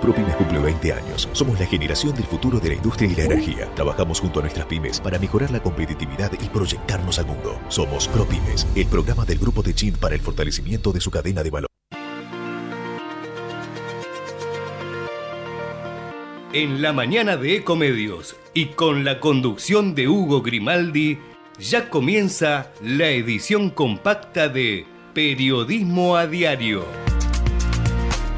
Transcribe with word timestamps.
ProPymes 0.00 0.34
cumple 0.36 0.58
20 0.58 0.92
años. 0.92 1.28
Somos 1.32 1.58
la 1.58 1.66
generación 1.66 2.14
del 2.14 2.24
futuro 2.24 2.58
de 2.58 2.70
la 2.70 2.74
industria 2.74 3.10
y 3.10 3.14
la 3.14 3.24
energía. 3.24 3.68
Trabajamos 3.74 4.20
junto 4.20 4.40
a 4.40 4.42
nuestras 4.42 4.66
pymes 4.66 5.00
para 5.00 5.18
mejorar 5.18 5.50
la 5.50 5.60
competitividad 5.60 6.32
y 6.40 6.48
proyectarnos 6.48 7.18
al 7.18 7.26
mundo. 7.26 7.58
Somos 7.68 8.08
ProPymes, 8.08 8.66
el 8.74 8.86
programa 8.86 9.24
del 9.24 9.38
Grupo 9.38 9.62
de 9.62 9.74
Chin 9.74 9.94
para 9.94 10.14
el 10.14 10.20
fortalecimiento 10.20 10.92
de 10.92 11.00
su 11.00 11.10
cadena 11.10 11.42
de 11.42 11.50
valor. 11.50 11.70
En 16.52 16.80
la 16.80 16.92
mañana 16.92 17.36
de 17.36 17.56
Ecomedios 17.56 18.36
y 18.54 18.66
con 18.66 19.04
la 19.04 19.20
conducción 19.20 19.94
de 19.94 20.08
Hugo 20.08 20.40
Grimaldi, 20.42 21.18
ya 21.58 21.90
comienza 21.90 22.70
la 22.82 23.08
edición 23.08 23.70
compacta 23.70 24.48
de 24.48 24.86
Periodismo 25.14 26.16
a 26.16 26.26
Diario 26.26 26.84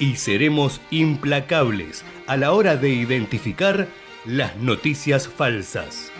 y 0.00 0.16
seremos 0.16 0.80
implacables 0.90 2.04
a 2.26 2.36
la 2.36 2.52
hora 2.52 2.76
de 2.76 2.88
identificar 2.88 3.86
las 4.24 4.56
noticias 4.56 5.28
falsas. 5.28 6.10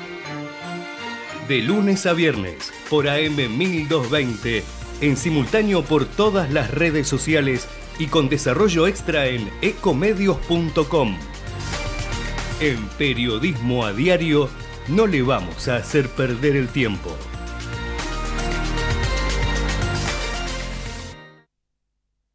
De 1.48 1.62
lunes 1.62 2.06
a 2.06 2.12
viernes 2.12 2.72
por 2.88 3.08
AM 3.08 3.36
1220, 3.36 4.62
en 5.00 5.16
simultáneo 5.16 5.82
por 5.82 6.04
todas 6.04 6.52
las 6.52 6.70
redes 6.70 7.08
sociales 7.08 7.66
y 7.98 8.06
con 8.06 8.28
desarrollo 8.28 8.86
extra 8.86 9.26
en 9.26 9.50
ecomedios.com. 9.62 11.16
En 12.60 12.76
Periodismo 12.98 13.86
a 13.86 13.92
Diario 13.92 14.50
no 14.88 15.06
le 15.06 15.22
vamos 15.22 15.68
a 15.68 15.76
hacer 15.76 16.08
perder 16.10 16.56
el 16.56 16.68
tiempo. 16.68 17.16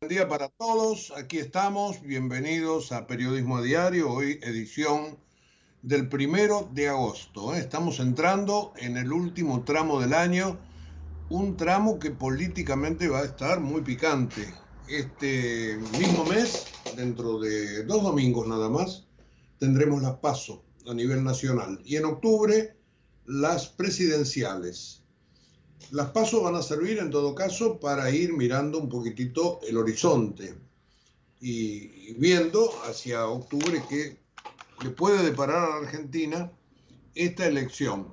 Buen 0.05 0.17
día 0.17 0.27
para 0.27 0.49
todos, 0.49 1.11
aquí 1.17 1.39
estamos, 1.39 2.03
bienvenidos 2.03 2.91
a 2.91 3.07
Periodismo 3.07 3.57
a 3.57 3.63
Diario, 3.63 4.11
hoy 4.11 4.39
edición 4.43 5.17
del 5.81 6.09
primero 6.09 6.69
de 6.71 6.89
agosto. 6.89 7.55
¿eh? 7.55 7.57
Estamos 7.57 7.99
entrando 7.99 8.71
en 8.77 8.97
el 8.97 9.11
último 9.11 9.63
tramo 9.63 9.99
del 9.99 10.13
año, 10.13 10.59
un 11.29 11.57
tramo 11.57 11.97
que 11.97 12.11
políticamente 12.11 13.07
va 13.07 13.21
a 13.21 13.25
estar 13.25 13.61
muy 13.61 13.81
picante. 13.81 14.53
Este 14.87 15.79
mismo 15.97 16.23
mes, 16.25 16.67
dentro 16.95 17.39
de 17.39 17.83
dos 17.85 18.03
domingos 18.03 18.47
nada 18.47 18.69
más, 18.69 19.07
tendremos 19.57 20.03
las 20.03 20.17
PASO 20.17 20.63
a 20.87 20.93
nivel 20.93 21.23
nacional 21.23 21.81
y 21.83 21.95
en 21.95 22.05
octubre 22.05 22.77
las 23.25 23.69
presidenciales. 23.69 25.01
Las 25.91 26.09
pasos 26.09 26.43
van 26.43 26.55
a 26.55 26.61
servir 26.61 26.97
en 26.99 27.11
todo 27.11 27.35
caso 27.35 27.79
para 27.79 28.09
ir 28.09 28.33
mirando 28.33 28.79
un 28.79 28.89
poquitito 28.89 29.59
el 29.67 29.77
horizonte 29.77 30.55
y 31.39 32.13
viendo 32.13 32.71
hacia 32.87 33.27
octubre 33.27 33.83
qué 33.87 34.17
le 34.83 34.89
puede 34.89 35.23
deparar 35.23 35.63
a 35.63 35.69
la 35.69 35.87
Argentina 35.87 36.51
esta 37.13 37.45
elección. 37.45 38.07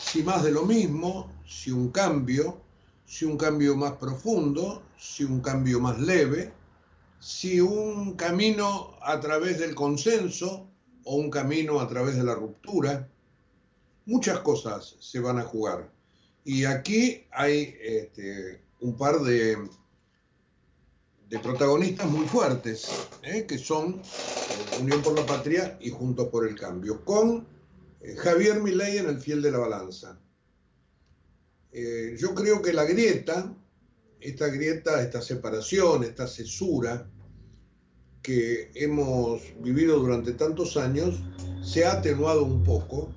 Si 0.00 0.22
más 0.22 0.42
de 0.42 0.52
lo 0.52 0.64
mismo, 0.64 1.32
si 1.46 1.70
un 1.70 1.90
cambio, 1.90 2.60
si 3.06 3.24
un 3.24 3.36
cambio 3.36 3.76
más 3.76 3.92
profundo, 3.92 4.82
si 4.98 5.24
un 5.24 5.40
cambio 5.40 5.80
más 5.80 5.98
leve, 5.98 6.52
si 7.20 7.60
un 7.60 8.14
camino 8.14 8.96
a 9.02 9.18
través 9.20 9.58
del 9.58 9.74
consenso 9.74 10.68
o 11.04 11.16
un 11.16 11.30
camino 11.30 11.80
a 11.80 11.88
través 11.88 12.16
de 12.16 12.24
la 12.24 12.34
ruptura. 12.34 13.08
Muchas 14.06 14.40
cosas 14.40 14.96
se 15.00 15.20
van 15.20 15.38
a 15.38 15.42
jugar. 15.42 15.90
Y 16.48 16.64
aquí 16.64 17.26
hay 17.30 17.76
este, 17.78 18.62
un 18.80 18.96
par 18.96 19.20
de, 19.20 19.58
de 21.28 21.38
protagonistas 21.40 22.08
muy 22.08 22.26
fuertes, 22.26 22.88
¿eh? 23.22 23.44
que 23.46 23.58
son 23.58 23.96
eh, 23.96 24.80
Unión 24.80 25.02
por 25.02 25.14
la 25.14 25.26
Patria 25.26 25.76
y 25.78 25.90
Juntos 25.90 26.28
por 26.28 26.48
el 26.48 26.58
Cambio, 26.58 27.04
con 27.04 27.46
eh, 28.00 28.16
Javier 28.16 28.62
Milei 28.62 28.96
en 28.96 29.10
el 29.10 29.20
fiel 29.20 29.42
de 29.42 29.50
la 29.50 29.58
balanza. 29.58 30.18
yo 32.16 32.34
creo 32.34 32.62
que 32.62 32.72
la 32.72 32.84
grieta, 32.86 33.54
esta 34.18 34.46
grieta, 34.46 35.02
esta 35.02 35.20
separación, 35.20 36.02
esta 36.02 36.26
cesura 36.26 37.10
que 38.22 38.70
hemos 38.74 39.42
vivido 39.60 39.98
durante 39.98 40.32
tantos 40.32 40.78
años, 40.78 41.20
se 41.62 41.84
ha 41.84 41.92
atenuado 41.92 42.42
un 42.42 42.62
poco 42.62 43.12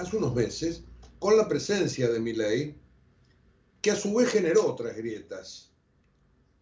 hace 0.00 0.16
unos 0.16 0.34
meses 0.34 0.82
con 1.22 1.36
la 1.36 1.46
presencia 1.46 2.10
de 2.10 2.18
Milei, 2.18 2.74
que 3.80 3.92
a 3.92 3.96
su 3.96 4.12
vez 4.12 4.28
generó 4.28 4.66
otras 4.66 4.96
grietas. 4.96 5.70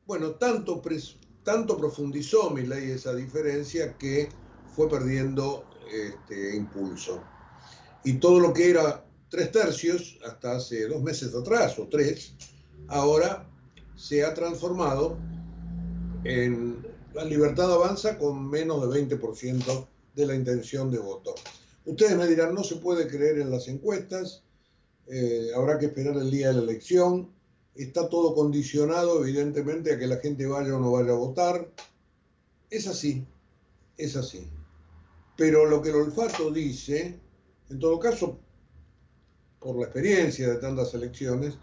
Bueno, 0.05 0.33
tanto, 0.33 0.83
tanto 1.43 1.79
profundizó 1.79 2.51
Milei 2.51 2.91
esa 2.91 3.15
diferencia 3.15 3.97
que 3.97 4.29
fue 4.77 4.87
perdiendo 4.91 5.65
este, 5.91 6.55
impulso. 6.55 7.23
Y 8.05 8.19
todo 8.19 8.39
lo 8.39 8.53
que 8.53 8.69
era 8.69 9.03
tres 9.31 9.51
tercios, 9.51 10.19
hasta 10.27 10.57
hace 10.57 10.87
dos 10.89 11.03
meses 11.03 11.35
atrás 11.35 11.79
o 11.79 11.89
tres, 11.89 12.35
ahora 12.89 13.49
se 13.97 14.23
ha 14.23 14.35
transformado 14.35 15.17
en 16.25 16.87
la 17.15 17.25
libertad 17.25 17.73
avanza 17.73 18.19
con 18.19 18.51
menos 18.51 18.83
de 18.83 19.09
20% 19.09 19.89
de 20.17 20.27
la 20.27 20.35
intención 20.35 20.91
de 20.91 20.99
voto. 20.99 21.35
Ustedes 21.87 22.15
me 22.15 22.27
dirán, 22.27 22.55
no 22.55 22.63
se 22.63 22.77
puede 22.77 23.09
creer 23.09 23.39
en 23.39 23.51
las 23.51 23.67
encuestas, 23.67 24.45
eh, 25.13 25.51
habrá 25.57 25.77
que 25.77 25.87
esperar 25.87 26.17
el 26.17 26.31
día 26.31 26.49
de 26.49 26.55
la 26.55 26.63
elección. 26.63 27.31
Está 27.75 28.09
todo 28.09 28.33
condicionado, 28.35 29.25
evidentemente, 29.25 29.93
a 29.93 29.99
que 29.99 30.07
la 30.07 30.19
gente 30.19 30.47
vaya 30.47 30.77
o 30.77 30.81
no 30.81 30.93
vaya 30.93 31.11
a 31.11 31.17
votar. 31.17 31.69
Es 32.71 32.87
así, 32.87 33.27
es 33.97 34.15
así. 34.15 34.49
Pero 35.37 35.67
lo 35.67 35.83
que 35.83 35.89
el 35.89 35.97
olfato 35.97 36.53
dice, 36.53 37.19
en 37.71 37.79
todo 37.81 37.99
caso, 37.99 38.39
por 39.59 39.77
la 39.77 39.85
experiencia 39.85 40.49
de 40.49 40.57
tantas 40.59 40.95
elecciones, 40.95 41.59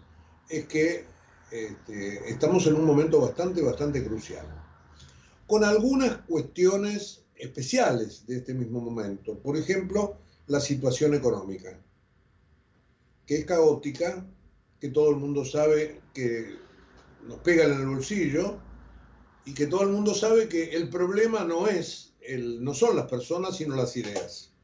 es 0.50 0.66
que 0.66 1.06
este, 1.50 2.30
estamos 2.30 2.66
en 2.66 2.74
un 2.74 2.84
momento 2.84 3.20
bastante, 3.20 3.62
bastante 3.62 4.04
crucial. 4.04 4.46
Con 5.46 5.64
algunas 5.64 6.18
cuestiones 6.26 7.24
especiales 7.34 8.26
de 8.26 8.38
este 8.38 8.52
mismo 8.52 8.80
momento. 8.80 9.38
Por 9.38 9.56
ejemplo, 9.56 10.16
la 10.48 10.60
situación 10.60 11.14
económica 11.14 11.78
que 13.28 13.36
es 13.36 13.44
caótica, 13.44 14.26
que 14.80 14.88
todo 14.88 15.10
el 15.10 15.16
mundo 15.16 15.44
sabe 15.44 16.00
que 16.14 16.56
nos 17.26 17.38
pegan 17.40 17.72
en 17.72 17.80
el 17.80 17.88
bolsillo 17.88 18.58
y 19.44 19.52
que 19.52 19.66
todo 19.66 19.82
el 19.82 19.90
mundo 19.90 20.14
sabe 20.14 20.48
que 20.48 20.70
el 20.70 20.88
problema 20.88 21.44
no 21.44 21.68
es 21.68 22.14
el, 22.22 22.64
no 22.64 22.72
son 22.72 22.96
las 22.96 23.04
personas, 23.04 23.58
sino 23.58 23.76
las 23.76 23.94
ideas. 23.98 24.54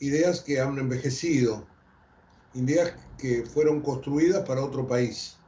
Ideas 0.00 0.42
que 0.42 0.60
han 0.60 0.78
envejecido, 0.78 1.66
ideas 2.52 2.92
que 3.16 3.46
fueron 3.46 3.80
construidas 3.80 4.46
para 4.46 4.62
otro 4.62 4.86
país, 4.86 5.38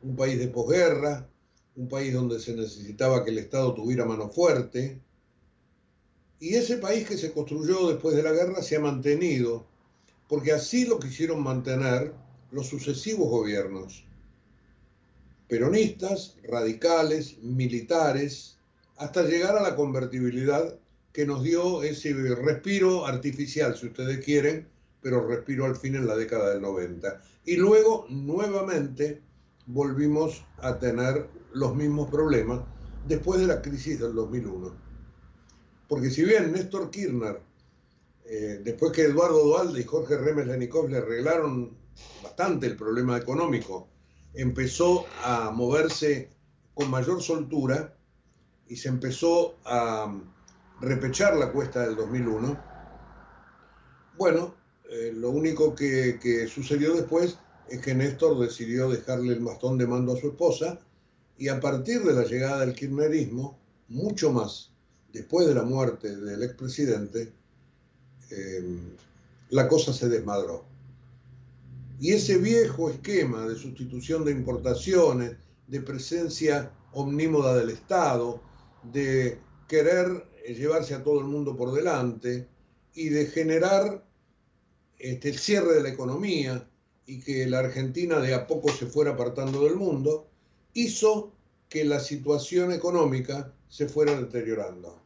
un 0.00 0.14
país 0.14 0.38
de 0.38 0.46
posguerra, 0.46 1.28
un 1.74 1.88
país 1.88 2.14
donde 2.14 2.38
se 2.38 2.54
necesitaba 2.54 3.24
que 3.24 3.32
el 3.32 3.38
Estado 3.38 3.74
tuviera 3.74 4.04
mano 4.04 4.30
fuerte, 4.30 5.02
y 6.38 6.54
ese 6.54 6.76
país 6.76 7.08
que 7.08 7.18
se 7.18 7.32
construyó 7.32 7.88
después 7.88 8.14
de 8.14 8.22
la 8.22 8.30
guerra 8.30 8.62
se 8.62 8.76
ha 8.76 8.80
mantenido 8.80 9.73
porque 10.28 10.52
así 10.52 10.86
lo 10.86 10.98
quisieron 10.98 11.42
mantener 11.42 12.12
los 12.50 12.68
sucesivos 12.68 13.28
gobiernos, 13.28 14.04
peronistas, 15.48 16.36
radicales, 16.44 17.38
militares, 17.42 18.58
hasta 18.96 19.22
llegar 19.22 19.56
a 19.56 19.62
la 19.62 19.76
convertibilidad 19.76 20.78
que 21.12 21.26
nos 21.26 21.42
dio 21.42 21.82
ese 21.82 22.12
respiro 22.12 23.06
artificial, 23.06 23.76
si 23.76 23.86
ustedes 23.86 24.24
quieren, 24.24 24.68
pero 25.00 25.26
respiró 25.26 25.66
al 25.66 25.76
fin 25.76 25.96
en 25.96 26.06
la 26.06 26.16
década 26.16 26.50
del 26.50 26.62
90. 26.62 27.20
Y 27.44 27.56
luego 27.56 28.06
nuevamente 28.08 29.20
volvimos 29.66 30.44
a 30.58 30.78
tener 30.78 31.28
los 31.52 31.74
mismos 31.74 32.10
problemas 32.10 32.60
después 33.06 33.40
de 33.40 33.46
la 33.46 33.62
crisis 33.62 34.00
del 34.00 34.14
2001. 34.14 34.74
Porque 35.88 36.10
si 36.10 36.24
bien 36.24 36.52
Néstor 36.52 36.90
Kirchner, 36.90 37.40
eh, 38.24 38.60
después 38.64 38.92
que 38.92 39.02
Eduardo 39.02 39.44
Dualde 39.44 39.80
y 39.80 39.84
Jorge 39.84 40.16
Remes 40.16 40.46
Lenikov 40.46 40.88
le 40.88 40.98
arreglaron 40.98 41.76
bastante 42.22 42.66
el 42.66 42.76
problema 42.76 43.16
económico, 43.18 43.88
empezó 44.32 45.04
a 45.22 45.50
moverse 45.50 46.30
con 46.74 46.90
mayor 46.90 47.22
soltura 47.22 47.96
y 48.66 48.76
se 48.76 48.88
empezó 48.88 49.56
a 49.64 50.12
repechar 50.80 51.36
la 51.36 51.52
cuesta 51.52 51.86
del 51.86 51.96
2001, 51.96 52.58
bueno, 54.16 54.54
eh, 54.90 55.12
lo 55.14 55.30
único 55.30 55.74
que, 55.74 56.18
que 56.20 56.46
sucedió 56.46 56.94
después 56.94 57.38
es 57.68 57.80
que 57.80 57.94
Néstor 57.94 58.38
decidió 58.38 58.88
dejarle 58.88 59.34
el 59.34 59.40
bastón 59.40 59.78
de 59.78 59.86
mando 59.86 60.14
a 60.14 60.20
su 60.20 60.28
esposa 60.28 60.80
y 61.36 61.48
a 61.48 61.60
partir 61.60 62.02
de 62.02 62.12
la 62.12 62.24
llegada 62.24 62.60
del 62.60 62.74
kirchnerismo, 62.74 63.58
mucho 63.88 64.32
más 64.32 64.70
después 65.12 65.46
de 65.46 65.54
la 65.54 65.62
muerte 65.62 66.16
del 66.16 66.42
expresidente, 66.42 67.32
eh, 68.36 68.64
la 69.50 69.68
cosa 69.68 69.92
se 69.92 70.08
desmadró. 70.08 70.64
Y 72.00 72.12
ese 72.12 72.38
viejo 72.38 72.90
esquema 72.90 73.46
de 73.46 73.56
sustitución 73.56 74.24
de 74.24 74.32
importaciones, 74.32 75.36
de 75.68 75.80
presencia 75.80 76.72
omnímoda 76.92 77.56
del 77.56 77.70
Estado, 77.70 78.40
de 78.92 79.38
querer 79.68 80.26
llevarse 80.46 80.94
a 80.94 81.02
todo 81.02 81.20
el 81.20 81.26
mundo 81.26 81.56
por 81.56 81.72
delante 81.72 82.46
y 82.94 83.08
de 83.08 83.26
generar 83.26 84.04
este, 84.98 85.30
el 85.30 85.38
cierre 85.38 85.74
de 85.74 85.82
la 85.82 85.88
economía 85.88 86.68
y 87.06 87.20
que 87.20 87.46
la 87.46 87.60
Argentina 87.60 88.18
de 88.20 88.34
a 88.34 88.46
poco 88.46 88.70
se 88.70 88.86
fuera 88.86 89.12
apartando 89.12 89.64
del 89.64 89.76
mundo, 89.76 90.26
hizo 90.72 91.32
que 91.68 91.84
la 91.84 92.00
situación 92.00 92.72
económica 92.72 93.52
se 93.68 93.88
fuera 93.88 94.18
deteriorando. 94.18 95.03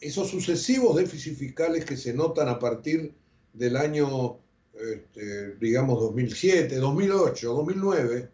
Esos 0.00 0.28
sucesivos 0.28 0.96
déficits 0.96 1.38
fiscales 1.38 1.84
que 1.84 1.96
se 1.96 2.14
notan 2.14 2.48
a 2.48 2.58
partir 2.58 3.14
del 3.52 3.76
año, 3.76 4.38
este, 4.74 5.56
digamos, 5.56 6.00
2007, 6.00 6.76
2008, 6.76 7.52
2009, 7.52 8.30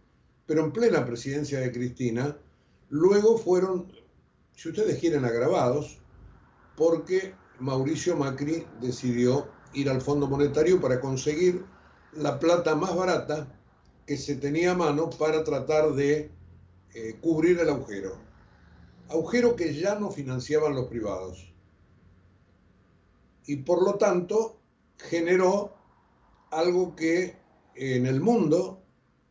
pero 0.47 0.65
en 0.65 0.73
plena 0.73 1.07
presidencia 1.07 1.61
de 1.61 1.73
Cristina, 1.73 2.37
luego 2.91 3.39
fueron, 3.39 3.91
si 4.55 4.69
ustedes 4.69 4.99
quieren, 4.99 5.25
agravados, 5.25 5.99
porque 6.77 7.35
Mauricio 7.61 8.17
Macri 8.17 8.67
decidió 8.81 9.49
ir 9.73 9.89
al 9.89 10.01
Fondo 10.01 10.27
Monetario 10.27 10.81
para 10.81 11.01
conseguir 11.01 11.65
la 12.13 12.39
plata 12.39 12.75
más 12.75 12.95
barata 12.95 13.49
que 14.07 14.17
se 14.17 14.37
tenía 14.37 14.73
a 14.73 14.77
mano 14.77 15.11
para 15.11 15.45
tratar 15.45 15.93
de 15.95 16.31
eh, 16.95 17.17
cubrir 17.21 17.59
el 17.59 17.69
agujero. 17.69 18.19
Agujero 19.09 19.57
que 19.57 19.75
ya 19.75 19.99
no 19.99 20.11
financiaban 20.11 20.75
los 20.75 20.89
privados. 20.89 21.54
Y 23.47 23.57
por 23.57 23.83
lo 23.83 23.97
tanto 23.97 24.59
generó 24.97 25.75
algo 26.51 26.95
que 26.95 27.37
en 27.75 28.07
el 28.07 28.21
mundo 28.21 28.83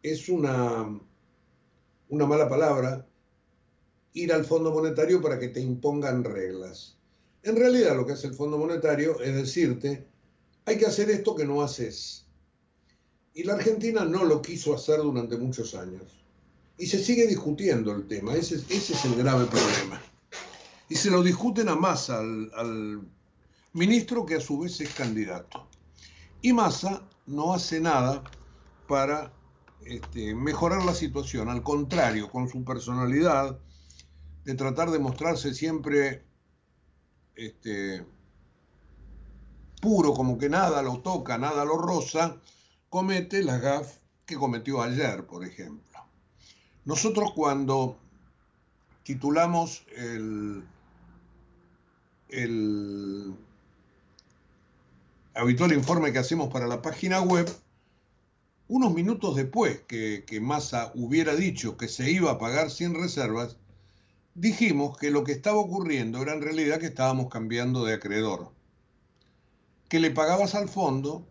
es 0.02 0.30
una, 0.30 1.00
una 2.10 2.26
mala 2.26 2.50
palabra, 2.50 3.08
ir 4.14 4.34
al 4.34 4.46
Fondo 4.46 4.72
Monetario 4.72 5.22
para 5.22 5.40
que 5.40 5.48
te 5.48 5.62
impongan 5.62 6.24
reglas. 6.24 6.98
En 7.42 7.56
realidad 7.56 7.96
lo 7.96 8.06
que 8.06 8.14
hace 8.14 8.28
el 8.28 8.36
Fondo 8.36 8.58
Monetario 8.58 9.20
es 9.22 9.34
decirte, 9.36 10.08
hay 10.66 10.78
que 10.78 10.86
hacer 10.86 11.10
esto 11.10 11.36
que 11.36 11.46
no 11.46 11.62
haces. 11.62 12.26
Y 13.34 13.44
la 13.44 13.54
Argentina 13.54 14.06
no 14.06 14.24
lo 14.24 14.42
quiso 14.42 14.76
hacer 14.76 15.00
durante 15.00 15.38
muchos 15.38 15.74
años. 15.74 16.24
Y 16.78 16.86
se 16.86 17.04
sigue 17.04 17.28
discutiendo 17.28 17.92
el 17.94 18.08
tema, 18.08 18.36
ese, 18.36 18.56
ese 18.56 18.94
es 18.94 19.06
el 19.06 19.16
grave 19.16 19.46
problema. 19.46 20.02
Y 20.90 20.96
se 20.96 21.10
lo 21.10 21.24
discuten 21.24 21.70
a 21.70 21.76
Massa, 21.76 22.20
al, 22.20 23.02
ministro 23.74 24.26
que 24.26 24.36
a 24.36 24.42
su 24.42 24.60
vez 24.60 24.80
es 24.82 24.94
candidato. 24.94 25.68
Y 26.42 26.54
Massa 26.54 27.04
no 27.26 27.54
hace 27.54 27.80
nada 27.80 28.24
para 28.88 29.34
este, 29.86 30.36
mejorar 30.36 30.84
la 30.84 30.94
situación, 30.94 31.50
al 31.50 31.64
contrario, 31.64 32.30
con 32.30 32.48
su 32.48 32.64
personalidad, 32.64 33.60
de 34.46 34.56
tratar 34.56 34.92
de 34.92 35.00
mostrarse 35.00 35.54
siempre 35.54 36.24
este, 37.36 38.06
puro, 39.82 40.14
como 40.14 40.38
que 40.38 40.50
nada 40.50 40.82
lo 40.82 41.00
toca, 41.00 41.38
nada 41.38 41.66
lo 41.66 41.78
roza, 41.78 42.38
comete 42.90 43.44
la 43.44 43.58
gaf 43.58 43.98
que 44.26 44.36
cometió 44.36 44.82
ayer, 44.82 45.26
por 45.26 45.46
ejemplo. 45.46 46.00
Nosotros 46.86 47.32
cuando 47.34 47.98
titulamos 49.04 49.86
el, 49.96 50.64
el 52.30 52.63
habitual 55.44 55.74
informe 55.74 56.14
que 56.14 56.20
hacemos 56.20 56.52
para 56.52 56.68
la 56.68 56.82
página 56.82 57.22
web, 57.22 57.50
unos 58.68 58.94
minutos 58.94 59.36
después 59.36 59.82
que, 59.88 60.24
que 60.26 60.40
Massa 60.40 60.92
hubiera 60.96 61.36
dicho 61.36 61.78
que 61.78 61.88
se 61.88 62.12
iba 62.12 62.32
a 62.32 62.40
pagar 62.40 62.72
sin 62.72 62.96
reservas, 62.96 63.58
dijimos 64.36 64.98
que 64.98 65.12
lo 65.12 65.24
que 65.24 65.34
estaba 65.34 65.58
ocurriendo 65.58 66.22
era 66.22 66.34
en 66.34 66.42
realidad 66.42 66.80
que 66.80 66.88
estábamos 66.88 67.30
cambiando 67.30 67.84
de 67.86 67.94
acreedor, 67.94 68.52
que 69.90 70.00
le 70.00 70.12
pagabas 70.12 70.56
al 70.56 70.70
fondo 70.70 71.28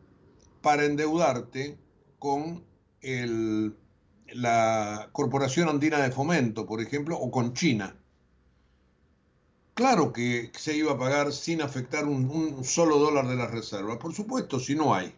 para 0.61 0.85
endeudarte 0.85 1.79
con 2.19 2.64
la 4.26 5.09
Corporación 5.12 5.69
Andina 5.69 5.99
de 5.99 6.12
Fomento, 6.12 6.67
por 6.67 6.81
ejemplo, 6.81 7.19
o 7.19 7.31
con 7.31 7.55
China. 7.55 7.97
Claro 9.74 10.12
que 10.12 10.52
se 10.54 10.76
iba 10.76 10.92
a 10.92 10.98
pagar 10.98 11.32
sin 11.32 11.62
afectar 11.62 12.04
un, 12.04 12.62
solo 12.62 12.98
dólar 12.98 13.26
de 13.26 13.36
las 13.36 13.50
reservas, 13.50 13.96
por 13.96 14.14
supuesto, 14.14 14.60
si 14.60 14.74
no 14.74 14.94
hay. 14.94 15.14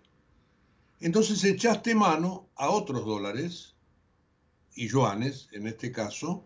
Entonces 1.00 1.42
echaste 1.42 1.94
mano 1.94 2.48
a 2.54 2.70
otros 2.70 3.04
dólares, 3.04 3.74
y 4.76 4.88
yuanes 4.88 5.48
en 5.52 5.66
este 5.66 5.90
caso, 5.90 6.44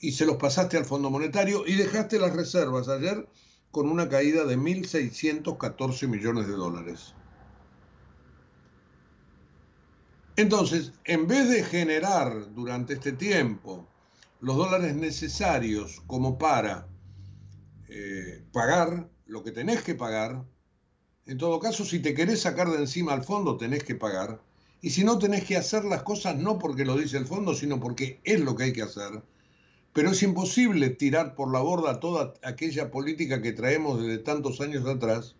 y 0.00 0.12
se 0.12 0.26
los 0.26 0.36
pasaste 0.36 0.76
al 0.78 0.86
Fondo 0.86 1.10
Monetario 1.10 1.66
y 1.66 1.74
dejaste 1.74 2.18
las 2.18 2.34
reservas 2.34 2.88
ayer 2.88 3.28
con 3.70 3.90
una 3.90 4.08
caída 4.08 4.44
de 4.44 4.56
1.614 4.56 6.08
millones 6.08 6.46
de 6.46 6.52
dólares. 6.54 7.14
Entonces, 10.36 10.92
en 11.04 11.26
vez 11.26 11.48
de 11.48 11.64
generar 11.64 12.54
durante 12.54 12.94
este 12.94 13.12
tiempo 13.12 13.86
los 14.40 14.56
dólares 14.56 14.94
necesarios 14.94 16.02
como 16.06 16.38
para 16.38 16.86
eh, 17.88 18.44
pagar 18.52 19.08
lo 19.26 19.42
que 19.42 19.52
tenés 19.52 19.82
que 19.82 19.94
pagar, 19.94 20.44
en 21.26 21.38
todo 21.38 21.58
caso, 21.58 21.84
si 21.84 21.98
te 21.98 22.14
querés 22.14 22.42
sacar 22.42 22.70
de 22.70 22.78
encima 22.78 23.12
al 23.12 23.24
fondo, 23.24 23.56
tenés 23.56 23.82
que 23.82 23.96
pagar. 23.96 24.40
Y 24.80 24.90
si 24.90 25.02
no, 25.02 25.18
tenés 25.18 25.44
que 25.44 25.56
hacer 25.56 25.84
las 25.84 26.04
cosas 26.04 26.36
no 26.36 26.58
porque 26.58 26.84
lo 26.84 26.96
dice 26.96 27.16
el 27.16 27.26
fondo, 27.26 27.54
sino 27.54 27.80
porque 27.80 28.20
es 28.22 28.40
lo 28.40 28.54
que 28.54 28.64
hay 28.64 28.72
que 28.72 28.82
hacer. 28.82 29.22
Pero 29.92 30.10
es 30.12 30.22
imposible 30.22 30.90
tirar 30.90 31.34
por 31.34 31.50
la 31.52 31.60
borda 31.60 31.98
toda 31.98 32.34
aquella 32.44 32.90
política 32.92 33.42
que 33.42 33.52
traemos 33.52 34.00
desde 34.00 34.18
tantos 34.18 34.60
años 34.60 34.86
atrás 34.86 35.34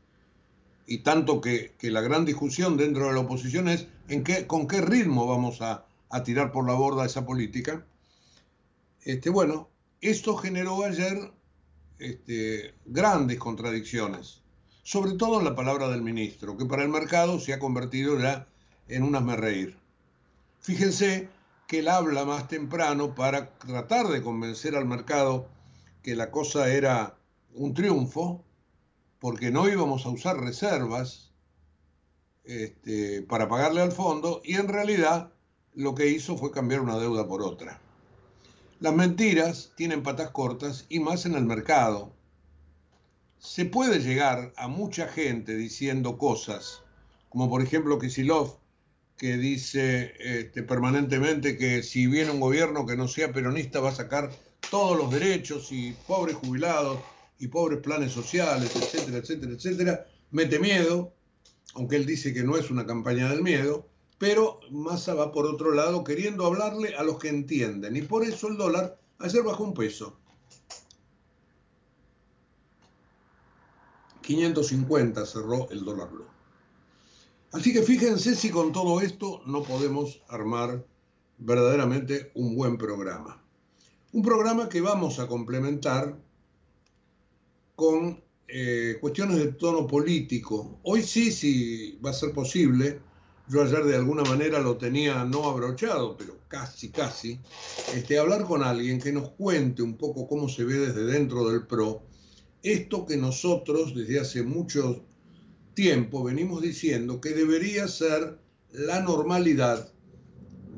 y 0.87 0.99
tanto 0.99 1.41
que, 1.41 1.75
la 1.83 2.01
gran 2.01 2.25
discusión 2.25 2.77
dentro 2.77 3.07
de 3.07 3.13
la 3.13 3.21
oposición 3.21 3.69
es 3.69 3.87
en 4.09 4.25
qué, 4.25 4.47
con 4.47 4.67
qué 4.67 4.81
ritmo 4.81 5.27
vamos 5.27 5.61
a, 5.61 5.85
tirar 6.25 6.51
por 6.51 6.67
la 6.67 6.73
borda 6.73 7.05
esa 7.05 7.27
política. 7.27 7.85
Este, 9.03 9.29
bueno, 9.29 9.69
esto 10.01 10.35
generó 10.37 10.83
ayer 10.83 11.33
este, 11.99 12.75
grandes 12.85 13.39
contradicciones, 13.39 14.43
sobre 14.83 15.15
todo 15.15 15.39
en 15.39 15.45
la 15.45 15.55
palabra 15.55 15.89
del 15.89 16.03
ministro, 16.03 16.57
que 16.57 16.67
para 16.67 16.83
el 16.83 16.89
mercado 16.89 17.41
se 17.41 17.53
ha 17.53 17.59
convertido 17.59 18.19
ya 18.19 18.47
en 18.89 19.03
un 19.03 19.15
reír. 19.37 19.77
Fíjense 20.61 21.29
que 21.67 21.81
él 21.81 21.89
habla 21.89 22.25
más 22.25 22.49
temprano 22.49 23.15
para 23.15 23.51
tratar 23.59 24.09
de 24.09 24.23
convencer 24.23 24.77
al 24.77 24.87
mercado 24.87 25.49
que 26.03 26.15
la 26.15 26.31
cosa 26.31 26.73
era 26.73 27.17
un 27.55 27.75
triunfo, 27.75 28.45
porque 29.19 29.51
no 29.51 29.69
íbamos 29.69 30.07
a 30.07 30.11
usar 30.11 30.39
reservas 30.39 31.33
este, 32.45 33.23
para 33.23 33.49
pagarle 33.49 33.81
al 33.81 33.91
fondo 33.91 34.41
y 34.45 34.55
en 34.55 34.69
realidad 34.69 35.33
lo 35.75 35.95
que 35.95 36.09
hizo 36.09 36.37
fue 36.37 36.53
cambiar 36.53 36.81
una 36.81 36.97
deuda 36.97 37.27
por 37.27 37.43
otra. 37.43 37.81
Las 38.79 38.95
mentiras 38.95 39.73
tienen 39.75 40.03
patas 40.03 40.31
cortas 40.33 40.85
y 40.91 41.01
más 41.01 41.25
en 41.25 41.35
el 41.35 41.47
mercado. 41.47 42.13
Se 43.39 43.65
puede 43.65 44.01
llegar 44.01 44.53
a 44.57 44.69
mucha 44.69 45.09
gente 45.09 45.57
diciendo 45.57 46.19
cosas, 46.19 46.83
como 47.31 47.49
por 47.49 47.63
ejemplo 47.63 47.99
Kisilov, 47.99 48.59
que 49.17 49.39
dice 49.39 50.13
este, 50.19 50.63
permanentemente 50.63 51.57
que 51.57 51.83
si 51.83 52.07
viene 52.07 52.33
un 52.33 52.41
gobierno 52.41 52.85
que 52.85 52.99
no 52.99 53.09
sea 53.09 53.33
peronista 53.33 53.81
va 53.81 53.89
a 53.89 53.95
sacar 53.95 54.31
todos 54.69 54.99
los 54.99 55.11
derechos 55.11 55.73
y 55.73 55.97
pobres 56.07 56.37
jubilados 56.37 56.99
y 57.39 57.49
pobres 57.49 57.81
planes 57.81 58.13
sociales, 58.13 58.77
etcétera, 58.77 59.19
etcétera, 59.19 59.53
etcétera, 59.53 60.07
mete 60.33 60.59
miedo, 60.59 61.15
aunque 61.75 61.97
él 61.97 62.05
dice 62.05 62.35
que 62.35 62.45
no 62.45 62.59
es 62.59 62.71
una 62.71 62.85
campaña 62.85 63.31
del 63.31 63.43
miedo, 63.43 63.89
pero 64.19 64.61
Massa 64.71 65.15
va 65.15 65.33
por 65.33 65.47
otro 65.47 65.73
lado 65.73 66.05
queriendo 66.05 66.47
hablarle 66.47 66.95
a 66.97 67.03
los 67.03 67.19
que 67.19 67.29
entienden 67.29 67.97
y 67.97 68.03
por 68.03 68.25
eso 68.25 68.49
el 68.49 68.57
dólar 68.57 68.99
ayer 69.19 69.43
bajó 69.43 69.65
un 69.65 69.75
peso. 69.75 70.17
550 74.23 75.25
cerró 75.25 75.71
el 75.71 75.85
dólar 75.85 76.11
blue. 76.11 76.27
Así 77.53 77.73
que 77.73 77.83
fíjense 77.83 78.35
si 78.35 78.51
con 78.51 78.73
todo 78.73 79.01
esto 79.01 79.41
no 79.47 79.63
podemos 79.63 80.21
armar 80.29 80.85
verdaderamente 81.39 82.33
un 82.35 82.57
buen 82.57 82.77
programa. 82.77 83.43
Un 84.13 84.23
programa 84.23 84.69
que 84.69 84.81
vamos 84.81 85.19
a 85.19 85.29
complementar 85.29 86.19
con 87.77 88.23
eh, 88.49 88.99
cuestiones 89.01 89.37
de 89.37 89.53
tono 89.53 89.87
político. 89.87 90.79
Hoy 90.83 91.03
sí, 91.03 91.31
sí 91.31 91.99
va 92.05 92.11
a 92.11 92.15
ser 92.15 92.33
posible. 92.33 93.01
Yo 93.49 93.63
ayer 93.63 93.85
de 93.85 93.97
alguna 93.97 94.25
manera 94.25 94.61
lo 94.61 94.77
tenía 94.77 95.25
no 95.25 95.49
abrochado, 95.49 96.17
pero 96.17 96.37
casi, 96.49 96.91
casi, 96.91 97.39
este, 97.95 98.19
hablar 98.19 98.45
con 98.45 98.63
alguien 98.63 99.01
que 99.01 99.13
nos 99.13 99.31
cuente 99.31 99.83
un 99.83 99.97
poco 99.97 100.27
cómo 100.27 100.49
se 100.49 100.65
ve 100.65 100.75
desde 100.79 101.05
dentro 101.05 101.49
del 101.49 101.67
PRO 101.67 102.03
esto 102.67 103.07
que 103.07 103.17
nosotros 103.17 103.95
desde 103.95 104.19
hace 104.19 104.43
mucho 104.43 105.05
tiempo 105.75 106.25
venimos 106.25 106.63
diciendo 106.63 107.21
que 107.21 107.31
debería 107.31 107.87
ser 107.87 108.41
la 108.73 109.01
normalidad 109.01 109.89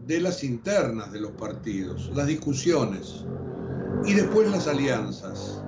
de 0.07 0.21
las 0.21 0.45
internas 0.45 1.11
de 1.13 1.21
los 1.21 1.33
partidos, 1.33 2.11
las 2.15 2.27
discusiones 2.27 3.25
y 4.05 4.13
después 4.13 4.51
las 4.51 4.67
alianzas. 4.67 5.63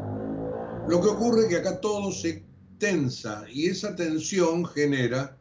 Lo 0.89 1.01
que 1.01 1.09
ocurre 1.09 1.45
es 1.45 1.49
que 1.49 1.57
acá 1.57 1.81
todo 1.81 2.13
se 2.13 2.45
tensa 2.79 3.47
y 3.51 3.69
esa 3.69 3.97
tensión 3.97 4.67
genera 4.67 5.40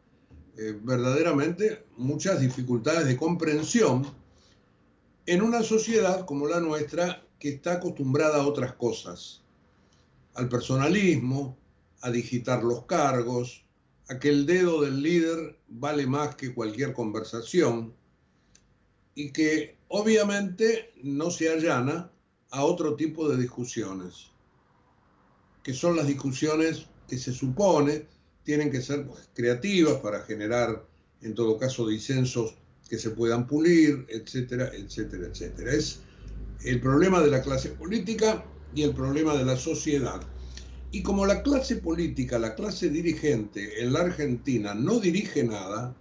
eh, 0.62 0.78
verdaderamente 0.82 1.86
muchas 1.96 2.38
dificultades 2.38 3.06
de 3.06 3.16
comprensión 3.16 4.06
en 5.24 5.40
una 5.40 5.62
sociedad 5.62 6.26
como 6.26 6.46
la 6.46 6.60
nuestra 6.60 7.24
que 7.38 7.48
está 7.48 7.74
acostumbrada 7.74 8.42
a 8.42 8.46
otras 8.46 8.74
cosas 8.74 9.42
al 10.34 10.50
personalismo, 10.50 11.56
a 12.02 12.10
digitar 12.10 12.62
los 12.62 12.84
cargos, 12.84 13.64
a 14.10 14.18
que 14.18 14.28
el 14.28 14.44
dedo 14.44 14.82
del 14.82 15.02
líder 15.02 15.58
vale 15.66 16.06
más 16.06 16.34
que 16.34 16.52
cualquier 16.52 16.92
conversación 16.92 17.94
y 19.14 19.30
que 19.30 19.78
obviamente 19.88 20.92
no 21.02 21.30
se 21.30 21.48
allana 21.48 22.12
a 22.50 22.64
otro 22.64 22.96
tipo 22.96 23.30
de 23.30 23.38
discusiones, 23.38 24.26
que 25.62 25.72
son 25.72 25.96
las 25.96 26.06
discusiones 26.06 26.86
que 27.08 27.16
se 27.16 27.32
supone 27.32 28.19
tienen 28.50 28.72
que 28.72 28.82
ser 28.82 29.06
pues, 29.06 29.28
creativas 29.32 30.00
para 30.00 30.22
generar, 30.22 30.84
en 31.22 31.36
todo 31.36 31.56
caso, 31.56 31.86
disensos 31.86 32.56
que 32.88 32.98
se 32.98 33.10
puedan 33.10 33.46
pulir, 33.46 34.06
etcétera, 34.08 34.72
etcétera, 34.74 35.28
etcétera. 35.28 35.72
Es 35.72 36.00
el 36.64 36.80
problema 36.80 37.20
de 37.20 37.30
la 37.30 37.42
clase 37.42 37.68
política 37.68 38.44
y 38.74 38.82
el 38.82 38.92
problema 38.92 39.36
de 39.36 39.44
la 39.44 39.54
sociedad. 39.54 40.20
Y 40.90 41.04
como 41.04 41.26
la 41.26 41.44
clase 41.44 41.76
política, 41.76 42.40
la 42.40 42.56
clase 42.56 42.90
dirigente 42.90 43.84
en 43.84 43.92
la 43.92 44.00
Argentina 44.00 44.74
no 44.74 44.98
dirige 44.98 45.44
nada, 45.44 45.94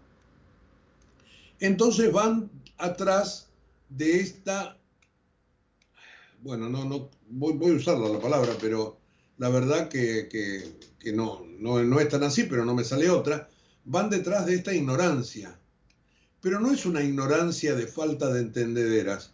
entonces 1.59 2.11
van 2.11 2.49
atrás 2.79 3.49
de 3.89 4.21
esta, 4.21 4.75
bueno, 6.41 6.67
no, 6.67 6.83
no, 6.83 7.11
voy, 7.29 7.53
voy 7.53 7.73
a 7.73 7.75
usar 7.75 7.99
la 7.99 8.19
palabra, 8.19 8.53
pero 8.59 8.97
la 9.37 9.49
verdad 9.49 9.87
que, 9.87 10.27
no, 11.05 11.45
no, 11.59 11.81
no 11.83 11.99
es 11.99 12.09
tan 12.09 12.23
así, 12.23 12.43
pero 12.43 12.65
no 12.65 12.75
me 12.75 12.83
sale 12.83 13.09
otra, 13.09 13.49
van 13.85 14.09
detrás 14.09 14.45
de 14.45 14.55
esta 14.55 14.73
ignorancia. 14.73 15.59
Pero 16.41 16.59
no 16.59 16.71
es 16.71 16.85
una 16.85 17.03
ignorancia 17.03 17.75
de 17.75 17.87
falta 17.87 18.31
de 18.31 18.41
entendederas, 18.41 19.33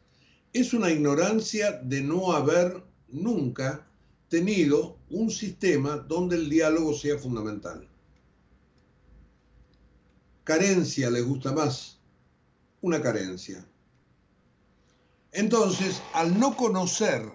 es 0.54 0.74
una 0.74 0.90
ignorancia 0.90 1.74
de 1.74 2.02
no 2.02 2.32
haber 2.32 2.84
nunca 3.10 3.86
tenido 4.30 4.98
un 5.10 5.30
sistema 5.30 5.98
donde 5.98 6.38
el 6.38 6.50
diálogo 6.50 6.94
sea 6.94 7.18
fundamental. 7.18 7.88
Carencia 10.44 11.10
les 11.10 11.26
gusta 11.26 11.52
más, 11.52 12.00
una 12.82 13.02
carencia. 13.02 13.66
Entonces, 15.32 16.02
al 16.14 16.40
no 16.40 16.56
conocer 16.56 17.30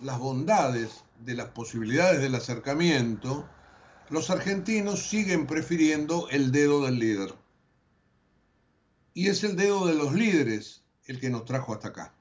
las 0.00 0.18
bondades 0.18 1.04
de 1.24 1.34
las 1.34 1.48
posibilidades 1.50 2.20
del 2.20 2.34
acercamiento, 2.34 3.48
los 4.10 4.30
argentinos 4.30 5.08
siguen 5.08 5.46
prefiriendo 5.46 6.28
el 6.30 6.52
dedo 6.52 6.84
del 6.84 6.98
líder. 6.98 7.34
Y 9.14 9.28
es 9.28 9.44
el 9.44 9.56
dedo 9.56 9.86
de 9.86 9.94
los 9.94 10.14
líderes 10.14 10.82
el 11.06 11.20
que 11.20 11.30
nos 11.30 11.44
trajo 11.44 11.74
hasta 11.74 11.88
acá, 11.88 12.14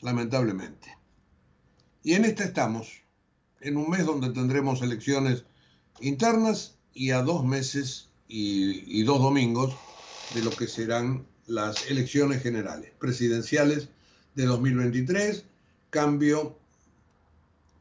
lamentablemente. 0.00 0.96
Y 2.02 2.14
en 2.14 2.24
esta 2.24 2.44
estamos, 2.44 3.02
en 3.60 3.76
un 3.76 3.90
mes 3.90 4.06
donde 4.06 4.30
tendremos 4.30 4.82
elecciones 4.82 5.44
internas 6.00 6.76
y 6.94 7.10
a 7.10 7.22
dos 7.22 7.44
meses 7.44 8.08
y, 8.28 9.02
dos 9.02 9.20
domingos 9.20 9.74
de 10.34 10.42
lo 10.42 10.50
que 10.50 10.66
serán 10.66 11.26
las 11.46 11.90
elecciones 11.90 12.42
generales, 12.42 12.92
presidenciales 12.98 13.88
de 14.34 14.46
2023, 14.46 15.44
cambio 15.90 16.56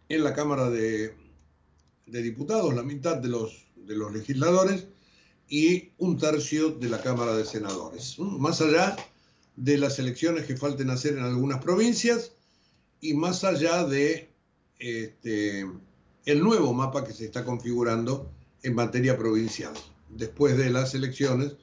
en 0.10 0.24
la 0.24 0.34
Cámara 0.34 0.70
de, 0.70 1.16
Diputados, 2.20 2.74
la 2.74 2.84
mitad 2.84 3.18
de 3.18 3.30
los, 3.30 3.68
de 3.76 3.96
los 3.96 4.12
legisladores 4.12 4.88
y 5.48 5.92
un 5.98 6.18
tercio 6.18 6.72
de 6.72 6.90
la 6.90 7.02
Cámara 7.02 7.36
de 7.36 7.46
Senadores. 7.46 8.18
Más 8.20 8.62
allá 8.62 8.96
de 9.56 9.78
las 9.78 10.00
elecciones 10.00 10.46
que 10.46 10.58
falten 10.58 10.90
hacer 10.90 11.18
en 11.18 11.24
algunas 11.24 11.62
provincias, 11.62 12.34
y 13.02 13.14
más 13.14 13.44
allá 13.44 13.86
de 13.86 14.30
este, 14.80 15.66
el 16.26 16.42
nuevo 16.42 16.74
mapa 16.74 17.04
que 17.04 17.14
se 17.14 17.26
está 17.26 17.44
configurando 17.44 18.32
en 18.64 18.76
materia 18.76 19.18
provincial, 19.18 19.74
después 20.10 20.58
de 20.58 20.70
las 20.70 20.94
elecciones 20.94 21.56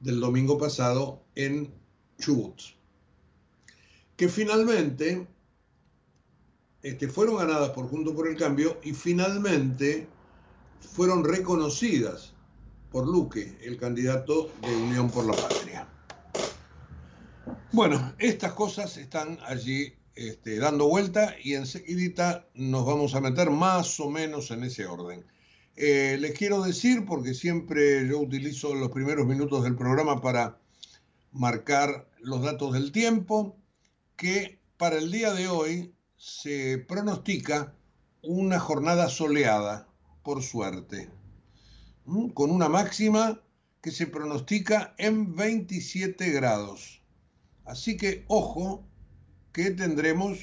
del 0.00 0.20
domingo 0.20 0.56
pasado 0.58 1.22
en 1.34 1.72
Chubut, 2.18 2.60
que 4.16 4.28
finalmente 4.28 5.26
este, 6.84 7.08
fueron 7.08 7.38
ganadas 7.38 7.70
por 7.70 7.88
Junto 7.88 8.14
por 8.14 8.28
el 8.28 8.36
Cambio 8.36 8.78
y 8.82 8.92
finalmente 8.92 10.06
fueron 10.80 11.24
reconocidas 11.24 12.34
por 12.92 13.08
Luque, 13.08 13.56
el 13.62 13.78
candidato 13.78 14.50
de 14.60 14.76
Unión 14.76 15.10
por 15.10 15.24
la 15.24 15.32
Patria. 15.32 15.88
Bueno, 17.72 18.12
estas 18.18 18.52
cosas 18.52 18.98
están 18.98 19.38
allí 19.46 19.94
este, 20.14 20.58
dando 20.58 20.86
vuelta 20.86 21.34
y 21.42 21.54
enseguida 21.54 22.46
nos 22.52 22.84
vamos 22.84 23.14
a 23.14 23.22
meter 23.22 23.48
más 23.48 23.98
o 23.98 24.10
menos 24.10 24.50
en 24.50 24.64
ese 24.64 24.84
orden. 24.84 25.24
Eh, 25.76 26.18
les 26.20 26.38
quiero 26.38 26.62
decir, 26.62 27.06
porque 27.06 27.32
siempre 27.32 28.06
yo 28.06 28.20
utilizo 28.20 28.74
los 28.74 28.90
primeros 28.90 29.26
minutos 29.26 29.64
del 29.64 29.74
programa 29.74 30.20
para 30.20 30.58
marcar 31.32 32.10
los 32.20 32.42
datos 32.42 32.74
del 32.74 32.92
tiempo, 32.92 33.56
que 34.16 34.60
para 34.76 34.98
el 34.98 35.10
día 35.10 35.32
de 35.32 35.48
hoy 35.48 35.93
se 36.24 36.78
pronostica 36.78 37.74
una 38.22 38.58
jornada 38.58 39.10
soleada, 39.10 39.86
por 40.22 40.42
suerte, 40.42 41.10
con 42.32 42.50
una 42.50 42.70
máxima 42.70 43.42
que 43.82 43.90
se 43.90 44.06
pronostica 44.06 44.94
en 44.96 45.36
27 45.36 46.30
grados. 46.30 47.02
Así 47.66 47.98
que 47.98 48.24
ojo, 48.28 48.82
que 49.52 49.70
tendremos 49.72 50.38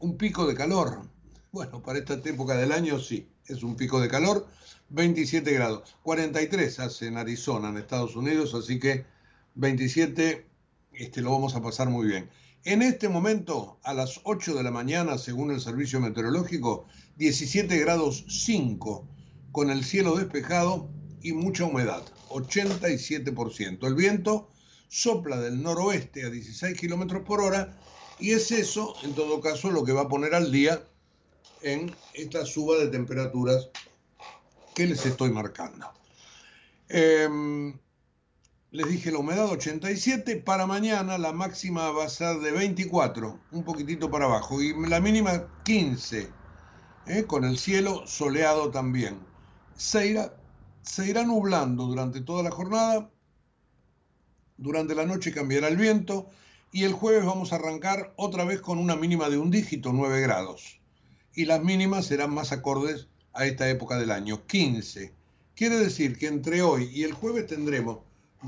un 0.00 0.18
pico 0.18 0.46
de 0.46 0.54
calor. 0.54 1.08
Bueno, 1.50 1.82
para 1.82 2.00
esta 2.00 2.20
época 2.22 2.54
del 2.54 2.70
año 2.70 2.98
sí, 2.98 3.26
es 3.46 3.62
un 3.62 3.76
pico 3.76 4.02
de 4.02 4.08
calor, 4.08 4.46
27 4.90 5.50
grados. 5.50 5.96
43 6.02 6.80
hace 6.80 7.06
en 7.06 7.16
Arizona, 7.16 7.70
en 7.70 7.78
Estados 7.78 8.16
Unidos, 8.16 8.52
así 8.52 8.78
que 8.78 9.06
27 9.54 10.44
este, 10.92 11.22
lo 11.22 11.30
vamos 11.30 11.54
a 11.54 11.62
pasar 11.62 11.88
muy 11.88 12.06
bien. 12.06 12.28
En 12.66 12.80
este 12.80 13.10
momento, 13.10 13.78
a 13.82 13.92
las 13.92 14.22
8 14.24 14.54
de 14.54 14.62
la 14.62 14.70
mañana, 14.70 15.18
según 15.18 15.50
el 15.50 15.60
servicio 15.60 16.00
meteorológico, 16.00 16.86
17 17.18 17.78
grados 17.78 18.24
5, 18.26 19.06
con 19.52 19.68
el 19.70 19.84
cielo 19.84 20.16
despejado 20.16 20.88
y 21.20 21.32
mucha 21.32 21.66
humedad, 21.66 22.02
87%. 22.30 23.86
El 23.86 23.94
viento 23.94 24.48
sopla 24.88 25.38
del 25.40 25.62
noroeste 25.62 26.24
a 26.24 26.30
16 26.30 26.78
kilómetros 26.78 27.22
por 27.26 27.42
hora 27.42 27.76
y 28.18 28.30
es 28.30 28.50
eso, 28.50 28.94
en 29.02 29.14
todo 29.14 29.42
caso, 29.42 29.70
lo 29.70 29.84
que 29.84 29.92
va 29.92 30.02
a 30.02 30.08
poner 30.08 30.34
al 30.34 30.50
día 30.50 30.82
en 31.60 31.94
esta 32.14 32.46
suba 32.46 32.78
de 32.78 32.88
temperaturas 32.88 33.68
que 34.74 34.86
les 34.86 35.04
estoy 35.04 35.30
marcando. 35.30 35.86
Em, 36.88 37.78
les 38.74 38.88
dije 38.88 39.12
la 39.12 39.18
humedad 39.18 39.50
87, 39.50 40.34
para 40.38 40.66
mañana 40.66 41.16
la 41.16 41.32
máxima 41.32 41.92
va 41.92 42.06
a 42.06 42.08
ser 42.08 42.40
de 42.40 42.50
24, 42.50 43.38
un 43.52 43.62
poquitito 43.62 44.10
para 44.10 44.24
abajo, 44.24 44.60
y 44.60 44.74
la 44.88 44.98
mínima 44.98 45.46
15, 45.62 46.28
¿eh? 47.06 47.24
con 47.24 47.44
el 47.44 47.56
cielo 47.56 48.04
soleado 48.08 48.72
también. 48.72 49.20
Seira 49.76 50.34
se 50.82 51.06
irá 51.08 51.22
nublando 51.22 51.84
durante 51.84 52.20
toda 52.20 52.42
la 52.42 52.50
jornada, 52.50 53.12
durante 54.56 54.96
la 54.96 55.06
noche 55.06 55.30
cambiará 55.30 55.68
el 55.68 55.76
viento 55.76 56.26
y 56.72 56.82
el 56.82 56.94
jueves 56.94 57.24
vamos 57.24 57.52
a 57.52 57.56
arrancar 57.56 58.12
otra 58.16 58.44
vez 58.44 58.60
con 58.60 58.78
una 58.78 58.96
mínima 58.96 59.30
de 59.30 59.38
un 59.38 59.52
dígito, 59.52 59.92
9 59.92 60.20
grados. 60.20 60.80
Y 61.32 61.44
las 61.44 61.62
mínimas 61.62 62.06
serán 62.06 62.34
más 62.34 62.50
acordes 62.50 63.06
a 63.34 63.46
esta 63.46 63.70
época 63.70 63.98
del 63.98 64.10
año, 64.10 64.44
15. 64.46 65.14
Quiere 65.54 65.76
decir 65.76 66.18
que 66.18 66.26
entre 66.26 66.62
hoy 66.62 66.90
y 66.92 67.04
el 67.04 67.12
jueves 67.12 67.46
tendremos 67.46 67.98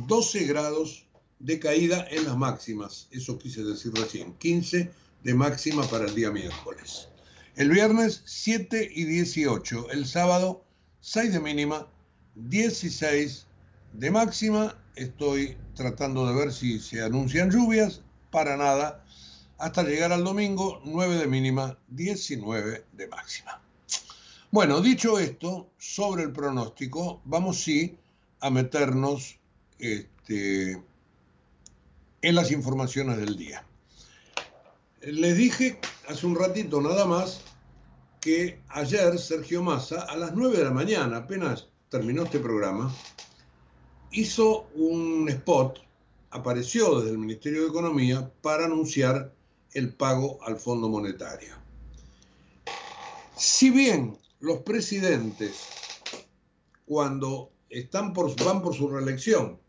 12 0.06 0.44
grados 0.44 1.06
de 1.38 1.58
caída 1.58 2.06
en 2.10 2.24
las 2.24 2.36
máximas. 2.36 3.08
Eso 3.10 3.38
quise 3.38 3.64
decir 3.64 3.92
recién. 3.94 4.34
15 4.34 4.90
de 5.22 5.34
máxima 5.34 5.86
para 5.88 6.06
el 6.06 6.14
día 6.14 6.30
miércoles. 6.30 7.08
El 7.56 7.70
viernes 7.70 8.22
7 8.26 8.90
y 8.94 9.04
18. 9.04 9.90
El 9.90 10.06
sábado 10.06 10.64
6 11.00 11.32
de 11.32 11.40
mínima, 11.40 11.86
16 12.34 13.46
de 13.94 14.10
máxima. 14.10 14.76
Estoy 14.94 15.56
tratando 15.74 16.26
de 16.26 16.34
ver 16.34 16.52
si 16.52 16.78
se 16.80 17.02
anuncian 17.02 17.50
lluvias. 17.50 18.02
Para 18.30 18.56
nada. 18.56 19.02
Hasta 19.58 19.82
llegar 19.82 20.12
al 20.12 20.24
domingo, 20.24 20.82
9 20.84 21.16
de 21.16 21.26
mínima, 21.26 21.78
19 21.88 22.84
de 22.92 23.08
máxima. 23.08 23.62
Bueno, 24.50 24.82
dicho 24.82 25.18
esto, 25.18 25.70
sobre 25.78 26.24
el 26.24 26.32
pronóstico, 26.32 27.22
vamos 27.24 27.62
sí 27.62 27.96
a 28.40 28.50
meternos 28.50 29.38
este, 29.78 30.82
en 32.22 32.34
las 32.34 32.50
informaciones 32.50 33.18
del 33.18 33.36
día. 33.36 33.64
Les 35.02 35.36
dije 35.36 35.78
hace 36.08 36.26
un 36.26 36.36
ratito 36.36 36.80
nada 36.80 37.04
más 37.04 37.40
que 38.20 38.60
ayer 38.68 39.18
Sergio 39.18 39.62
Massa, 39.62 40.02
a 40.02 40.16
las 40.16 40.34
9 40.34 40.58
de 40.58 40.64
la 40.64 40.72
mañana, 40.72 41.18
apenas 41.18 41.68
terminó 41.88 42.24
este 42.24 42.40
programa, 42.40 42.92
hizo 44.10 44.66
un 44.74 45.28
spot, 45.28 45.78
apareció 46.30 46.98
desde 47.00 47.12
el 47.12 47.18
Ministerio 47.18 47.62
de 47.62 47.68
Economía 47.68 48.30
para 48.42 48.64
anunciar 48.64 49.32
el 49.74 49.94
pago 49.94 50.42
al 50.42 50.56
Fondo 50.56 50.88
Monetario. 50.88 51.54
Si 53.36 53.70
bien 53.70 54.18
los 54.40 54.58
presidentes, 54.62 55.68
cuando 56.86 57.52
están 57.68 58.12
por, 58.12 58.34
van 58.44 58.62
por 58.62 58.74
su 58.74 58.88
reelección, 58.88 59.60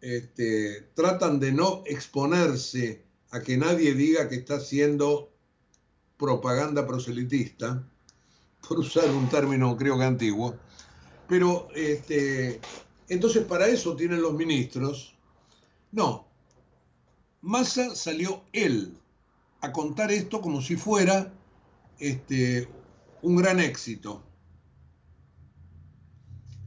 este, 0.00 0.90
tratan 0.94 1.40
de 1.40 1.52
no 1.52 1.82
exponerse 1.86 3.04
a 3.30 3.40
que 3.40 3.56
nadie 3.56 3.94
diga 3.94 4.28
que 4.28 4.36
está 4.36 4.56
haciendo 4.56 5.32
propaganda 6.16 6.86
proselitista, 6.86 7.86
por 8.66 8.78
usar 8.78 9.10
un 9.10 9.28
término 9.28 9.76
creo 9.76 9.98
que 9.98 10.04
antiguo, 10.04 10.56
pero 11.28 11.68
este, 11.74 12.60
entonces 13.08 13.44
para 13.44 13.66
eso 13.66 13.96
tienen 13.96 14.22
los 14.22 14.34
ministros. 14.34 15.16
No, 15.92 16.26
Massa 17.40 17.94
salió 17.94 18.42
él 18.52 18.98
a 19.60 19.72
contar 19.72 20.10
esto 20.10 20.40
como 20.40 20.60
si 20.60 20.76
fuera 20.76 21.32
este, 21.98 22.68
un 23.22 23.36
gran 23.36 23.60
éxito. 23.60 24.22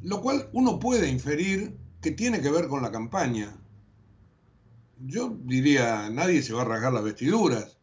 Lo 0.02 0.22
cual 0.22 0.50
uno 0.54 0.80
puede 0.80 1.10
inferir 1.10 1.78
que 2.02 2.12
tiene 2.12 2.42
que 2.42 2.52
ver 2.52 2.68
con 2.68 2.82
la 2.82 2.92
campaña. 2.92 3.56
Yo 5.00 5.36
diría, 5.44 6.10
nadie 6.10 6.42
se 6.42 6.54
va 6.54 6.62
a 6.62 6.66
rasgar 6.66 6.94
las 6.94 7.04
vestiduras, 7.04 7.78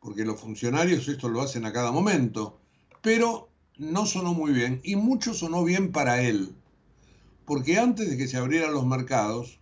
porque 0.00 0.24
los 0.24 0.40
funcionarios 0.40 1.08
esto 1.08 1.28
lo 1.28 1.42
hacen 1.42 1.66
a 1.66 1.72
cada 1.72 1.92
momento, 1.92 2.60
pero 3.02 3.48
no 3.78 4.06
sonó 4.06 4.34
muy 4.34 4.52
bien 4.52 4.80
y 4.84 4.96
mucho 4.96 5.34
sonó 5.34 5.64
bien 5.64 5.92
para 5.92 6.22
él, 6.22 6.54
porque 7.44 7.78
antes 7.78 8.10
de 8.10 8.16
que 8.16 8.28
se 8.28 8.36
abrieran 8.36 8.74
los 8.74 8.86
mercados, 8.86 9.60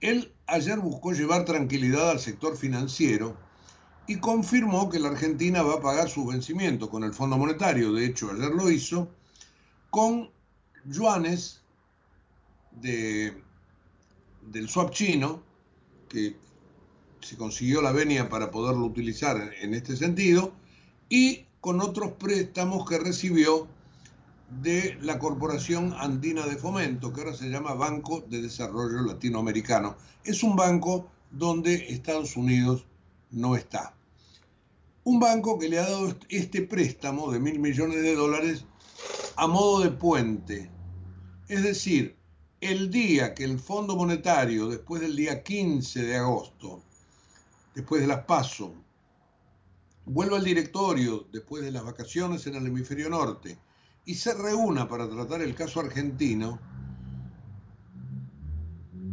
él 0.00 0.32
ayer 0.46 0.78
buscó 0.78 1.12
llevar 1.12 1.44
tranquilidad 1.44 2.10
al 2.10 2.20
sector 2.20 2.56
financiero 2.56 3.36
y 4.06 4.16
confirmó 4.16 4.88
que 4.88 5.00
la 5.00 5.08
Argentina 5.08 5.62
va 5.62 5.74
a 5.74 5.82
pagar 5.82 6.08
sus 6.08 6.26
vencimientos 6.26 6.88
con 6.88 7.04
el 7.04 7.12
Fondo 7.12 7.36
Monetario, 7.36 7.92
de 7.92 8.06
hecho 8.06 8.30
ayer 8.30 8.50
lo 8.50 8.70
hizo, 8.70 9.10
con 9.90 10.30
yuanes 10.86 11.62
de, 12.80 13.42
del 14.42 14.68
swap 14.68 14.90
chino, 14.90 15.42
que 16.08 16.36
se 17.20 17.36
consiguió 17.36 17.82
la 17.82 17.92
venia 17.92 18.28
para 18.28 18.50
poderlo 18.50 18.86
utilizar 18.86 19.52
en 19.60 19.74
este 19.74 19.96
sentido, 19.96 20.52
y 21.08 21.46
con 21.60 21.80
otros 21.80 22.12
préstamos 22.12 22.88
que 22.88 22.98
recibió 22.98 23.66
de 24.62 24.96
la 25.02 25.18
Corporación 25.18 25.94
Andina 25.98 26.46
de 26.46 26.56
Fomento, 26.56 27.12
que 27.12 27.20
ahora 27.20 27.34
se 27.34 27.50
llama 27.50 27.74
Banco 27.74 28.24
de 28.28 28.40
Desarrollo 28.40 29.02
Latinoamericano. 29.02 29.96
Es 30.24 30.42
un 30.42 30.56
banco 30.56 31.10
donde 31.30 31.74
Estados 31.90 32.36
Unidos 32.36 32.86
no 33.30 33.56
está. 33.56 33.94
Un 35.04 35.20
banco 35.20 35.58
que 35.58 35.68
le 35.68 35.78
ha 35.78 35.82
dado 35.82 36.16
este 36.28 36.62
préstamo 36.62 37.30
de 37.30 37.40
mil 37.40 37.58
millones 37.58 38.02
de 38.02 38.14
dólares 38.14 38.64
a 39.36 39.46
modo 39.46 39.80
de 39.80 39.90
puente. 39.90 40.70
Es 41.48 41.62
decir, 41.62 42.17
el 42.60 42.90
día 42.90 43.34
que 43.34 43.44
el 43.44 43.58
Fondo 43.58 43.94
Monetario, 43.94 44.68
después 44.68 45.00
del 45.00 45.14
día 45.14 45.42
15 45.42 46.02
de 46.02 46.16
agosto, 46.16 46.82
después 47.74 48.00
de 48.00 48.08
las 48.08 48.24
PASO, 48.24 48.74
vuelva 50.06 50.38
al 50.38 50.44
directorio 50.44 51.26
después 51.32 51.62
de 51.62 51.70
las 51.70 51.84
vacaciones 51.84 52.46
en 52.46 52.56
el 52.56 52.66
hemisferio 52.66 53.08
norte 53.10 53.58
y 54.04 54.14
se 54.14 54.34
reúna 54.34 54.88
para 54.88 55.08
tratar 55.08 55.42
el 55.42 55.54
caso 55.54 55.80
argentino, 55.80 56.58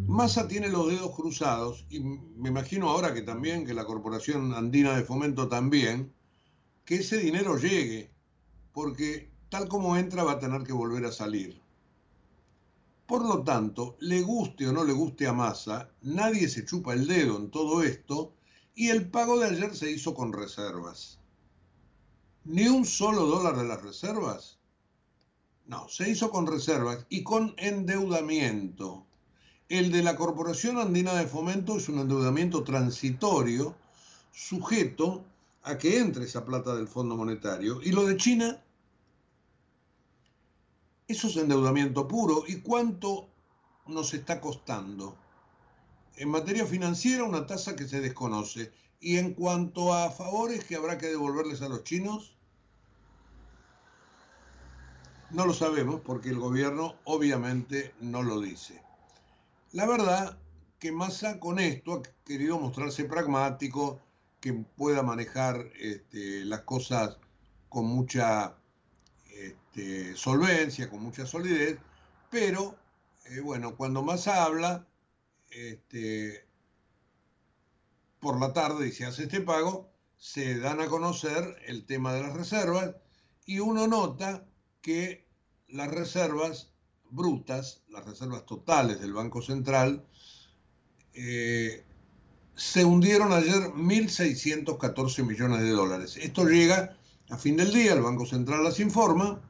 Massa 0.07 0.47
tiene 0.47 0.69
los 0.69 0.87
dedos 0.87 1.15
cruzados 1.15 1.85
y 1.89 1.99
me 1.99 2.49
imagino 2.49 2.89
ahora 2.89 3.13
que 3.13 3.21
también, 3.21 3.65
que 3.65 3.73
la 3.73 3.85
Corporación 3.85 4.53
Andina 4.53 4.95
de 4.95 5.03
Fomento 5.03 5.49
también, 5.49 6.13
que 6.85 6.95
ese 6.95 7.17
dinero 7.17 7.57
llegue, 7.57 8.11
porque 8.71 9.29
tal 9.49 9.67
como 9.67 9.97
entra 9.97 10.23
va 10.23 10.33
a 10.33 10.39
tener 10.39 10.63
que 10.63 10.73
volver 10.73 11.05
a 11.05 11.11
salir. 11.11 11.64
Por 13.07 13.23
lo 13.23 13.43
tanto, 13.43 13.97
le 13.99 14.21
guste 14.21 14.67
o 14.67 14.71
no 14.71 14.83
le 14.83 14.93
guste 14.93 15.27
a 15.27 15.33
Massa, 15.33 15.91
nadie 16.01 16.49
se 16.49 16.65
chupa 16.65 16.93
el 16.93 17.05
dedo 17.05 17.37
en 17.37 17.51
todo 17.51 17.83
esto 17.83 18.33
y 18.73 18.89
el 18.89 19.09
pago 19.09 19.39
de 19.39 19.47
ayer 19.47 19.75
se 19.75 19.91
hizo 19.91 20.15
con 20.15 20.33
reservas. 20.33 21.19
Ni 22.45 22.67
un 22.67 22.85
solo 22.85 23.25
dólar 23.25 23.57
de 23.57 23.65
las 23.65 23.81
reservas. 23.81 24.57
No, 25.67 25.87
se 25.87 26.09
hizo 26.09 26.29
con 26.31 26.47
reservas 26.47 27.05
y 27.09 27.23
con 27.23 27.53
endeudamiento. 27.57 29.05
El 29.69 29.91
de 29.91 30.03
la 30.03 30.15
Corporación 30.15 30.77
Andina 30.77 31.13
de 31.13 31.27
Fomento 31.27 31.77
es 31.77 31.89
un 31.89 31.99
endeudamiento 31.99 32.63
transitorio 32.63 33.75
sujeto 34.31 35.23
a 35.63 35.77
que 35.77 35.99
entre 35.99 36.25
esa 36.25 36.45
plata 36.45 36.75
del 36.75 36.87
Fondo 36.87 37.15
Monetario. 37.15 37.81
Y 37.81 37.91
lo 37.91 38.05
de 38.05 38.17
China 38.17 38.63
eso 41.07 41.27
es 41.27 41.37
endeudamiento 41.37 42.07
puro. 42.07 42.43
¿Y 42.47 42.61
cuánto 42.61 43.29
nos 43.87 44.13
está 44.13 44.41
costando? 44.41 45.15
En 46.17 46.29
materia 46.29 46.65
financiera, 46.65 47.23
una 47.23 47.45
tasa 47.45 47.75
que 47.75 47.87
se 47.87 48.01
desconoce. 48.01 48.71
Y 48.99 49.17
en 49.17 49.33
cuanto 49.33 49.93
a 49.93 50.09
favores 50.11 50.63
que 50.63 50.75
habrá 50.75 50.97
que 50.97 51.07
devolverles 51.07 51.61
a 51.61 51.69
los 51.69 51.83
chinos, 51.83 52.35
no 55.31 55.45
lo 55.45 55.53
sabemos 55.53 56.01
porque 56.01 56.29
el 56.29 56.39
gobierno 56.39 56.95
obviamente 57.03 57.93
no 57.99 58.23
lo 58.23 58.39
dice. 58.39 58.81
La 59.73 59.85
verdad 59.85 60.37
que 60.79 60.91
Massa 60.91 61.39
con 61.39 61.59
esto 61.59 61.93
ha 61.93 62.01
querido 62.25 62.59
mostrarse 62.59 63.05
pragmático, 63.05 63.99
que 64.39 64.53
pueda 64.53 65.01
manejar 65.01 65.71
este, 65.79 66.45
las 66.45 66.61
cosas 66.61 67.17
con 67.67 67.85
mucha 67.85 68.55
este, 69.75 70.15
solvencia, 70.15 70.89
con 70.89 71.01
mucha 71.01 71.25
solidez, 71.25 71.77
pero 72.29 72.77
eh, 73.25 73.41
bueno, 73.41 73.75
cuando 73.75 74.01
más 74.03 74.27
habla, 74.27 74.87
este, 75.49 76.45
por 78.19 78.39
la 78.39 78.53
tarde 78.53 78.87
y 78.87 78.91
se 78.93 79.05
hace 79.05 79.23
este 79.23 79.41
pago, 79.41 79.91
se 80.17 80.59
dan 80.59 80.79
a 80.79 80.87
conocer 80.87 81.57
el 81.65 81.85
tema 81.85 82.13
de 82.13 82.21
las 82.21 82.33
reservas 82.33 82.95
y 83.45 83.59
uno 83.59 83.85
nota 83.87 84.45
que 84.81 85.27
las 85.67 85.91
reservas 85.91 86.71
brutas, 87.09 87.83
las 87.89 88.05
reservas 88.05 88.45
totales 88.45 89.01
del 89.01 89.13
Banco 89.13 89.41
Central, 89.41 90.05
eh, 91.13 91.83
se 92.55 92.85
hundieron 92.85 93.33
ayer 93.33 93.73
1.614 93.73 95.25
millones 95.25 95.61
de 95.61 95.69
dólares. 95.71 96.15
Esto 96.15 96.45
llega 96.45 96.97
a 97.29 97.37
fin 97.37 97.57
del 97.57 97.73
día, 97.73 97.93
el 97.93 98.01
Banco 98.01 98.25
Central 98.25 98.63
las 98.63 98.79
informa 98.79 99.41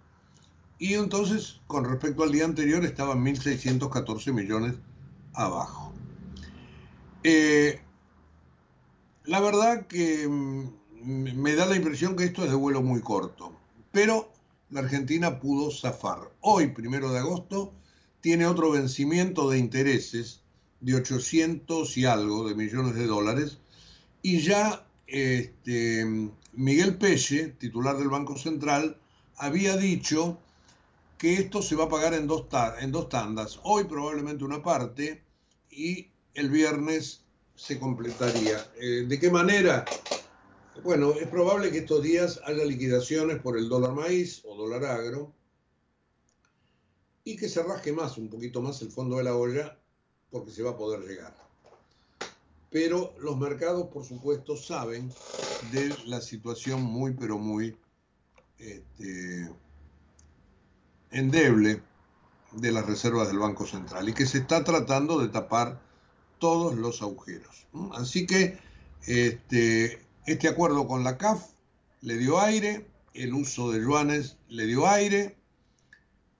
y 0.77 0.93
entonces 0.93 1.61
con 1.67 1.85
respecto 1.85 2.23
al 2.23 2.31
día 2.31 2.45
anterior 2.45 2.83
estaban 2.85 3.23
1.614 3.23 4.33
millones 4.33 4.75
abajo. 5.33 5.93
Eh, 7.23 7.81
la 9.23 9.39
verdad 9.39 9.87
que 9.87 10.27
mm, 10.27 10.69
me 11.03 11.55
da 11.55 11.65
la 11.65 11.75
impresión 11.75 12.15
que 12.15 12.25
esto 12.25 12.43
es 12.43 12.49
de 12.49 12.55
vuelo 12.55 12.81
muy 12.81 13.01
corto, 13.01 13.51
pero 13.91 14.31
la 14.69 14.81
Argentina 14.81 15.39
pudo 15.39 15.71
zafar. 15.71 16.31
Hoy, 16.41 16.67
primero 16.67 17.11
de 17.11 17.19
agosto, 17.19 17.73
tiene 18.21 18.45
otro 18.45 18.71
vencimiento 18.71 19.49
de 19.49 19.59
intereses 19.59 20.41
de 20.81 20.95
800 20.95 21.97
y 21.97 22.05
algo 22.05 22.47
de 22.47 22.55
millones 22.55 22.95
de 22.95 23.07
dólares 23.07 23.59
y 24.21 24.39
ya 24.39 24.85
este, 25.07 26.29
Miguel 26.53 26.97
Pelle, 26.97 27.49
titular 27.59 27.97
del 27.97 28.09
Banco 28.09 28.37
Central, 28.37 28.97
había 29.37 29.77
dicho 29.77 30.39
que 31.17 31.35
esto 31.35 31.61
se 31.61 31.75
va 31.75 31.85
a 31.85 31.89
pagar 31.89 32.13
en 32.13 32.27
dos, 32.27 32.45
en 32.79 32.91
dos 32.91 33.09
tandas. 33.09 33.59
Hoy 33.63 33.85
probablemente 33.85 34.43
una 34.43 34.61
parte 34.61 35.23
y 35.69 36.09
el 36.33 36.49
viernes 36.49 37.21
se 37.55 37.79
completaría. 37.79 38.69
Eh, 38.77 39.05
¿De 39.07 39.19
qué 39.19 39.29
manera? 39.29 39.85
Bueno, 40.83 41.13
es 41.13 41.27
probable 41.27 41.71
que 41.71 41.79
estos 41.79 42.03
días 42.03 42.41
haya 42.45 42.65
liquidaciones 42.65 43.41
por 43.41 43.57
el 43.57 43.69
dólar 43.69 43.93
maíz 43.93 44.41
o 44.45 44.55
dólar 44.55 44.83
agro 44.85 45.33
y 47.23 47.37
que 47.37 47.49
se 47.49 47.63
rasque 47.63 47.91
más, 47.91 48.17
un 48.17 48.29
poquito 48.29 48.61
más 48.61 48.81
el 48.81 48.91
fondo 48.91 49.17
de 49.17 49.23
la 49.23 49.35
olla, 49.35 49.77
porque 50.29 50.51
se 50.51 50.63
va 50.63 50.71
a 50.71 50.77
poder 50.77 51.01
llegar. 51.01 51.35
Pero 52.69 53.15
los 53.19 53.37
mercados, 53.37 53.87
por 53.87 54.03
supuesto, 54.03 54.57
saben 54.57 55.11
de 55.71 55.95
la 56.05 56.19
situación 56.19 56.83
muy, 56.83 57.13
pero 57.13 57.37
muy 57.37 57.75
este, 58.59 59.49
endeble 61.15 61.81
de 62.51 62.71
las 62.71 62.85
reservas 62.85 63.29
del 63.29 63.39
Banco 63.39 63.65
Central 63.65 64.07
y 64.09 64.13
que 64.13 64.25
se 64.25 64.39
está 64.39 64.63
tratando 64.63 65.19
de 65.19 65.29
tapar 65.29 65.81
todos 66.39 66.75
los 66.75 67.01
agujeros. 67.01 67.67
Así 67.93 68.25
que 68.27 68.57
este, 69.07 70.01
este 70.25 70.47
acuerdo 70.47 70.87
con 70.87 71.03
la 71.03 71.17
CAF 71.17 71.43
le 72.01 72.17
dio 72.17 72.39
aire, 72.39 72.85
el 73.13 73.33
uso 73.33 73.71
de 73.71 73.81
yuanes 73.81 74.37
le 74.49 74.65
dio 74.65 74.87
aire 74.87 75.37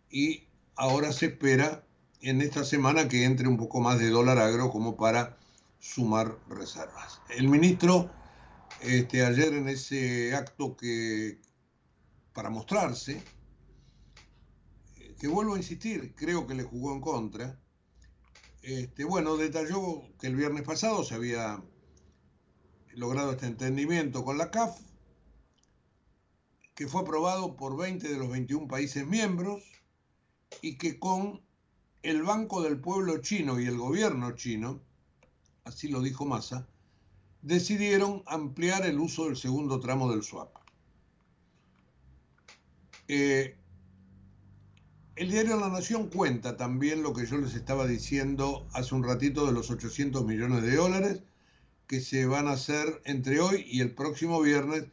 y 0.09 0.43
ahora 0.75 1.11
se 1.11 1.27
espera 1.27 1.83
en 2.21 2.41
esta 2.41 2.63
semana 2.63 3.07
que 3.07 3.23
entre 3.23 3.47
un 3.47 3.57
poco 3.57 3.79
más 3.79 3.99
de 3.99 4.09
dólar 4.09 4.39
agro 4.39 4.71
como 4.71 4.97
para 4.97 5.38
sumar 5.79 6.38
reservas. 6.49 7.21
El 7.29 7.47
ministro 7.47 8.09
este, 8.81 9.25
ayer 9.25 9.53
en 9.53 9.69
ese 9.69 10.35
acto 10.35 10.75
que 10.75 11.39
para 12.33 12.49
mostrarse, 12.49 13.23
que 15.19 15.28
vuelvo 15.28 15.56
a 15.56 15.58
insistir, 15.58 16.13
creo 16.15 16.45
que 16.47 16.56
le 16.56 16.63
jugó 16.63 16.93
en 16.93 17.01
contra, 17.01 17.60
este, 18.62 19.04
bueno, 19.04 19.38
detalló 19.38 20.01
que 20.19 20.28
el 20.28 20.36
viernes 20.36 20.63
pasado 20.63 21.04
se 21.04 21.15
había 21.15 21.63
logrado 22.93 23.32
este 23.32 23.45
entendimiento 23.45 24.25
con 24.25 24.38
la 24.38 24.51
CAF, 24.51 24.80
que 26.73 26.88
fue 26.88 27.01
aprobado 27.01 27.56
por 27.56 27.78
20 27.78 28.08
de 28.08 28.17
los 28.17 28.30
21 28.30 28.67
países 28.67 29.06
miembros 29.06 29.63
y 30.62 30.78
que 30.78 30.99
con 30.99 31.41
el 32.04 32.23
Banco 32.23 32.62
del 32.62 32.80
Pueblo 32.80 33.19
chino 33.19 33.60
y 33.60 33.65
el 33.65 33.78
gobierno 33.78 34.32
chino, 34.36 34.82
así 35.63 35.88
lo 35.88 36.01
dijo 36.01 36.25
Massa, 36.25 36.67
decidieron 37.41 38.23
ampliar 38.25 38.86
el 38.86 38.99
uso 38.99 39.25
del 39.25 39.38
segundo 39.38 39.80
tramo 39.80 40.12
del 40.12 40.23
swap. 40.23 40.56
Eh, 43.08 43.58
el 45.15 45.32
diario 45.32 45.58
La 45.58 45.69
Nación 45.69 46.10
cuenta 46.10 46.58
también 46.58 47.01
lo 47.01 47.13
que 47.13 47.25
yo 47.25 47.38
les 47.38 47.56
estaba 47.56 47.88
diciendo 47.88 48.67
hace 48.73 48.93
un 48.95 49.04
ratito 49.04 49.45
de 49.45 49.54
los 49.54 49.71
800 49.71 50.25
millones 50.25 50.62
de 50.63 50.75
dólares 50.75 51.23
que 51.88 52.01
se 52.01 52.25
van 52.25 52.47
a 52.47 52.54
hacer 52.54 53.01
entre 53.06 53.39
hoy 53.39 53.65
y 53.65 53.80
el 53.80 53.95
próximo 53.95 54.41
viernes 54.41 54.88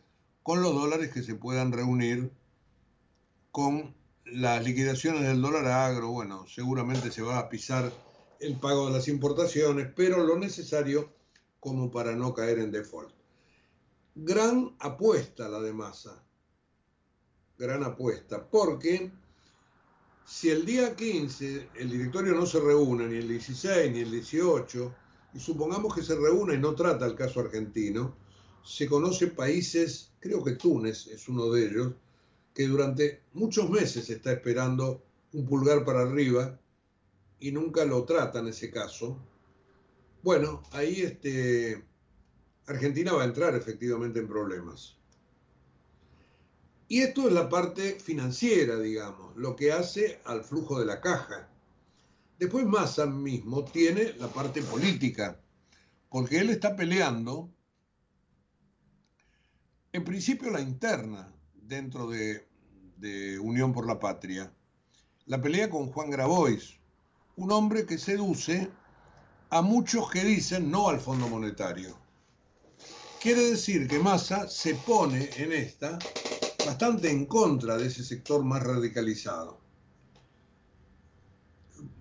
con 0.45 0.63
los 0.63 0.75
dólares 0.75 1.13
que 1.13 1.23
se 1.25 1.35
puedan 1.35 1.73
reunir 1.73 2.31
con 3.51 3.97
las 4.25 4.65
liquidaciones 4.65 5.23
del 5.23 5.43
dólar 5.43 5.67
agro. 5.67 6.11
Bueno, 6.11 6.47
seguramente 6.47 7.11
se 7.11 7.23
va 7.23 7.39
a 7.39 7.49
pisar 7.49 7.93
el 8.39 8.61
pago 8.61 8.87
de 8.87 8.93
las 8.93 9.09
importaciones, 9.09 9.89
pero 9.95 10.25
lo 10.25 10.39
necesario 10.39 11.13
como 11.59 11.91
para 11.91 12.15
no 12.15 12.33
caer 12.33 12.61
en 12.61 12.71
default. 12.71 13.13
Gran 14.15 14.77
apuesta 14.79 15.49
la 15.49 15.61
de 15.61 15.73
masa. 15.73 16.23
Gran 17.59 17.83
apuesta, 17.83 18.49
porque 18.49 19.11
si 20.25 20.51
el 20.51 20.65
día 20.65 20.95
15 20.95 21.69
el 21.75 21.91
directorio 21.91 22.35
no 22.35 22.47
se 22.47 22.61
reúne, 22.61 23.07
ni 23.07 23.17
el 23.17 23.29
16, 23.29 23.93
ni 23.93 24.01
el 24.01 24.11
18, 24.11 24.95
y 25.35 25.41
supongamos 25.41 25.95
que 25.95 26.03
se 26.03 26.15
reúne 26.15 26.55
y 26.55 26.59
no 26.59 26.75
trata 26.75 27.07
el 27.07 27.15
caso 27.15 27.41
argentino, 27.41 28.17
se 28.65 28.87
conoce 28.87 29.29
países, 29.29 30.13
creo 30.21 30.45
que 30.45 30.53
Túnez 30.53 31.07
es 31.09 31.29
uno 31.29 31.51
de 31.51 31.67
ellos, 31.67 31.95
que 32.55 32.67
durante 32.67 33.23
muchos 33.33 33.69
meses 33.71 34.09
está 34.11 34.33
esperando 34.33 35.03
un 35.33 35.47
pulgar 35.47 35.85
para 35.85 36.03
arriba 36.03 36.59
y 37.41 37.51
nunca 37.51 37.85
lo 37.85 38.05
trata 38.05 38.39
en 38.41 38.49
ese 38.49 38.71
caso. 38.71 39.19
Bueno, 40.23 40.63
ahí 40.71 41.01
este, 41.01 41.83
Argentina 42.67 43.13
va 43.13 43.23
a 43.23 43.27
entrar 43.27 43.55
efectivamente 43.57 44.21
en 44.21 44.29
problemas. 44.29 44.97
Y 46.93 47.01
esto 47.01 47.27
es 47.27 47.33
la 47.33 47.49
parte 47.49 47.99
financiera, 47.99 48.79
digamos, 48.79 49.35
lo 49.37 49.57
que 49.57 49.73
hace 49.73 50.21
al 50.27 50.45
flujo 50.45 50.79
de 50.79 50.85
la 50.85 51.01
caja. 51.01 51.49
Después 52.39 52.67
Massa 52.67 53.07
mismo 53.07 53.65
tiene 53.65 54.13
la 54.19 54.29
parte 54.29 54.61
política, 54.61 55.41
porque 56.11 56.41
él 56.41 56.51
está 56.51 56.77
peleando, 56.77 57.51
en 59.91 60.05
principio 60.05 60.51
la 60.51 60.61
interna 60.61 61.35
dentro 61.55 62.11
de, 62.11 62.47
de 62.99 63.39
Unión 63.39 63.73
por 63.73 63.87
la 63.87 63.99
Patria, 63.99 64.53
la 65.25 65.41
pelea 65.41 65.71
con 65.71 65.91
Juan 65.91 66.11
Grabois, 66.11 66.79
un 67.37 67.53
hombre 67.53 67.87
que 67.87 67.97
seduce 67.97 68.69
a 69.49 69.63
muchos 69.63 70.11
que 70.11 70.25
dicen 70.25 70.71
no 70.71 70.91
al 70.91 71.01
Fondo 71.01 71.27
Monetario. 71.27 71.97
Quiere 73.19 73.41
decir 73.49 73.89
que 73.89 73.99
Massa 73.99 74.47
se 74.47 74.75
pone 74.75 75.31
en 75.39 75.53
esta 75.53 75.99
bastante 76.67 77.11
en 77.11 77.27
contra 77.27 77.77
de 77.77 77.87
ese 77.87 78.05
sector 78.05 78.45
más 78.45 78.63
radicalizado. 78.63 79.61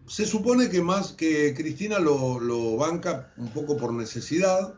Se 0.08 0.26
supone 0.26 0.69
que 0.69 0.82
más 0.82 1.13
que 1.13 1.54
Cristina 1.54 2.00
lo, 2.00 2.76
banca 2.76 3.32
un 3.38 3.50
poco 3.50 3.78
por 3.78 3.93
necesidad, 3.93 4.74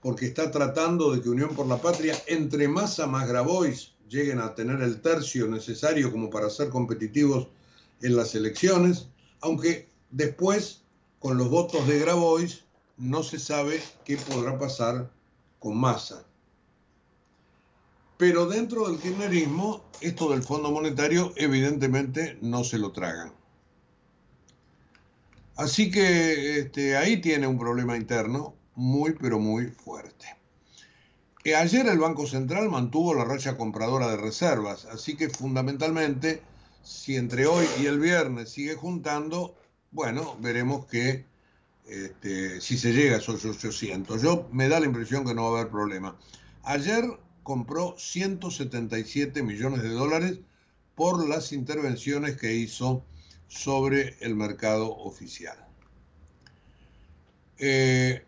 porque 0.00 0.26
está 0.26 0.50
tratando 0.50 1.12
de 1.12 1.20
que 1.20 1.28
Unión 1.28 1.54
por 1.56 1.66
la 1.66 1.80
Patria, 1.80 2.16
entre 2.26 2.68
Massa 2.68 3.06
más 3.06 3.26
Grabois, 3.26 3.94
lleguen 4.08 4.38
a 4.38 4.54
tener 4.54 4.80
el 4.80 5.00
tercio 5.00 5.48
necesario 5.48 6.12
como 6.12 6.30
para 6.30 6.50
ser 6.50 6.68
competitivos 6.68 7.48
en 8.00 8.16
las 8.16 8.34
elecciones, 8.34 9.08
aunque 9.40 9.88
después, 10.10 10.82
con 11.18 11.36
los 11.36 11.50
votos 11.50 11.86
de 11.88 11.98
Grabois, 11.98 12.64
no 12.96 13.22
se 13.22 13.38
sabe 13.38 13.82
qué 14.04 14.16
podrá 14.16 14.58
pasar 14.58 15.10
con 15.58 15.76
Massa. 15.76 16.27
Pero 18.18 18.46
dentro 18.46 18.88
del 18.88 18.98
kirchnerismo, 18.98 19.84
esto 20.00 20.30
del 20.30 20.42
Fondo 20.42 20.72
Monetario 20.72 21.32
evidentemente 21.36 22.36
no 22.42 22.64
se 22.64 22.78
lo 22.78 22.90
tragan. 22.90 23.32
Así 25.54 25.90
que 25.90 26.58
este, 26.58 26.96
ahí 26.96 27.20
tiene 27.20 27.46
un 27.46 27.58
problema 27.58 27.96
interno 27.96 28.54
muy, 28.74 29.12
pero 29.12 29.38
muy 29.38 29.66
fuerte. 29.66 30.36
Eh, 31.44 31.54
ayer 31.54 31.86
el 31.86 31.98
Banco 31.98 32.26
Central 32.26 32.68
mantuvo 32.68 33.14
la 33.14 33.24
racha 33.24 33.56
compradora 33.56 34.08
de 34.08 34.16
reservas, 34.16 34.84
así 34.86 35.16
que 35.16 35.30
fundamentalmente, 35.30 36.42
si 36.82 37.16
entre 37.16 37.46
hoy 37.46 37.66
y 37.80 37.86
el 37.86 38.00
viernes 38.00 38.50
sigue 38.50 38.74
juntando, 38.74 39.56
bueno, 39.92 40.36
veremos 40.40 40.86
que 40.86 41.24
este, 41.86 42.60
si 42.60 42.76
se 42.76 42.92
llega 42.92 43.16
a 43.16 43.18
esos 43.18 43.44
800. 43.44 44.20
Yo 44.22 44.48
me 44.52 44.68
da 44.68 44.80
la 44.80 44.86
impresión 44.86 45.24
que 45.24 45.34
no 45.34 45.50
va 45.50 45.58
a 45.58 45.60
haber 45.60 45.72
problema. 45.72 46.16
Ayer 46.64 47.04
compró 47.48 47.96
177 47.96 49.42
millones 49.42 49.82
de 49.82 49.88
dólares 49.88 50.40
por 50.94 51.26
las 51.26 51.54
intervenciones 51.54 52.36
que 52.36 52.52
hizo 52.52 53.06
sobre 53.46 54.18
el 54.20 54.34
mercado 54.34 54.94
oficial. 54.94 55.56
Eh, 57.56 58.22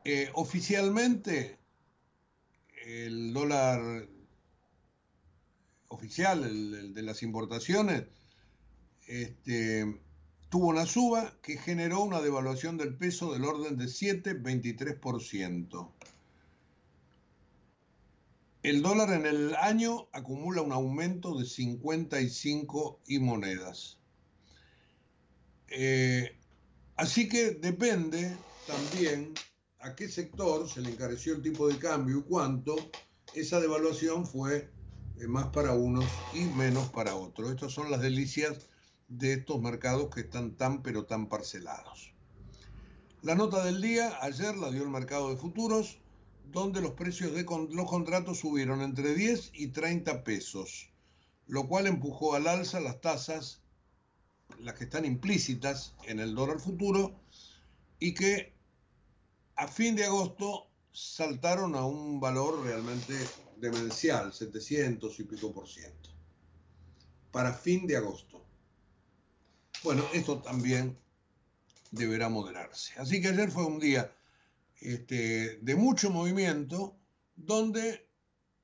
Eh, 0.06 0.30
oficialmente, 0.36 1.58
el 2.86 3.34
dólar 3.34 4.08
oficial, 5.88 6.44
el, 6.44 6.94
de 6.94 7.02
las 7.02 7.24
importaciones, 7.24 8.04
este, 9.08 10.00
tuvo 10.50 10.68
una 10.68 10.86
suba 10.86 11.34
que 11.42 11.58
generó 11.58 12.02
una 12.02 12.22
devaluación 12.22 12.78
del 12.78 12.96
peso 12.96 13.34
del 13.34 13.44
orden 13.44 13.76
de 13.76 13.86
7,23%. 13.86 15.92
El 18.62 18.84
dólar 18.84 19.14
en 19.14 19.26
el 19.26 19.56
año 19.56 20.10
acumula 20.12 20.62
un 20.62 20.74
aumento 20.74 21.40
de 21.40 21.46
55 21.46 23.00
y 23.08 23.18
monedas. 23.20 23.98
Eh, 25.70 26.38
así 26.98 27.30
que 27.30 27.52
depende 27.52 28.36
también 28.68 29.34
a 29.80 29.96
qué 29.96 30.10
sector 30.10 30.70
se 30.70 30.82
le 30.82 30.90
encareció 30.90 31.34
el 31.34 31.42
tipo 31.42 31.68
de 31.68 31.78
cambio 31.78 32.20
y 32.20 32.24
cuánto, 32.24 32.76
esa 33.34 33.60
devaluación 33.60 34.26
fue 34.26 34.70
eh, 35.20 35.28
más 35.28 35.48
para 35.48 35.74
unos 35.74 36.06
y 36.34 36.42
menos 36.42 36.90
para 36.90 37.16
otros. 37.16 37.52
Estas 37.52 37.72
son 37.72 37.90
las 37.90 38.02
delicias 38.02 38.68
de 39.08 39.34
estos 39.34 39.62
mercados 39.62 40.10
que 40.14 40.22
están 40.22 40.56
tan 40.58 40.84
pero 40.84 41.06
tan 41.06 41.30
parcelados. 41.30 42.14
La 43.22 43.36
nota 43.36 43.64
del 43.64 43.82
día 43.82 44.18
ayer 44.22 44.56
la 44.58 44.72
dio 44.72 44.84
el 44.84 44.90
mercado 44.90 45.30
de 45.30 45.38
futuros, 45.38 46.00
donde 46.52 46.82
los 46.82 46.92
precios 46.92 47.34
de 47.34 47.44
los 47.44 47.90
contratos 47.90 48.40
subieron 48.40 48.82
entre 48.82 49.16
10 49.16 49.52
y 49.54 49.70
30 49.70 50.24
pesos, 50.24 50.90
lo 51.48 51.68
cual 51.68 51.88
empujó 51.88 52.36
al 52.36 52.48
alza 52.48 52.80
las 52.80 53.02
tasas, 53.02 53.62
las 54.60 54.76
que 54.76 54.86
están 54.86 55.06
implícitas 55.06 55.94
en 56.06 56.20
el 56.20 56.36
dólar 56.36 56.60
futuro, 56.60 57.20
y 58.00 58.14
que 58.14 58.54
a 59.56 59.68
fin 59.68 59.96
de 59.96 60.06
agosto 60.06 60.68
saltaron 60.92 61.76
a 61.76 61.86
un 61.86 62.20
valor 62.20 62.64
realmente 62.64 63.14
demencial, 63.58 64.34
700 64.34 65.20
y 65.20 65.24
pico 65.24 65.52
por 65.52 65.68
ciento, 65.68 66.10
para 67.32 67.54
fin 67.54 67.88
de 67.88 67.98
agosto. 67.98 68.44
Bueno, 69.84 70.04
esto 70.14 70.40
también 70.40 70.98
deberá 71.92 72.30
moderarse. 72.30 72.94
Así 72.98 73.22
que 73.22 73.30
ayer 73.30 73.50
fue 73.50 73.66
un 73.66 73.80
día 73.80 74.12
este, 74.82 75.58
de 75.58 75.76
mucho 75.76 76.10
movimiento 76.10 76.96
donde, 77.36 78.08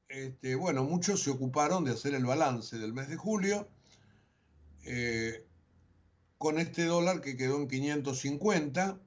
este, 0.09 0.55
bueno, 0.55 0.83
muchos 0.83 1.23
se 1.23 1.29
ocuparon 1.29 1.83
de 1.83 1.91
hacer 1.91 2.13
el 2.13 2.25
balance 2.25 2.77
del 2.77 2.93
mes 2.93 3.09
de 3.09 3.15
julio 3.15 3.67
eh, 4.85 5.45
con 6.43 6.59
este 6.59 6.83
dólar 6.83 7.21
que 7.21 7.37
quedó 7.37 7.55
en 7.55 7.69
550 7.69 8.99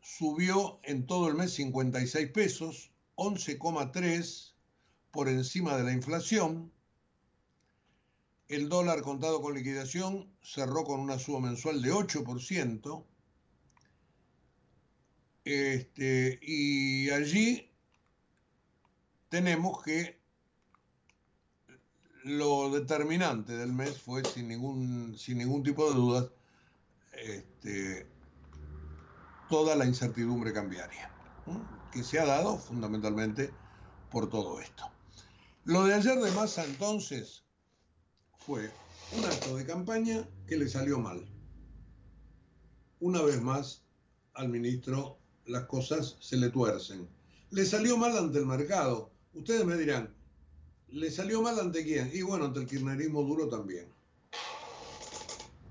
subió 0.00 0.78
en 0.84 1.04
todo 1.04 1.26
el 1.26 1.34
mes 1.34 1.52
56 1.54 2.30
pesos, 2.30 2.92
11,3 3.16 4.52
por 5.10 5.28
encima 5.28 5.76
de 5.76 5.82
la 5.82 5.92
inflación. 5.92 6.72
El 8.46 8.68
dólar 8.68 9.02
contado 9.02 9.42
con 9.42 9.54
liquidación 9.54 10.32
cerró 10.40 10.84
con 10.84 11.00
una 11.00 11.18
suba 11.18 11.40
mensual 11.40 11.82
de 11.82 11.92
8%. 11.92 13.04
Este, 15.42 16.38
y 16.42 17.10
allí 17.10 17.72
tenemos 19.30 19.82
que 19.82 20.20
lo 22.22 22.70
determinante 22.70 23.56
del 23.56 23.72
mes 23.72 24.00
fue 24.00 24.24
sin 24.24 24.46
ningún, 24.46 25.18
sin 25.18 25.38
ningún 25.38 25.64
tipo 25.64 25.88
de 25.90 25.96
dudas 25.96 26.35
este, 27.16 28.06
toda 29.48 29.76
la 29.76 29.86
incertidumbre 29.86 30.52
cambiaria, 30.52 31.10
que 31.92 32.02
se 32.02 32.18
ha 32.18 32.26
dado 32.26 32.58
fundamentalmente 32.58 33.50
por 34.10 34.28
todo 34.28 34.60
esto. 34.60 34.90
Lo 35.64 35.84
de 35.84 35.94
ayer 35.94 36.18
de 36.18 36.30
Massa 36.32 36.64
entonces 36.64 37.44
fue 38.38 38.70
un 39.16 39.24
acto 39.24 39.56
de 39.56 39.66
campaña 39.66 40.28
que 40.46 40.56
le 40.56 40.68
salió 40.68 40.98
mal. 40.98 41.26
Una 43.00 43.22
vez 43.22 43.40
más 43.42 43.82
al 44.34 44.48
ministro 44.48 45.18
las 45.46 45.64
cosas 45.66 46.16
se 46.20 46.36
le 46.36 46.50
tuercen. 46.50 47.08
Le 47.50 47.64
salió 47.64 47.96
mal 47.96 48.16
ante 48.16 48.38
el 48.38 48.46
mercado. 48.46 49.10
Ustedes 49.34 49.64
me 49.64 49.76
dirán, 49.76 50.14
¿le 50.88 51.10
salió 51.10 51.42
mal 51.42 51.58
ante 51.58 51.84
quién? 51.84 52.10
Y 52.12 52.22
bueno, 52.22 52.46
ante 52.46 52.60
el 52.60 52.66
kirchnerismo 52.66 53.22
duro 53.22 53.48
también. 53.48 53.95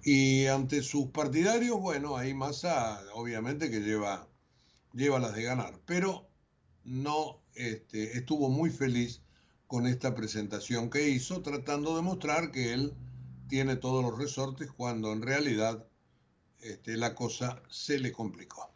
Y 0.07 0.45
ante 0.45 0.83
sus 0.83 1.07
partidarios, 1.07 1.81
bueno, 1.81 2.15
hay 2.15 2.35
Massa 2.35 3.01
obviamente 3.15 3.71
que 3.71 3.79
lleva, 3.79 4.27
lleva 4.93 5.19
las 5.19 5.33
de 5.33 5.41
ganar, 5.41 5.79
pero 5.87 6.29
no 6.83 7.41
este, 7.55 8.15
estuvo 8.15 8.49
muy 8.49 8.69
feliz 8.69 9.23
con 9.65 9.87
esta 9.87 10.13
presentación 10.13 10.91
que 10.91 11.09
hizo, 11.09 11.41
tratando 11.41 11.95
de 11.95 12.03
mostrar 12.03 12.51
que 12.51 12.71
él 12.73 12.93
tiene 13.47 13.77
todos 13.77 14.03
los 14.03 14.15
resortes 14.15 14.71
cuando 14.71 15.11
en 15.11 15.23
realidad 15.23 15.87
este, 16.59 16.97
la 16.97 17.15
cosa 17.15 17.63
se 17.67 17.97
le 17.97 18.11
complicó. 18.11 18.69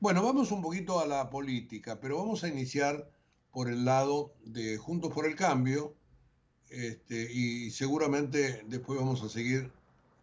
Bueno, 0.00 0.24
vamos 0.24 0.50
un 0.50 0.62
poquito 0.62 0.98
a 0.98 1.06
la 1.06 1.30
política, 1.30 2.00
pero 2.00 2.18
vamos 2.18 2.42
a 2.42 2.48
iniciar 2.48 3.08
por 3.52 3.70
el 3.70 3.84
lado 3.84 4.34
de 4.44 4.78
Juntos 4.78 5.12
por 5.12 5.26
el 5.26 5.36
Cambio, 5.36 5.94
este, 6.70 7.32
y 7.32 7.70
seguramente 7.70 8.64
después 8.66 8.98
vamos 8.98 9.22
a 9.22 9.28
seguir 9.28 9.70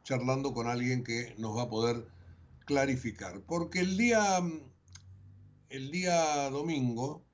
charlando 0.04 0.54
con 0.54 0.68
alguien 0.68 1.04
que 1.04 1.34
nos 1.38 1.58
va 1.58 1.64
a 1.64 1.70
poder 1.70 2.06
clarificar. 2.66 3.42
Porque 3.42 3.80
el 3.80 3.98
día, 3.98 4.42
el 5.70 5.92
día 5.92 6.50
domingo, 6.50 7.26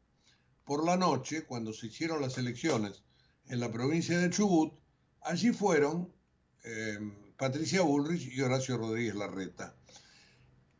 por 0.65 0.85
la 0.85 0.97
noche, 0.97 1.45
cuando 1.45 1.73
se 1.73 1.87
hicieron 1.87 2.21
las 2.21 2.37
elecciones 2.37 3.03
en 3.47 3.59
la 3.59 3.71
provincia 3.71 4.19
de 4.19 4.29
Chubut, 4.29 4.73
allí 5.21 5.51
fueron 5.51 6.13
eh, 6.63 6.99
Patricia 7.37 7.81
Bullrich 7.81 8.33
y 8.33 8.41
Horacio 8.41 8.77
Rodríguez 8.77 9.15
Larreta. 9.15 9.75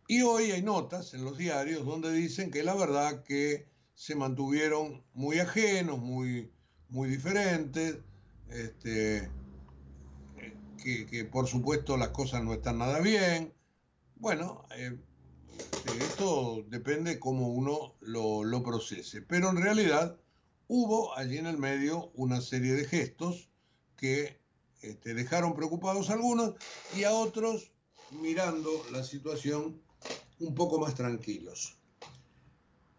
Y 0.08 0.21
hoy 0.23 0.52
hay 0.52 0.62
notas 0.62 1.13
en 1.13 1.23
los 1.23 1.38
diarios 1.38 1.86
donde 1.86 2.12
dicen 2.12 2.52
que 2.52 2.63
la 2.63 2.73
verdad 2.73 3.23
que 3.23 3.67
se 3.93 4.15
mantuvieron 4.15 5.04
muy 5.13 5.39
ajenos, 5.39 5.99
muy, 5.99 6.52
muy 6.89 7.10
diferentes, 7.10 7.97
este, 8.49 9.30
que, 10.79 11.25
por 11.25 11.47
supuesto 11.47 11.97
las 11.97 12.09
cosas 12.09 12.43
no 12.43 12.53
están 12.53 12.77
nada 12.77 12.99
bien. 12.99 13.53
Bueno, 14.15 14.65
eh, 14.75 14.97
esto 15.99 16.63
depende 16.67 17.19
cómo 17.19 17.49
uno 17.49 17.95
lo, 18.01 18.63
procese. 18.63 19.21
Pero 19.21 19.49
en 19.49 19.61
realidad 19.61 20.17
hubo 20.67 21.15
allí 21.17 21.37
en 21.37 21.47
el 21.47 21.57
medio 21.57 22.11
una 22.15 22.41
serie 22.41 22.73
de 22.73 22.85
gestos 22.85 23.49
que 23.95 24.39
este, 24.81 25.13
dejaron 25.13 25.55
preocupados 25.55 26.09
a 26.09 26.13
algunos 26.13 26.55
y 26.95 27.03
a 27.03 27.11
otros 27.13 27.71
mirando 28.11 28.69
la 28.91 29.03
situación 29.03 29.81
un 30.39 30.55
poco 30.55 30.79
más 30.79 30.95
tranquilos. 30.95 31.77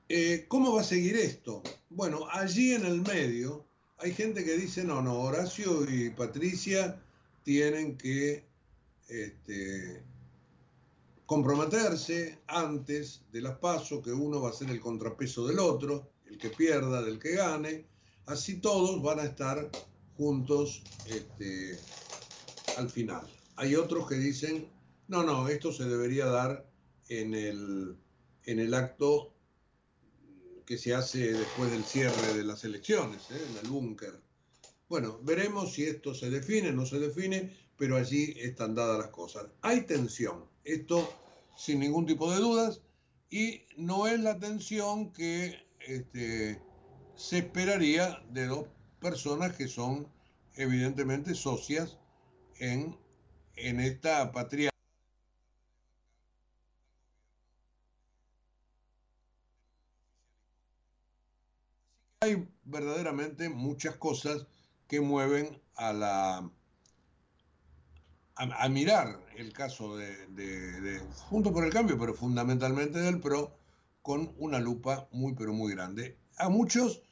Eh, 0.08 0.46
¿Cómo 0.48 0.74
va 0.74 0.80
a 0.80 0.84
seguir 0.84 1.16
esto? 1.16 1.62
Bueno, 1.88 2.26
allí 2.30 2.74
en 2.74 2.84
el 2.84 3.00
medio 3.00 3.64
hay 3.98 4.12
gente 4.12 4.44
que 4.44 4.56
dice, 4.56 4.82
no, 4.82 5.02
no, 5.02 5.20
Horacio 5.20 5.88
y 5.88 6.10
Patricia 6.10 7.00
tienen 7.42 7.96
que 7.96 8.44
este, 9.08 10.02
comprometerse 11.26 12.40
antes 12.46 13.22
de 13.32 13.40
las 13.40 13.58
pasos, 13.58 14.02
que 14.02 14.12
uno 14.12 14.40
va 14.40 14.50
a 14.50 14.52
ser 14.52 14.70
el 14.70 14.80
contrapeso 14.80 15.46
del 15.46 15.58
otro, 15.58 16.10
el 16.26 16.38
que 16.38 16.50
pierda 16.50 17.02
del 17.02 17.18
que 17.18 17.36
gane, 17.36 17.86
así 18.26 18.60
todos 18.60 19.02
van 19.02 19.20
a 19.20 19.24
estar 19.24 19.70
juntos 20.16 20.82
este, 21.06 21.78
al 22.76 22.90
final. 22.90 23.26
Hay 23.56 23.74
otros 23.76 24.08
que 24.08 24.16
dicen, 24.16 24.68
no, 25.08 25.22
no, 25.22 25.48
esto 25.48 25.72
se 25.72 25.84
debería 25.84 26.26
dar 26.26 26.68
en 27.08 27.34
el, 27.34 27.96
en 28.44 28.58
el 28.58 28.74
acto 28.74 29.32
que 30.66 30.78
se 30.78 30.94
hace 30.94 31.32
después 31.32 31.70
del 31.72 31.84
cierre 31.84 32.34
de 32.34 32.44
las 32.44 32.64
elecciones, 32.64 33.22
¿eh? 33.30 33.44
en 33.50 33.58
el 33.64 33.70
búnker. 33.70 34.20
Bueno, 34.90 35.20
veremos 35.22 35.74
si 35.74 35.84
esto 35.84 36.14
se 36.14 36.30
define, 36.30 36.72
no 36.72 36.84
se 36.84 36.98
define, 36.98 37.56
pero 37.78 37.96
allí 37.96 38.34
están 38.40 38.74
dadas 38.74 38.98
las 38.98 39.10
cosas. 39.10 39.46
Hay 39.62 39.82
tensión, 39.82 40.46
esto 40.64 41.08
sin 41.56 41.78
ningún 41.78 42.06
tipo 42.06 42.28
de 42.32 42.40
dudas, 42.40 42.82
y 43.30 43.62
no 43.76 44.08
es 44.08 44.18
la 44.18 44.40
tensión 44.40 45.12
que 45.12 45.64
este, 45.78 46.60
se 47.14 47.38
esperaría 47.38 48.20
de 48.30 48.46
dos 48.46 48.66
personas 48.98 49.54
que 49.54 49.68
son 49.68 50.08
evidentemente 50.56 51.36
socias 51.36 51.96
en, 52.58 52.98
en 53.54 53.78
esta 53.78 54.32
patria. 54.32 54.70
Hay 62.22 62.48
verdaderamente 62.64 63.48
muchas 63.48 63.94
cosas 63.94 64.48
que 64.90 65.00
mueven 65.00 65.62
a 65.76 65.92
la 65.92 66.50
a, 68.34 68.68
mirar 68.68 69.20
el 69.36 69.52
caso 69.52 69.96
de, 69.96 71.00
Junto 71.28 71.52
por 71.52 71.64
el 71.64 71.72
Cambio, 71.72 71.96
pero 71.96 72.12
fundamentalmente 72.12 72.98
del 72.98 73.20
PRO, 73.20 73.56
con 74.02 74.34
una 74.38 74.58
lupa 74.58 75.06
muy, 75.12 75.34
pero 75.34 75.52
muy 75.52 75.72
grande. 75.74 76.16
A 76.38 76.48
muchos 76.48 77.02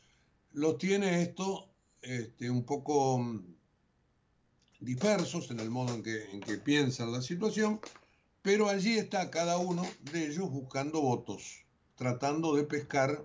los 0.53 0.79
tiene 0.79 1.23
esto 1.23 1.71
este, 2.03 2.51
un 2.51 2.65
poco 2.65 3.21
mm, 3.21 3.45
dispersos 4.81 5.53
en 5.53 5.61
el 5.61 5.71
modo 5.71 5.95
en 5.95 6.03
que, 6.03 6.33
en 6.33 6.41
que 6.41 6.57
piensan 6.59 7.13
la 7.13 7.23
situación, 7.23 7.81
pero 8.43 8.69
allí 8.69 8.99
está 8.99 9.31
cada 9.31 9.57
uno 9.59 9.87
de 10.11 10.27
ellos 10.27 10.51
buscando 10.51 11.01
votos, 11.01 11.63
tratando 11.95 12.57
de 12.57 12.65
pescar 12.65 13.25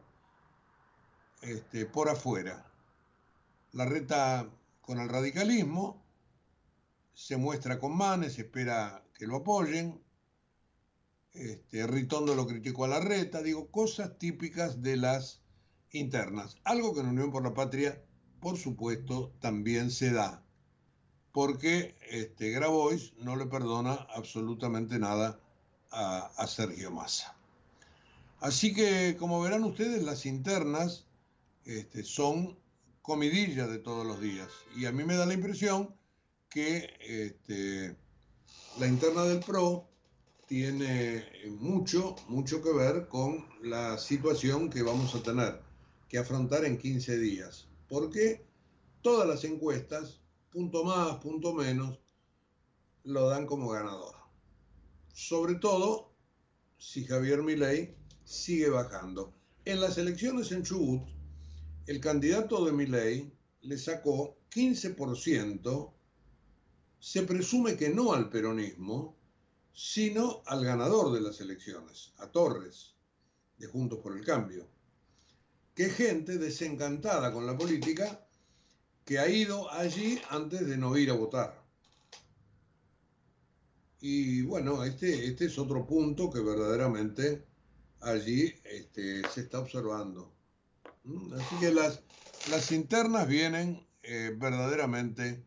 este, 1.42 1.88
por 1.88 2.10
afuera. 2.10 2.70
La 3.74 3.86
reta 3.86 4.50
con 4.82 5.00
el 5.00 5.10
radicalismo 5.10 6.04
se 7.14 7.38
muestra 7.38 7.80
con 7.80 7.96
Manes, 7.96 8.38
espera 8.38 9.04
que 9.18 9.28
lo 9.28 9.38
apoyen. 9.38 10.02
Este, 11.34 11.88
Ritondo 11.88 12.36
lo 12.36 12.46
criticó 12.46 12.86
a 12.86 12.90
la 12.90 13.00
reta, 13.00 13.42
digo, 13.42 13.72
cosas 13.72 14.18
típicas 14.20 14.84
de 14.84 14.98
las 14.98 15.42
internas. 15.92 16.58
Algo 16.64 16.94
que 16.94 17.00
en 17.00 17.08
Unión 17.08 17.32
por 17.32 17.44
la 17.44 17.56
Patria, 17.56 18.04
por 18.40 18.58
supuesto, 18.58 19.34
también 19.40 19.90
se 19.90 20.12
da, 20.12 20.44
porque 21.32 21.96
este, 22.10 22.52
Grabois 22.52 23.14
no 23.18 23.36
le 23.36 23.48
perdona 23.48 23.94
absolutamente 24.14 25.00
nada 25.00 25.40
a, 25.90 26.48
Sergio 26.48 26.92
Massa. 26.92 27.36
Así 28.40 28.74
que, 28.74 29.16
como 29.18 29.42
verán 29.42 29.64
ustedes, 29.64 30.04
las 30.04 30.26
internas 30.26 31.06
este, 31.66 32.04
son 32.04 32.58
comidillas 33.04 33.70
de 33.70 33.78
todos 33.78 34.08
los 34.08 34.20
días. 34.20 34.50
Y 34.76 34.86
a 34.86 34.92
mí 34.92 35.04
me 35.04 35.16
da 35.16 35.28
la 35.28 35.36
impresión 35.36 35.94
que 36.50 36.90
este, 37.02 37.96
la 38.80 38.88
interna 38.88 39.26
del 39.26 39.42
PRO 39.42 39.88
tiene 40.48 41.26
mucho, 41.60 42.16
mucho 42.30 42.64
que 42.64 42.72
ver 42.72 43.08
con 43.08 43.46
la 43.62 43.98
situación 43.98 44.70
que 44.70 44.82
vamos 44.82 45.14
a 45.14 45.22
tener 45.22 45.62
que 46.08 46.18
afrontar 46.18 46.64
en 46.64 46.78
15 46.78 47.18
días. 47.20 47.68
Porque 47.90 48.46
todas 49.02 49.28
las 49.28 49.44
encuestas, 49.44 50.22
punto 50.50 50.86
más, 50.86 51.18
punto 51.18 51.54
menos, 51.54 52.00
lo 53.04 53.28
dan 53.28 53.46
como 53.46 53.70
ganador. 53.70 54.16
Sobre 55.14 55.56
todo 55.56 56.14
si 56.78 57.04
Javier 57.04 57.44
Milei 57.44 57.96
sigue 58.24 58.70
bajando. 58.70 59.34
En 59.66 59.82
las 59.82 59.98
elecciones 59.98 60.52
en 60.52 60.64
Chubut, 60.64 61.04
el 61.88 62.00
candidato 62.00 62.66
de 62.66 62.72
Milei 62.72 63.32
le 63.62 63.78
sacó 63.78 64.38
15%, 64.52 65.94
se 67.00 67.24
presume 67.24 67.76
que 67.76 67.90
no 67.90 68.14
al 68.14 68.30
peronismo, 68.30 69.18
sino 69.74 70.44
al 70.46 70.64
ganador 70.64 71.14
de 71.14 71.22
las 71.22 71.42
elecciones, 71.42 72.14
a 72.18 72.28
Torres, 72.28 72.96
de 73.58 73.68
Juntos 73.68 74.00
por 74.00 74.18
el 74.18 74.24
Cambio 74.24 74.68
que 75.76 75.90
gente 75.90 76.38
desencantada 76.38 77.34
con 77.34 77.46
la 77.46 77.58
política 77.58 78.26
que 79.06 79.20
ha 79.20 79.28
ido 79.28 79.72
allí 79.72 80.22
antes 80.30 80.66
de 80.68 80.78
no 80.78 80.96
ir 80.98 81.10
a 81.10 81.16
votar. 81.16 81.62
Y 84.00 84.42
bueno, 84.44 84.84
este, 84.84 85.26
este 85.26 85.46
es 85.46 85.58
otro 85.58 85.86
punto 85.88 86.30
que 86.30 86.42
verdaderamente 86.42 87.46
allí 88.02 88.54
este, 88.64 89.28
se 89.30 89.42
está 89.42 89.60
observando. 89.60 90.32
¿Mm? 91.04 91.34
Así 91.34 91.56
que 91.60 91.72
las, 91.72 92.02
las 92.50 92.72
internas 92.72 93.28
vienen 93.28 93.86
eh, 94.04 94.36
verdaderamente 94.38 95.46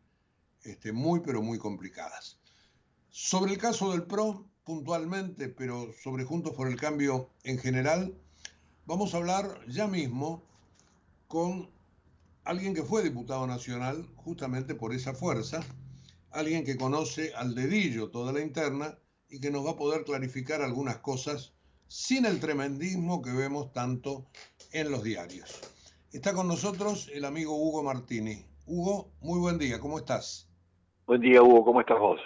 este, 0.62 0.92
muy, 0.92 1.20
pero 1.20 1.42
muy 1.42 1.58
complicadas. 1.58 2.38
Sobre 3.10 3.52
el 3.52 3.58
caso 3.58 3.92
del 3.92 4.04
PRO, 4.04 4.46
puntualmente, 4.64 5.48
pero 5.48 5.92
sobre 6.02 6.24
Juntos 6.24 6.54
por 6.54 6.68
el 6.68 6.76
Cambio 6.76 7.30
en 7.44 7.58
general, 7.58 8.14
Vamos 8.86 9.14
a 9.14 9.16
hablar 9.16 9.58
ya 9.66 9.88
mismo 9.88 10.44
con 11.26 11.68
alguien 12.44 12.72
que 12.72 12.84
fue 12.84 13.02
diputado 13.02 13.44
nacional 13.44 14.08
justamente 14.14 14.76
por 14.76 14.94
esa 14.94 15.12
fuerza, 15.12 15.60
alguien 16.30 16.64
que 16.64 16.76
conoce 16.76 17.34
al 17.34 17.56
dedillo 17.56 18.12
toda 18.12 18.32
la 18.32 18.40
interna 18.42 18.96
y 19.28 19.40
que 19.40 19.50
nos 19.50 19.66
va 19.66 19.72
a 19.72 19.76
poder 19.76 20.04
clarificar 20.04 20.62
algunas 20.62 20.98
cosas 20.98 21.52
sin 21.88 22.26
el 22.26 22.40
tremendismo 22.40 23.22
que 23.22 23.32
vemos 23.32 23.72
tanto 23.72 24.26
en 24.72 24.90
los 24.90 25.02
diarios. 25.02 25.60
Está 26.12 26.32
con 26.32 26.48
nosotros 26.48 27.10
el 27.12 27.24
amigo 27.24 27.56
Hugo 27.56 27.82
Martini. 27.82 28.44
Hugo, 28.66 29.12
muy 29.20 29.38
buen 29.38 29.58
día, 29.58 29.78
¿cómo 29.78 29.98
estás? 29.98 30.48
Buen 31.06 31.20
día, 31.20 31.42
Hugo, 31.42 31.64
¿cómo 31.64 31.80
estás 31.80 31.98
vos? 31.98 32.20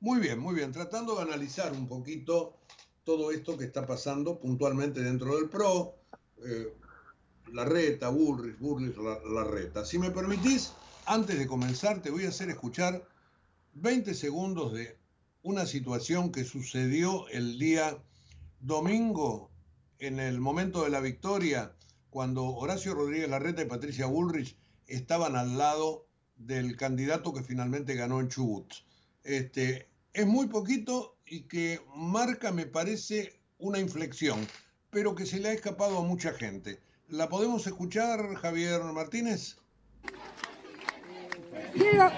Muy 0.00 0.20
bien, 0.20 0.38
muy 0.38 0.54
bien, 0.54 0.70
tratando 0.70 1.16
de 1.16 1.22
analizar 1.22 1.72
un 1.72 1.88
poquito 1.88 2.58
todo 3.02 3.32
esto 3.32 3.56
que 3.56 3.64
está 3.64 3.86
pasando 3.86 4.38
puntualmente 4.38 5.02
dentro 5.02 5.34
del 5.36 5.48
PRO, 5.48 5.96
eh, 6.44 6.72
la 7.52 7.64
reta, 7.64 8.10
Bullrich, 8.10 8.58
Bullrich, 8.58 8.96
la, 8.96 9.44
reta. 9.44 9.84
Si 9.84 9.98
me 9.98 10.10
permitís, 10.10 10.74
antes 11.06 11.38
de 11.38 11.46
comenzar, 11.46 12.00
te 12.02 12.10
voy 12.10 12.26
a 12.26 12.28
hacer 12.28 12.50
escuchar 12.50 13.02
20 13.74 14.14
segundos 14.14 14.72
de 14.72 14.96
una 15.42 15.66
situación 15.66 16.30
que 16.30 16.44
sucedió 16.44 17.26
el 17.28 17.58
día 17.58 17.98
domingo, 18.60 19.50
en 19.98 20.20
el 20.20 20.40
momento 20.40 20.84
de 20.84 20.90
la 20.90 21.00
victoria, 21.00 21.74
cuando 22.10 22.44
Horacio 22.46 22.94
Rodríguez 22.94 23.28
Larreta 23.28 23.62
y 23.62 23.66
Patricia 23.66 24.06
Bullrich 24.06 24.56
estaban 24.86 25.36
al 25.36 25.58
lado 25.58 26.06
del 26.36 26.76
candidato 26.76 27.32
que 27.34 27.42
finalmente 27.42 27.94
ganó 27.94 28.20
en 28.20 28.28
Chubut. 28.28 28.72
Este, 29.24 29.88
es 30.12 30.26
muy 30.26 30.46
poquito 30.46 31.16
y 31.26 31.42
que 31.42 31.80
marca, 31.94 32.52
me 32.52 32.66
parece, 32.66 33.38
una 33.58 33.78
inflexión, 33.78 34.46
pero 34.90 35.14
que 35.14 35.26
se 35.26 35.40
le 35.40 35.48
ha 35.48 35.52
escapado 35.52 35.98
a 35.98 36.02
mucha 36.02 36.32
gente. 36.32 36.80
¿La 37.08 37.28
podemos 37.28 37.66
escuchar, 37.66 38.34
Javier 38.36 38.82
Martínez? 38.84 39.56
Quiero, 41.72 42.10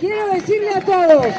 quiero 0.00 0.32
decirle 0.32 0.70
a 0.74 0.84
todos, 0.84 1.34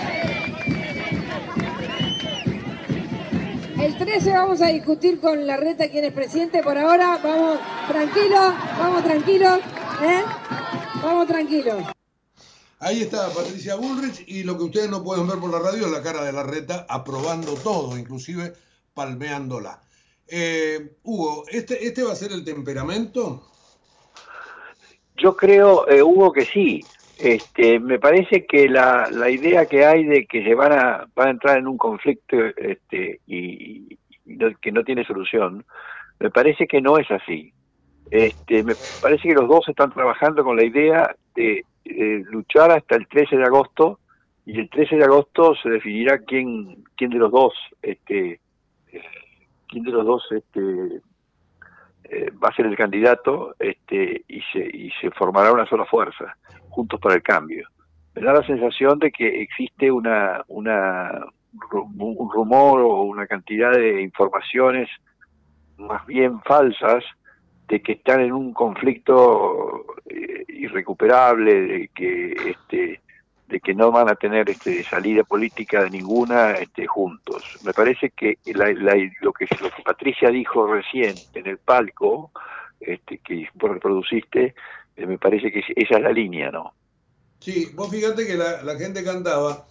13 4.06 4.32
vamos 4.34 4.62
a 4.62 4.68
discutir 4.68 5.20
con 5.20 5.48
la 5.48 5.58
reta 5.58 5.90
quién 5.90 6.06
es 6.06 6.14
presidente, 6.14 6.62
por 6.62 6.78
ahora 6.78 7.20
vamos 7.24 7.60
tranquilos, 7.88 8.54
vamos 8.78 9.04
tranquilos, 9.04 9.60
¿eh? 10.04 10.24
vamos 11.02 11.28
tranquilos. 11.28 11.84
Ahí 12.78 13.02
está 13.02 13.30
Patricia 13.30 13.74
Bullrich 13.74 14.24
y 14.28 14.44
lo 14.44 14.60
que 14.60 14.66
ustedes 14.66 14.92
no 14.92 15.04
pueden 15.04 15.28
ver 15.28 15.40
por 15.40 15.50
la 15.50 15.58
radio 15.58 15.88
es 15.88 15.92
la 15.92 16.04
cara 16.04 16.24
de 16.24 16.32
la 16.32 16.44
reta 16.44 16.86
aprobando 16.88 17.56
todo, 17.56 17.98
inclusive 17.98 18.54
palmeándola. 18.94 19.82
Eh, 20.28 20.98
Hugo, 21.04 21.46
¿este, 21.50 21.88
¿este 21.88 22.04
va 22.04 22.12
a 22.12 22.16
ser 22.16 22.32
el 22.32 22.46
temperamento? 22.46 23.50
Yo 25.18 25.36
creo, 25.36 25.90
eh, 25.90 26.04
Hugo, 26.04 26.32
que 26.32 26.46
sí. 26.46 26.86
Este, 27.20 27.80
me 27.80 27.98
parece 27.98 28.46
que 28.46 28.68
la, 28.68 29.10
la 29.10 29.30
idea 29.30 29.66
que 29.68 29.86
hay 29.86 30.04
de 30.04 30.26
que 30.26 30.44
se 30.44 30.54
van 30.54 30.74
a, 30.74 31.08
van 31.16 31.28
a 31.28 31.32
entrar 31.32 31.58
en 31.58 31.68
un 31.68 31.78
conflicto 31.78 32.38
este, 32.58 33.22
y, 33.26 33.98
que 34.62 34.72
no 34.72 34.84
tiene 34.84 35.06
solución, 35.06 35.66
me 36.20 36.30
parece 36.30 36.68
que 36.68 36.82
no 36.82 36.98
es 36.98 37.10
así. 37.12 37.54
Este, 38.12 38.64
me 38.64 38.74
parece 39.02 39.30
que 39.30 39.34
los 39.34 39.48
dos 39.48 39.68
están 39.68 39.92
trabajando 39.92 40.44
con 40.44 40.58
la 40.58 40.64
idea 40.64 41.16
de 41.36 41.64
luchar 41.86 42.72
hasta 42.72 42.96
el 42.96 43.08
13 43.08 43.38
de 43.38 43.44
agosto 43.44 44.00
y 44.46 44.60
el 44.60 44.70
13 44.70 44.98
de 44.98 45.04
agosto 45.04 45.56
se 45.56 45.70
definirá 45.70 46.20
quién 46.20 46.84
quién 46.96 47.12
de 47.12 47.18
los 47.18 47.32
dos 47.32 47.54
este 47.82 48.40
quién 49.68 49.84
de 49.84 49.92
los 49.92 50.06
dos 50.06 50.24
este 50.32 51.02
eh, 52.06 52.32
va 52.44 52.50
a 52.50 52.56
ser 52.56 52.68
el 52.68 52.76
candidato 52.76 53.56
este 53.60 54.24
y 54.28 54.42
se 54.52 54.60
y 54.60 54.92
se 55.02 55.12
formará 55.12 55.52
una 55.52 55.68
sola 55.68 55.86
fuerza 55.86 56.36
juntos 56.76 57.00
para 57.00 57.16
el 57.16 57.24
cambio 57.24 57.68
me 58.14 58.22
da 58.22 58.34
la 58.34 58.46
sensación 58.46 59.00
de 59.00 59.12
que 59.12 59.42
existe 59.42 59.92
una 59.92 60.44
una 60.48 61.26
un 61.72 62.30
rumor 62.34 62.82
o 62.82 63.04
una 63.04 63.28
cantidad 63.28 63.72
de 63.72 64.02
informaciones 64.02 64.90
más 65.78 66.06
bien 66.06 66.42
falsas 66.42 67.04
de 67.68 67.82
que 67.82 67.94
están 67.94 68.22
en 68.22 68.32
un 68.32 68.54
conflicto 68.54 69.86
eh, 70.06 70.46
irrecuperable, 70.50 71.62
de 71.62 71.90
que 71.94 72.34
este 72.46 73.02
de 73.48 73.60
que 73.60 73.76
no 73.76 73.92
van 73.92 74.10
a 74.10 74.16
tener 74.16 74.50
este, 74.50 74.84
salida 74.84 75.24
política 75.24 75.84
de 75.84 75.92
ninguna 75.92 76.54
este, 76.54 76.88
juntos. 76.88 77.60
Me 77.64 77.74
parece 77.74 78.10
que 78.10 78.40
lo 78.46 79.32
que 79.34 79.48
lo 79.62 79.70
que 79.70 79.84
Patricia 79.84 80.30
dijo 80.30 80.66
recién 80.66 81.14
en 81.36 81.46
el 81.46 81.60
palco, 81.60 82.32
este, 82.80 83.20
que 83.20 83.48
reproduciste, 83.56 84.56
me 84.98 85.18
parece 85.18 85.52
que 85.52 85.60
esa 85.60 85.98
es 85.98 86.02
la 86.02 86.12
línea, 86.12 86.52
¿no? 86.52 86.74
Sí, 87.40 87.72
vos 87.76 87.90
fíjate 87.90 88.26
que 88.26 88.36
la, 88.36 88.78
gente 88.78 89.04
cantaba, 89.04 89.68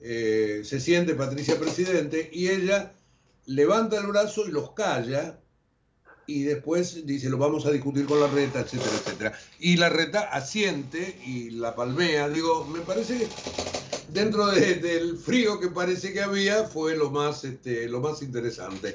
eh, 0.00 0.62
se 0.64 0.80
siente 0.80 1.14
Patricia 1.14 1.58
presidente, 1.58 2.30
y 2.32 2.48
ella 2.48 2.92
levanta 3.46 3.98
el 3.98 4.06
brazo 4.06 4.48
y 4.48 4.50
los 4.50 4.72
calla, 4.72 5.38
y 6.26 6.44
después 6.44 7.04
dice, 7.06 7.28
lo 7.28 7.38
vamos 7.38 7.66
a 7.66 7.70
discutir 7.70 8.06
con 8.06 8.20
la 8.20 8.28
reta, 8.28 8.60
etcétera, 8.60 8.92
etcétera. 8.96 9.38
Y 9.58 9.76
la 9.76 9.88
reta 9.88 10.20
asiente 10.20 11.18
y 11.26 11.50
la 11.50 11.74
palmea. 11.74 12.28
Digo, 12.28 12.64
me 12.64 12.80
parece 12.80 13.18
que 13.18 13.28
dentro 14.08 14.46
del 14.46 15.18
frío 15.18 15.58
que 15.58 15.68
parece 15.68 16.12
que 16.12 16.22
había 16.22 16.64
fue 16.64 16.96
lo 16.96 17.10
más, 17.10 17.44
este, 17.44 17.88
lo 17.88 18.00
más 18.00 18.22
interesante. 18.22 18.94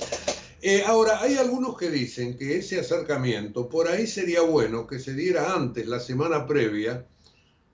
Eh, 0.61 0.83
ahora, 0.85 1.21
hay 1.21 1.37
algunos 1.37 1.77
que 1.77 1.89
dicen 1.89 2.37
que 2.37 2.57
ese 2.57 2.79
acercamiento 2.79 3.69
por 3.69 3.87
ahí 3.87 4.07
sería 4.07 4.41
bueno 4.41 4.87
que 4.87 4.99
se 4.99 5.13
diera 5.13 5.53
antes, 5.53 5.87
la 5.87 5.99
semana 5.99 6.47
previa, 6.47 7.05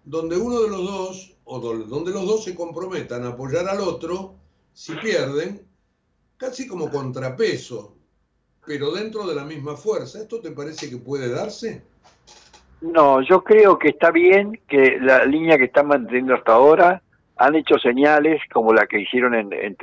donde 0.04 0.38
uno 0.38 0.62
de 0.62 0.70
los 0.70 0.86
dos, 0.86 1.36
o 1.46 1.60
donde 1.60 2.12
los 2.12 2.26
dos 2.26 2.44
se 2.44 2.56
comprometan 2.56 3.24
a 3.24 3.30
apoyar 3.30 3.70
al 3.70 3.80
otro, 3.80 4.36
si 4.74 4.94
pierden, 4.96 5.66
casi 6.36 6.68
como 6.68 6.90
contrapeso, 6.90 7.96
pero 8.66 8.92
dentro 8.92 9.26
de 9.28 9.36
la 9.36 9.46
misma 9.46 9.78
fuerza. 9.78 10.20
¿Esto 10.20 10.42
te 10.42 10.52
parece 10.52 10.90
que 10.90 10.98
puede 10.98 11.30
darse? 11.30 11.84
No, 12.82 13.22
yo 13.22 13.44
creo 13.46 13.80
que 13.80 13.90
está 13.90 14.12
bien 14.12 14.60
que 14.68 14.98
la 15.00 15.24
línea 15.24 15.58
que 15.58 15.66
están 15.66 15.88
manteniendo 15.88 16.36
hasta 16.36 16.54
ahora 16.54 17.02
han 17.38 17.56
hecho 17.56 17.78
señales 17.80 18.42
como 18.52 18.74
la 18.74 18.88
que 18.88 19.00
hicieron 19.00 19.36
en, 19.36 19.54
en 19.54 19.76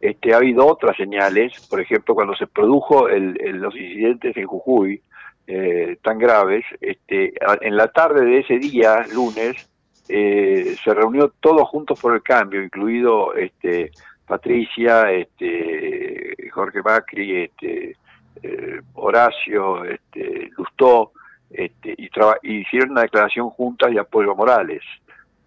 Este, 0.00 0.34
ha 0.34 0.38
habido 0.38 0.66
otras 0.66 0.96
señales, 0.96 1.66
por 1.68 1.80
ejemplo, 1.80 2.14
cuando 2.14 2.36
se 2.36 2.46
produjo 2.46 3.08
el, 3.08 3.34
los 3.60 3.74
incidentes 3.74 4.36
en 4.36 4.46
Jujuy 4.46 5.02
eh, 5.46 5.96
tan 6.02 6.18
graves, 6.18 6.64
este, 6.80 7.32
en 7.60 7.76
la 7.76 7.88
tarde 7.88 8.24
de 8.24 8.38
ese 8.40 8.58
día, 8.58 9.04
lunes, 9.14 9.68
eh, 10.08 10.76
se 10.82 10.94
reunió 10.94 11.32
todos 11.40 11.68
juntos 11.68 12.00
por 12.00 12.14
el 12.14 12.22
cambio, 12.22 12.62
incluido 12.62 13.34
este, 13.34 13.90
Patricia, 14.26 15.10
este, 15.12 16.34
Jorge 16.52 16.82
Macri, 16.82 17.44
este, 17.44 17.96
eh, 18.42 18.80
Horacio, 18.94 19.84
este, 19.84 20.50
Lustó, 20.56 21.12
este, 21.50 21.94
y, 21.96 22.10
hicieron 22.42 22.90
una 22.90 23.02
declaración 23.02 23.50
juntas 23.50 23.92
de 23.92 24.00
apoyo 24.00 24.32
a 24.32 24.34
Morales. 24.34 24.82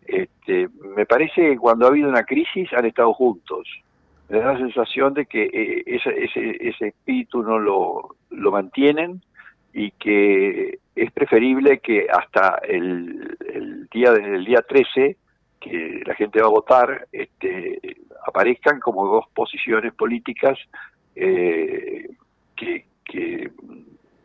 Este, 0.06 0.70
me 0.96 1.06
parece 1.06 1.42
que 1.42 1.58
cuando 1.58 1.86
ha 1.86 1.90
habido 1.90 2.10
una 2.10 2.24
crisis 2.24 2.72
han 2.74 2.86
estado 2.86 3.14
juntos. 3.14 3.68
Me 4.30 4.40
da 4.40 4.54
la 4.54 4.60
sensación 4.60 5.14
de 5.14 5.26
que 5.26 5.44
eh, 5.44 5.84
ese, 5.88 6.60
ese, 6.60 6.88
espíritu 6.88 7.42
no 7.42 7.58
lo, 7.58 8.16
lo 8.30 8.52
mantienen 8.52 9.22
y 9.74 9.92
que 9.92 10.80
es 10.96 11.12
preferible 11.12 11.80
que 11.80 12.08
hasta 12.12 12.60
el, 12.68 13.88
día 13.92 14.12
del 14.12 14.46
día 14.46 14.62
13 14.62 15.18
que 15.60 16.02
la 16.06 16.16
gente 16.16 16.42
va 16.42 16.48
a 16.48 16.52
votar 16.52 17.08
este, 17.12 17.98
aparezcan 18.26 18.80
como 18.80 19.08
dos 19.08 19.26
posiciones 19.34 19.94
políticas 19.94 20.58
eh, 21.16 22.08
que, 22.56 22.86
que 23.04 23.52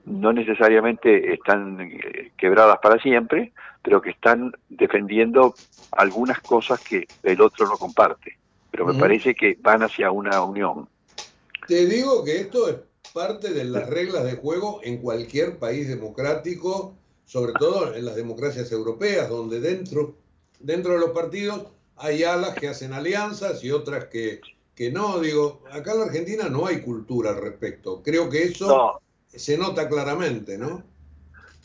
no 0.05 0.33
necesariamente 0.33 1.33
están 1.33 1.81
eh, 1.81 2.31
quebradas 2.37 2.79
para 2.83 2.99
siempre, 2.99 3.53
pero 3.83 4.01
que 4.01 4.11
están 4.11 4.53
defendiendo 4.69 5.55
algunas 5.93 6.41
cosas 6.41 6.83
que 6.85 7.07
el 7.23 7.41
otro 7.41 7.67
no 7.67 7.77
comparte. 7.77 8.39
Pero 8.75 8.87
me 8.87 8.99
parece 8.99 9.37
que 9.37 9.57
van 9.61 9.85
hacia 9.85 10.11
una 10.11 10.43
unión. 10.43 10.89
Te 11.69 11.87
digo 11.87 12.25
que 12.25 12.41
esto 12.41 12.69
es 12.69 12.75
parte 13.13 13.51
de 13.51 13.63
las 13.63 13.89
reglas 13.89 14.25
de 14.25 14.33
juego 14.35 14.81
en 14.83 14.99
cualquier 14.99 15.61
país 15.61 15.87
democrático, 15.87 16.93
sobre 17.25 17.53
todo 17.53 17.95
en 17.95 18.05
las 18.05 18.17
democracias 18.17 18.73
europeas, 18.73 19.29
donde 19.29 19.61
dentro, 19.61 20.17
dentro 20.59 20.95
de 20.95 20.99
los 20.99 21.11
partidos 21.11 21.67
hay 21.97 22.25
alas 22.25 22.55
que 22.57 22.67
hacen 22.67 22.93
alianzas 22.93 23.63
y 23.63 23.71
otras 23.71 24.07
que, 24.07 24.41
que 24.75 24.91
no. 24.91 25.21
Digo, 25.21 25.61
acá 25.71 25.93
en 25.93 26.01
la 26.01 26.07
Argentina 26.07 26.49
no 26.49 26.67
hay 26.67 26.81
cultura 26.81 27.31
al 27.31 27.41
respecto. 27.41 28.03
Creo 28.03 28.29
que 28.29 28.43
eso 28.43 29.01
se 29.29 29.57
nota 29.57 29.89
claramente, 29.89 30.59
¿no? 30.59 30.83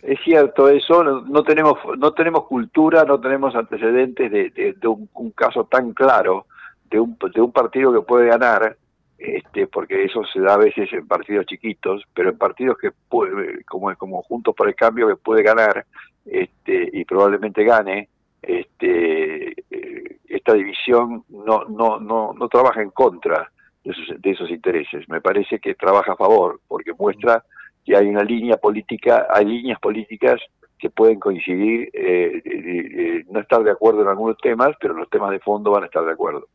Es 0.03 0.20
cierto 0.24 0.70
eso, 0.70 1.03
no, 1.03 1.43
tenemos 1.43 1.80
no 1.97 2.14
tenemos 2.14 2.45
cultura, 2.45 3.03
no 3.03 3.20
tenemos 3.20 3.55
antecedentes 3.55 4.32
de, 4.32 4.51
de, 4.51 4.88
un, 4.88 5.32
caso 5.32 5.64
tan 5.66 5.91
claro 5.93 6.45
de 6.89 6.99
un, 6.99 7.17
de 7.33 7.41
un 7.41 7.51
partido 7.51 7.93
que 7.93 8.01
puede 8.01 8.27
ganar, 8.27 8.75
este, 9.17 9.67
porque 9.67 10.03
eso 10.03 10.23
se 10.31 10.39
da 10.39 10.53
a 10.53 10.57
veces 10.57 10.91
en 10.93 11.07
partidos 11.07 11.45
chiquitos, 11.45 12.03
pero 12.13 12.29
en 12.29 12.37
partidos 12.37 12.77
que 12.77 12.91
puede, 13.09 13.63
como, 13.65 13.93
como 13.95 14.21
Juntos 14.23 14.55
por 14.55 14.67
el 14.67 14.75
Cambio 14.75 15.07
que 15.07 15.15
puede 15.17 15.43
ganar 15.43 15.85
este, 16.25 16.89
y 16.93 17.03
probablemente 17.05 17.63
gane, 17.63 18.09
este, 18.41 19.49
eh, 19.51 20.17
esta 20.27 20.53
división 20.53 21.25
no, 21.29 21.65
no, 21.65 21.99
no, 21.99 22.33
no 22.33 22.47
trabaja 22.47 22.81
en 22.81 22.91
contra 22.91 23.51
de 23.83 23.91
esos, 23.91 24.21
de 24.21 24.31
esos 24.31 24.49
intereses, 24.49 25.07
me 25.09 25.21
parece 25.21 25.59
que 25.59 25.75
trabaja 25.75 26.13
a 26.13 26.17
favor, 26.17 26.61
porque 26.67 26.93
muestra 26.93 27.43
y 27.89 27.95
hay 27.95 28.05
una 28.05 28.23
línea 28.23 28.57
política, 28.57 29.25
hay 29.33 29.45
líneas 29.45 29.79
políticas 29.79 30.39
que 30.77 30.91
pueden 30.91 31.19
coincidir, 31.19 31.89
eh, 31.91 33.25
no 33.29 33.39
estar 33.39 33.63
de 33.63 33.71
acuerdo 33.71 34.03
en 34.03 34.09
algunos 34.09 34.37
temas, 34.37 34.75
pero 34.79 34.93
los 34.93 35.09
temas 35.09 35.31
de 35.31 35.39
fondo 35.39 35.71
van 35.71 35.83
a 35.83 35.85
estar 35.87 36.05
de 36.05 36.11
acuerdo. 36.11 36.47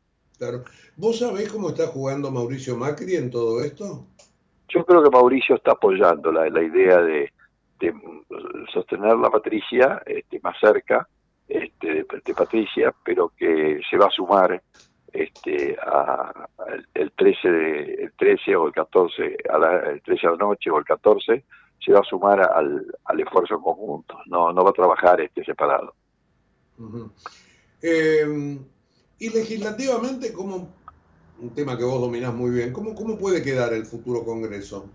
Claro. 0.45 0.65
¿Vos 0.97 1.19
sabés 1.21 1.51
cómo 1.51 1.71
está 1.71 1.87
jugando 1.87 2.31
Mauricio 2.31 2.77
Macri 2.77 3.17
en 3.17 3.31
todo 3.31 3.65
esto? 3.65 4.07
Yo 4.69 4.85
creo 4.85 5.03
que 5.03 5.11
Mauricio 5.11 5.57
está 5.57 5.73
apoyando 5.73 6.31
la, 6.31 6.51
la 6.51 6.63
idea 6.63 7.01
de, 7.01 7.33
sostener 8.73 9.17
la 9.17 9.31
Patricia 9.31 10.03
este, 10.05 10.41
más 10.43 10.57
cerca 10.61 11.09
este, 11.49 12.05
de 12.05 12.35
Patricia, 12.35 12.95
pero 13.05 13.33
que 13.37 13.81
se 13.89 13.97
va 13.97 14.07
a 14.07 14.11
sumar 14.11 14.63
este, 15.15 15.77
a, 15.81 16.49
el 16.93 17.13
13 17.13 17.49
de, 17.49 17.95
el 18.05 18.13
13 18.13 18.57
o 18.57 18.67
el 18.67 18.73
14 18.73 19.37
a 19.49 19.59
la, 19.59 19.77
el 19.93 20.03
13 20.03 20.27
a 20.27 20.31
la 20.33 20.37
noche 20.37 20.71
o 20.71 20.79
el 20.79 20.85
14 20.85 21.45
se 21.85 21.93
va 21.93 22.01
a 22.01 22.05
sumar 22.05 22.41
al, 22.41 22.85
al 23.05 23.21
esfuerzo 23.21 23.61
conjunto 23.61 24.19
no 24.27 24.53
no 24.53 24.65
va 24.65 24.71
a 24.71 24.73
trabajar 24.73 25.21
este 25.21 25.45
separado 25.45 25.95
eh, 27.81 28.59
y 29.25 29.31
legislativamente 29.31 30.33
cómo 30.33 30.69
un 31.41 31.51
tema 31.55 31.79
que 31.79 31.85
vos 31.85 32.01
dominás 32.01 32.35
muy 32.35 32.51
bien 32.51 32.73
cómo 32.73 32.95
cómo 32.95 33.17
puede 33.17 33.43
quedar 33.43 33.73
el 33.73 33.87
futuro 33.87 34.23
Congreso 34.23 34.87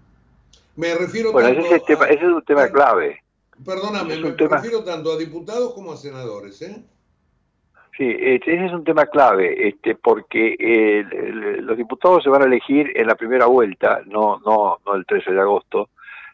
me 0.75 0.93
refiero 0.93 1.31
bueno 1.31 1.49
ese, 1.49 1.75
es 1.75 1.85
tema, 1.85 2.05
ese 2.05 2.25
es 2.25 2.31
un 2.31 2.43
tema 2.43 2.67
clave. 2.69 3.23
Perdóname 3.65 4.17
me 4.17 4.31
refiero 4.31 4.83
tanto 4.83 5.11
a 5.11 5.17
diputados 5.17 5.73
como 5.73 5.93
a 5.93 5.97
senadores 5.97 6.61
eh 6.61 6.83
Sí, 7.97 8.15
ese 8.17 8.65
es 8.65 8.71
un 8.71 8.85
tema 8.85 9.07
clave, 9.07 9.67
este, 9.67 9.93
porque 9.93 10.55
eh, 10.57 11.03
los 11.59 11.75
diputados 11.75 12.23
se 12.23 12.29
van 12.29 12.43
a 12.43 12.45
elegir 12.45 12.93
en 12.95 13.07
la 13.07 13.15
primera 13.15 13.45
vuelta, 13.47 14.01
no, 14.05 14.39
no, 14.45 14.77
no 14.85 14.95
el 14.95 15.05
13 15.05 15.33
de 15.33 15.41
agosto, 15.41 15.89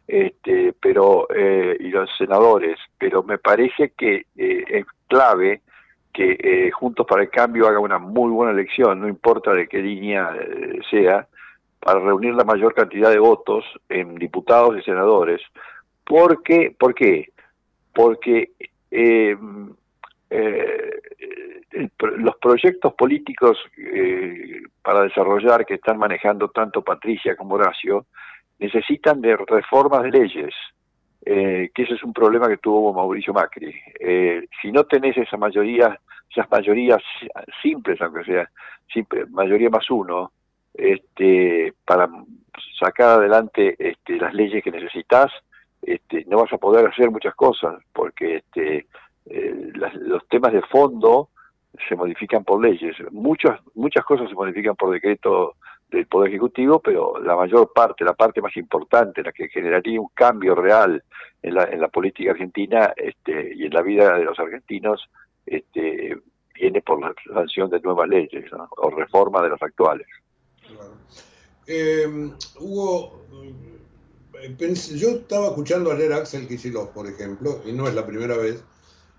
este, 0.07 0.75
pero 0.79 1.25
eh, 1.33 1.75
y 1.79 1.89
los 1.89 2.07
senadores, 2.19 2.77
pero 2.99 3.23
me 3.23 3.39
parece 3.39 3.93
que 3.97 4.27
eh, 4.37 4.63
es 4.67 4.85
clave 5.07 5.61
que 6.15 6.71
Juntos 6.73 7.05
para 7.05 7.23
el 7.23 7.29
Cambio 7.29 7.67
haga 7.67 7.79
una 7.79 7.99
muy 7.99 8.31
buena 8.31 8.53
elección, 8.53 9.01
no 9.01 9.07
importa 9.07 9.53
de 9.53 9.67
qué 9.67 9.79
línea 9.79 10.31
sea, 10.89 11.27
para 11.79 11.99
reunir 11.99 12.33
la 12.33 12.43
mayor 12.43 12.73
cantidad 12.73 13.09
de 13.11 13.19
votos 13.19 13.65
en 13.89 14.15
diputados 14.15 14.77
y 14.77 14.81
senadores. 14.81 15.41
Porque, 16.05 16.73
¿Por 16.77 16.95
qué? 16.95 17.29
Porque 17.93 18.51
eh, 18.91 19.35
los 22.17 22.35
proyectos 22.37 22.93
políticos 22.93 23.57
eh, 23.77 24.61
para 24.81 25.03
desarrollar 25.03 25.65
que 25.65 25.75
están 25.75 25.97
manejando 25.97 26.49
tanto 26.49 26.83
Patricia 26.83 27.35
como 27.35 27.55
Horacio 27.55 28.05
necesitan 28.59 29.21
de 29.21 29.35
reformas 29.35 30.03
de 30.03 30.11
leyes, 30.11 30.53
eh, 31.25 31.71
que 31.73 31.83
ese 31.83 31.95
es 31.95 32.03
un 32.03 32.13
problema 32.13 32.47
que 32.47 32.57
tuvo 32.57 32.93
Mauricio 32.93 33.33
Macri. 33.33 33.73
Eh, 33.99 34.47
si 34.61 34.71
no 34.71 34.83
tenés 34.83 35.17
esa 35.17 35.37
mayoría, 35.37 35.99
esas 36.29 36.49
mayorías 36.51 37.01
simples, 37.61 37.99
aunque 38.01 38.23
sea 38.23 38.49
mayoría 39.29 39.69
más 39.69 39.89
uno, 39.89 40.31
este, 40.73 41.73
para 41.83 42.07
sacar 42.79 43.19
adelante 43.19 43.75
este, 43.79 44.17
las 44.17 44.33
leyes 44.33 44.63
que 44.63 44.71
necesitas, 44.71 45.31
este, 45.81 46.23
no 46.27 46.37
vas 46.37 46.53
a 46.53 46.57
poder 46.57 46.85
hacer 46.85 47.09
muchas 47.09 47.33
cosas, 47.35 47.81
porque 47.91 48.37
este, 48.37 48.85
los 49.25 50.27
temas 50.27 50.53
de 50.53 50.61
fondo 50.61 51.29
se 51.89 51.95
modifican 51.95 52.43
por 52.43 52.61
leyes. 52.61 52.95
Muchas, 53.11 53.59
muchas 53.73 54.05
cosas 54.05 54.29
se 54.29 54.35
modifican 54.35 54.75
por 54.75 54.91
decreto 54.91 55.55
del 55.89 56.07
Poder 56.07 56.29
Ejecutivo, 56.29 56.79
pero 56.79 57.19
la 57.19 57.35
mayor 57.35 57.71
parte, 57.73 58.03
la 58.03 58.13
parte 58.13 58.41
más 58.41 58.55
importante, 58.57 59.23
la 59.23 59.31
que 59.31 59.49
generaría 59.49 60.01
un 60.01 60.09
cambio 60.13 60.55
real 60.55 61.03
en 61.41 61.53
la, 61.53 61.63
en 61.65 61.79
la 61.79 61.89
política 61.89 62.31
argentina 62.31 62.93
este, 62.95 63.53
y 63.55 63.65
en 63.65 63.73
la 63.73 63.81
vida 63.81 64.17
de 64.17 64.25
los 64.25 64.37
argentinos, 64.39 65.09
este, 65.45 66.17
viene 66.53 66.81
por 66.81 66.99
la 67.01 67.13
sanción 67.33 67.69
de 67.69 67.79
nuevas 67.81 68.09
leyes 68.09 68.45
o 68.51 68.89
reforma 68.89 69.41
de 69.43 69.49
las 69.49 69.61
actuales. 69.61 70.07
Eh, 71.67 72.31
Hugo, 72.59 73.25
eh, 74.41 74.73
yo 74.95 75.09
estaba 75.09 75.47
escuchando 75.47 75.91
ayer 75.91 76.13
a 76.13 76.17
Axel 76.17 76.47
Kicillof, 76.47 76.89
por 76.89 77.07
ejemplo, 77.07 77.61
y 77.65 77.73
no 77.73 77.87
es 77.87 77.95
la 77.95 78.05
primera 78.05 78.37
vez, 78.37 78.63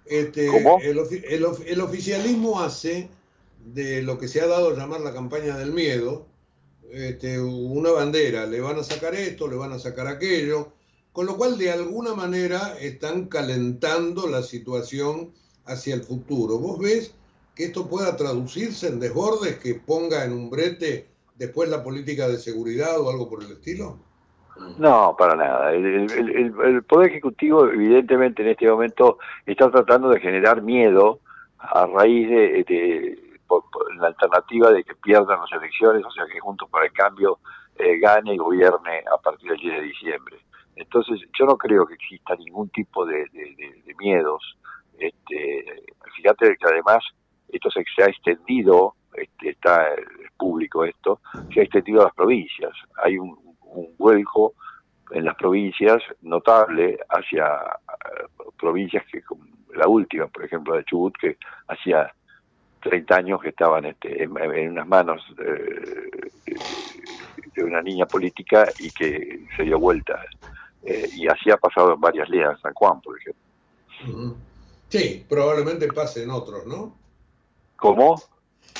este, 0.06 0.48
el, 0.82 1.80
oficialismo 1.80 2.60
hace 2.60 3.08
de 3.64 4.02
lo 4.02 4.18
que 4.18 4.28
se 4.28 4.40
ha 4.40 4.46
dado 4.46 4.70
a 4.70 4.76
llamar 4.76 5.00
la 5.00 5.12
campaña 5.12 5.56
del 5.56 5.72
miedo 5.72 6.26
este, 6.92 7.40
una 7.40 7.90
bandera. 7.90 8.46
Le 8.46 8.60
van 8.60 8.78
a 8.78 8.82
sacar 8.82 9.14
esto, 9.14 9.48
le 9.48 9.56
van 9.56 9.72
a 9.72 9.78
sacar 9.78 10.06
aquello, 10.06 10.72
con 11.12 11.26
lo 11.26 11.36
cual 11.36 11.58
de 11.58 11.70
alguna 11.70 12.14
manera 12.14 12.76
están 12.80 13.26
calentando 13.26 14.28
la 14.28 14.42
situación 14.42 15.32
hacia 15.64 15.94
el 15.94 16.02
futuro. 16.02 16.58
¿Vos 16.58 16.78
ves 16.78 17.14
que 17.54 17.64
esto 17.64 17.88
pueda 17.88 18.16
traducirse 18.16 18.88
en 18.88 19.00
desbordes 19.00 19.58
que 19.58 19.74
ponga 19.74 20.24
en 20.24 20.32
un 20.32 20.50
brete 20.50 21.06
después 21.36 21.68
la 21.68 21.82
política 21.82 22.28
de 22.28 22.38
seguridad 22.38 23.00
o 23.00 23.10
algo 23.10 23.28
por 23.28 23.42
el 23.42 23.52
estilo? 23.52 23.98
No, 24.78 25.14
para 25.18 25.36
nada. 25.36 25.72
El, 25.72 26.82
Poder 26.88 27.10
Ejecutivo, 27.10 27.66
evidentemente, 27.66 28.42
en 28.42 28.48
este 28.48 28.68
momento 28.68 29.18
está 29.44 29.70
tratando 29.70 30.08
de 30.08 30.20
generar 30.20 30.62
miedo 30.62 31.20
a 31.58 31.86
raíz 31.86 32.28
de, 32.28 33.18
la 33.98 34.08
alternativa 34.08 34.70
de 34.70 34.84
que 34.84 34.94
pierdan 34.94 35.40
las 35.40 35.52
elecciones, 35.52 36.04
o 36.04 36.10
sea, 36.10 36.26
que 36.26 36.40
Juntos 36.40 36.68
para 36.70 36.86
el 36.86 36.92
Cambio 36.92 37.38
eh, 37.76 37.98
gane 37.98 38.34
y 38.34 38.38
gobierne 38.38 39.04
a 39.12 39.18
partir 39.18 39.50
del 39.50 39.60
10 39.60 39.74
de 39.74 39.82
diciembre. 39.82 40.36
Entonces, 40.76 41.20
yo 41.38 41.46
no 41.46 41.56
creo 41.56 41.86
que 41.86 41.94
exista 41.94 42.36
ningún 42.36 42.68
tipo 42.70 43.06
de, 43.06 43.26
miedos. 43.98 44.58
Este, 44.98 45.84
fíjate 46.16 46.56
que 46.56 46.66
además 46.66 47.02
esto 47.48 47.70
se, 47.70 47.80
ha 48.02 48.06
extendido, 48.06 48.94
este, 49.14 49.50
está 49.50 49.88
público 50.36 50.84
esto, 50.84 51.20
se 51.52 51.60
ha 51.60 51.62
extendido 51.62 52.02
a 52.02 52.04
las 52.04 52.14
provincias. 52.14 52.72
Hay 53.02 53.18
un, 53.18 53.38
un 53.62 53.94
vuelco 53.96 54.54
en 55.10 55.24
las 55.24 55.36
provincias 55.36 56.02
notable 56.22 56.98
hacia 57.08 57.46
eh, 57.46 58.26
provincias 58.58 59.04
que, 59.10 59.22
como 59.22 59.44
la 59.74 59.88
última, 59.88 60.26
por 60.26 60.44
ejemplo, 60.44 60.74
de 60.74 60.84
Chubut, 60.84 61.16
que 61.18 61.36
hacía 61.68 62.12
30 62.88 63.16
años 63.16 63.42
que 63.42 63.48
estaban 63.50 63.84
este, 63.84 64.22
en, 64.22 64.30
unas 64.70 64.86
manos 64.86 65.22
de, 65.36 66.10
una 67.62 67.82
niña 67.82 68.06
política 68.06 68.68
y 68.78 68.90
que 68.90 69.46
se 69.56 69.62
dio 69.64 69.78
vuelta. 69.78 70.22
Eh, 70.84 71.08
y 71.14 71.26
así 71.26 71.50
ha 71.50 71.56
pasado 71.56 71.94
en 71.94 72.00
varias 72.00 72.28
líneas, 72.28 72.60
San 72.60 72.74
Juan, 72.74 73.00
por 73.00 73.18
ejemplo. 73.18 74.36
Sí, 74.88 75.24
probablemente 75.28 75.88
pase 75.88 76.22
en 76.22 76.30
otros, 76.30 76.66
¿no? 76.66 76.94
¿Cómo? 77.76 78.22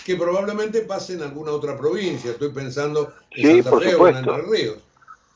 Que 0.04 0.14
probablemente 0.14 0.82
pase 0.82 1.14
en 1.14 1.22
alguna 1.22 1.50
otra 1.52 1.76
provincia. 1.76 2.30
Estoy 2.30 2.50
pensando 2.52 3.12
en 3.30 3.62
Santa 3.62 3.80
Fe 3.80 3.94
o 3.96 4.09
en 4.09 4.16
Entre 4.16 4.42
Ríos. 4.42 4.78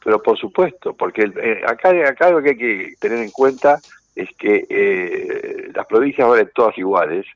Pero 0.04 0.22
por 0.22 0.38
supuesto, 0.38 0.94
porque 0.94 1.22
eh, 1.22 1.60
acá, 1.66 1.90
acá 2.08 2.30
lo 2.30 2.42
que 2.42 2.50
hay 2.50 2.56
que 2.56 2.94
tener 3.00 3.18
en 3.18 3.30
cuenta 3.30 3.80
es 4.14 4.28
que 4.38 4.66
eh, 4.68 5.70
las 5.74 5.86
provincias 5.86 6.28
valen 6.28 6.50
todas 6.54 6.76
iguales, 6.78 7.26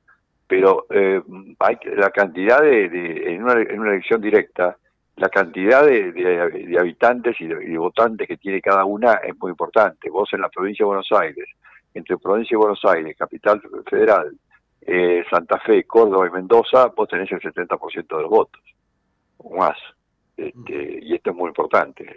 pero 0.47 0.87
eh, 0.91 1.23
hay 1.59 1.79
la 1.97 2.11
cantidad 2.11 2.61
de, 2.61 3.35
en, 3.35 3.43
una, 3.43 3.61
en, 3.61 3.81
una, 3.81 3.93
elección 3.93 4.21
directa, 4.21 4.77
la 5.17 5.29
cantidad 5.29 5.85
de, 5.85 6.77
habitantes 6.79 7.41
y 7.41 7.47
de, 7.47 7.79
votantes 7.79 8.29
que 8.29 8.37
tiene 8.37 8.61
cada 8.61 8.85
una 8.85 9.15
es 9.15 9.35
muy 9.39 9.51
importante. 9.51 10.11
Vos 10.11 10.29
en 10.33 10.41
la 10.41 10.49
provincia 10.49 10.85
de 10.85 10.89
Buenos 10.89 11.11
Aires, 11.13 11.49
entre 11.95 12.19
provincia 12.19 12.57
de 12.57 12.59
Buenos 12.59 12.85
Aires, 12.85 13.17
capital 13.17 13.63
federal, 13.89 14.37
eh, 14.83 15.25
Santa 15.31 15.59
Fe, 15.61 15.85
Córdoba 15.85 16.27
y 16.27 16.31
Mendoza, 16.31 16.87
vos 16.95 17.09
tenés 17.09 17.31
el 17.33 17.41
70% 17.41 18.17
de 18.17 18.23
los 18.23 18.31
votos, 18.31 18.63
o 19.39 19.57
más. 19.57 19.79
Este, 20.37 20.99
y 21.01 21.15
esto 21.15 21.31
es 21.31 21.37
muy 21.37 21.49
importante. 21.49 22.17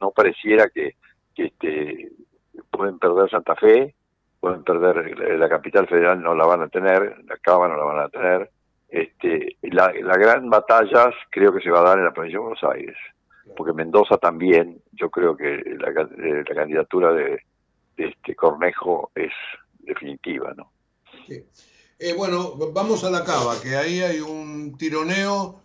no 0.00 0.10
pareciera 0.12 0.68
que, 0.68 0.94
que 1.34 1.46
este, 1.46 2.12
pueden 2.70 2.98
perder 2.98 3.28
Santa 3.28 3.56
Fe, 3.56 3.94
pueden 4.40 4.62
perder 4.62 5.18
la 5.38 5.48
capital 5.48 5.86
federal, 5.86 6.22
no 6.22 6.34
la 6.34 6.46
van 6.46 6.62
a 6.62 6.68
tener, 6.68 7.24
la 7.24 7.36
Cava 7.38 7.68
no 7.68 7.76
la 7.76 7.84
van 7.84 7.98
a 8.00 8.08
tener. 8.08 8.50
Este, 8.88 9.56
la, 9.62 9.90
gran 9.92 10.48
batalla 10.48 11.10
creo 11.30 11.52
que 11.52 11.60
se 11.60 11.70
va 11.70 11.80
a 11.80 11.88
dar 11.88 11.98
en 11.98 12.04
la 12.04 12.12
provincia 12.12 12.38
de 12.38 12.44
Buenos 12.44 12.64
Aires, 12.64 12.96
porque 13.56 13.72
Mendoza 13.72 14.16
también, 14.18 14.80
yo 14.92 15.10
creo 15.10 15.36
que 15.36 15.62
la, 15.78 15.90
eh, 15.90 16.44
candidatura 16.54 17.12
de, 17.12 17.40
este 17.96 18.34
Cornejo 18.34 19.10
es 19.14 19.32
definitiva, 19.78 20.52
¿no? 20.54 20.70
Eh, 21.98 22.12
bueno, 22.14 22.54
vamos 22.72 23.04
a 23.04 23.10
la 23.10 23.24
Cava, 23.24 23.54
que 23.60 23.74
ahí 23.74 24.00
hay 24.00 24.20
un 24.20 24.76
tironeo 24.76 25.62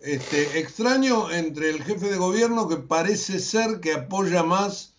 este, 0.00 0.58
extraño 0.58 1.30
entre 1.30 1.70
el 1.70 1.82
jefe 1.82 2.10
de 2.10 2.16
gobierno 2.16 2.68
que 2.68 2.76
parece 2.76 3.38
ser 3.38 3.80
que 3.80 3.94
apoya 3.94 4.42
más 4.42 4.94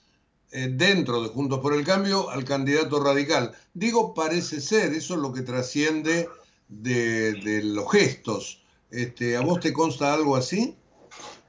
eh, 0.52 0.68
dentro 0.70 1.22
de 1.22 1.30
Juntos 1.30 1.60
por 1.60 1.74
el 1.74 1.86
Cambio 1.86 2.30
al 2.30 2.44
candidato 2.44 3.02
radical. 3.02 3.54
Digo, 3.74 4.14
parece 4.14 4.60
ser, 4.60 4.92
eso 4.92 5.14
es 5.14 5.20
lo 5.22 5.32
que 5.32 5.44
trasciende 5.44 6.28
de, 6.68 7.62
los 7.64 7.90
gestos. 7.90 8.62
Este, 8.90 9.38
¿A 9.38 9.42
vos 9.42 9.62
te 9.62 9.72
consta 9.72 10.14
algo 10.14 10.36
así? 10.36 10.76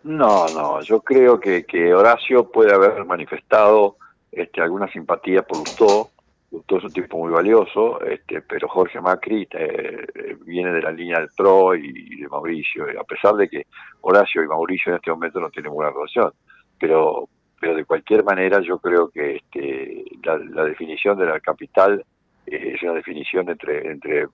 No, 0.04 0.46
no, 0.48 0.80
yo 0.82 1.00
creo 1.00 1.40
que, 1.40 1.64
Horacio 1.94 2.50
puede 2.50 2.72
haber 2.72 3.04
manifestado 3.04 3.96
este, 4.30 4.60
alguna 4.60 4.90
simpatía 4.90 5.42
por 5.42 5.58
Lustó, 5.58 6.10
Lustó 6.52 6.78
es 6.78 6.84
un 6.84 6.92
tipo 6.92 7.18
muy 7.18 7.32
valioso, 7.32 8.00
este, 8.02 8.42
pero 8.42 8.68
Jorge 8.68 9.00
Macri 9.00 9.48
eh, 9.50 10.06
viene 10.44 10.72
de 10.72 10.82
la 10.82 10.92
línea 10.92 11.18
del 11.18 11.30
PRO 11.36 11.74
y, 11.74 12.20
de 12.20 12.28
Mauricio, 12.28 12.84
a 13.00 13.04
pesar 13.04 13.34
de 13.34 13.48
que 13.48 13.66
Horacio 14.02 14.42
y 14.42 14.46
Mauricio 14.46 14.92
en 14.92 14.96
este 14.98 15.10
momento 15.10 15.40
no 15.40 15.50
tienen 15.50 15.72
buena 15.72 15.90
relación. 15.90 16.32
Pero 16.78 17.28
pero 17.62 17.76
de 17.76 17.84
cualquier 17.84 18.24
manera 18.24 18.60
yo 18.60 18.78
creo 18.78 19.08
que 19.08 19.36
este, 19.36 20.04
la, 20.24 20.64
definición 20.64 21.16
de 21.16 21.26
la 21.26 21.38
capital 21.38 22.04
eh, 22.44 22.72
es 22.74 22.82
una 22.82 22.94
definición 22.94 23.48
entre, 23.48 23.88
entre 23.88 24.26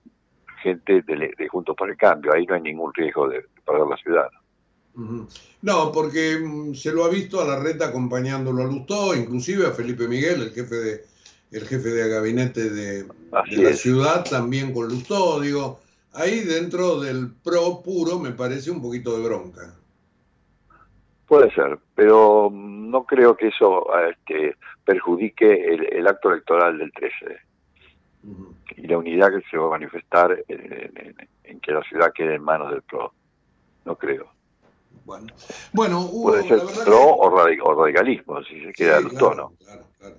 gente 0.63 1.03
de, 1.03 1.47
Juntos 1.47 1.75
por 1.77 1.91
el 1.91 1.95
Cambio, 1.95 2.33
ahí 2.33 2.47
no 2.47 2.55
hay 2.55 2.61
ningún 2.61 2.91
riesgo 2.91 3.29
de, 3.29 3.45
perder 3.63 3.87
la 3.87 3.97
ciudad. 3.97 4.29
No, 5.61 5.91
porque 5.91 6.39
mm, 6.43 6.73
se 6.73 6.91
lo 6.91 7.05
ha 7.05 7.09
visto 7.09 7.39
a 7.39 7.45
la 7.45 7.59
reta 7.59 7.89
acompañándolo 7.89 8.63
a 8.63 8.65
Lustó, 8.65 9.15
inclusive 9.15 9.67
a 9.67 9.73
Felipe 9.73 10.07
Miguel, 10.07 10.41
el 10.41 10.49
jefe 10.51 10.75
de 10.75 11.01
el 11.51 11.67
jefe 11.67 11.89
de 11.89 12.09
gabinete 12.09 12.69
de, 12.71 13.05
la 13.31 13.73
ciudad, 13.73 14.25
también 14.27 14.73
con 14.73 14.87
Lustó, 14.87 15.39
digo, 15.39 15.79
ahí 16.13 16.39
dentro 16.39 16.99
del 16.99 17.31
pro 17.43 17.83
puro 17.83 18.17
me 18.17 18.31
parece 18.31 18.71
un 18.71 18.81
poquito 18.81 19.15
de 19.15 19.23
bronca. 19.23 19.78
Puede 21.29 21.53
ser, 21.53 21.77
pero 21.93 22.49
no 22.51 23.03
creo 23.03 23.37
que 23.37 23.49
eso 23.49 23.85
este, 24.09 24.55
perjudique 24.83 25.75
el, 25.91 26.07
acto 26.07 26.31
electoral 26.31 26.79
del 26.79 26.91
13 26.91 27.37
y 28.75 28.87
la 28.87 28.97
unidad 28.97 29.29
que 29.29 29.47
se 29.47 29.55
va 29.55 29.67
a 29.67 29.77
manifestar 29.77 30.43
en, 30.47 31.59
que 31.59 31.71
la 31.71 31.83
ciudad 31.83 32.11
quede 32.15 32.33
en 32.33 32.41
manos 32.41 32.71
del 32.71 32.81
PRO. 32.81 33.13
No 33.85 33.95
creo. 33.95 34.27
Bueno, 35.05 35.27
bueno 35.71 36.09
puede 36.11 36.47
ser 36.47 36.61
PRO 36.83 37.17
o, 37.17 37.75
radicalismo, 37.75 38.43
si 38.45 38.65
se 38.65 38.73
queda 38.73 38.97
el 38.97 39.09
tono. 39.09 39.53
Claro, 39.63 39.83
claro. 39.99 40.15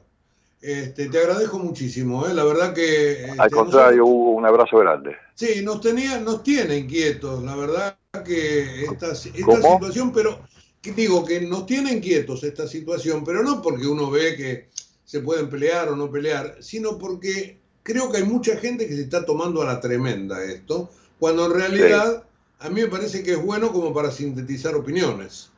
Este, 0.62 1.08
te 1.08 1.18
agradezco 1.18 1.58
muchísimo, 1.58 2.24
¿eh? 2.24 2.34
la 2.34 2.44
verdad 2.44 2.72
que... 2.72 3.24
Este, 3.24 3.36
Al 3.36 3.50
contrario, 3.50 4.06
hubo 4.06 4.30
un 4.30 4.46
abrazo 4.46 4.78
grande. 4.78 5.16
Sí, 5.34 5.60
nos 5.64 5.80
tenía, 5.80 6.20
nos 6.20 6.44
tiene 6.44 6.76
inquietos, 6.76 7.42
la 7.42 7.56
verdad 7.56 7.96
que 8.24 8.84
esta, 8.84 9.10
esta 9.10 9.14
situación, 9.16 10.12
pero 10.12 10.38
digo 10.82 11.24
que 11.24 11.40
nos 11.40 11.66
tienen 11.66 12.00
quietos 12.00 12.42
esta 12.44 12.66
situación, 12.66 13.24
pero 13.24 13.42
no 13.42 13.60
porque 13.60 13.86
uno 13.86 14.10
ve 14.10 14.36
que 14.36 14.68
se 15.04 15.20
pueden 15.20 15.50
pelear 15.50 15.88
o 15.88 15.96
no 15.96 16.10
pelear, 16.10 16.56
sino 16.60 16.96
porque 16.96 17.58
creo 17.82 18.10
que 18.10 18.18
hay 18.18 18.24
mucha 18.24 18.56
gente 18.56 18.86
que 18.86 18.94
se 18.94 19.02
está 19.02 19.24
tomando 19.24 19.62
a 19.62 19.66
la 19.66 19.80
tremenda 19.80 20.42
esto, 20.44 20.90
cuando 21.18 21.46
en 21.46 21.52
realidad 21.52 22.24
a 22.60 22.68
mí 22.70 22.82
me 22.82 22.88
parece 22.88 23.22
que 23.22 23.32
es 23.32 23.44
bueno 23.44 23.72
como 23.72 23.92
para 23.92 24.10
sintetizar 24.10 24.74
opiniones. 24.74 25.50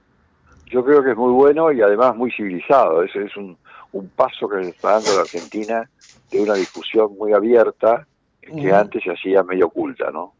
Yo 0.66 0.84
creo 0.84 1.04
que 1.04 1.10
es 1.10 1.16
muy 1.16 1.32
bueno 1.32 1.70
y 1.70 1.82
además 1.82 2.16
muy 2.16 2.32
civilizado. 2.32 3.02
Ese 3.02 3.24
es 3.24 3.36
un, 3.36 3.58
paso 4.16 4.48
que 4.48 4.68
está 4.68 4.92
dando 4.92 5.14
la 5.14 5.20
Argentina 5.20 5.90
de 6.30 6.40
una 6.40 6.54
discusión 6.54 7.14
muy 7.18 7.34
abierta 7.34 8.06
que 8.40 8.72
antes 8.72 9.02
se 9.04 9.10
hacía 9.10 9.42
medio 9.42 9.66
oculta, 9.66 10.10
¿no? 10.10 10.32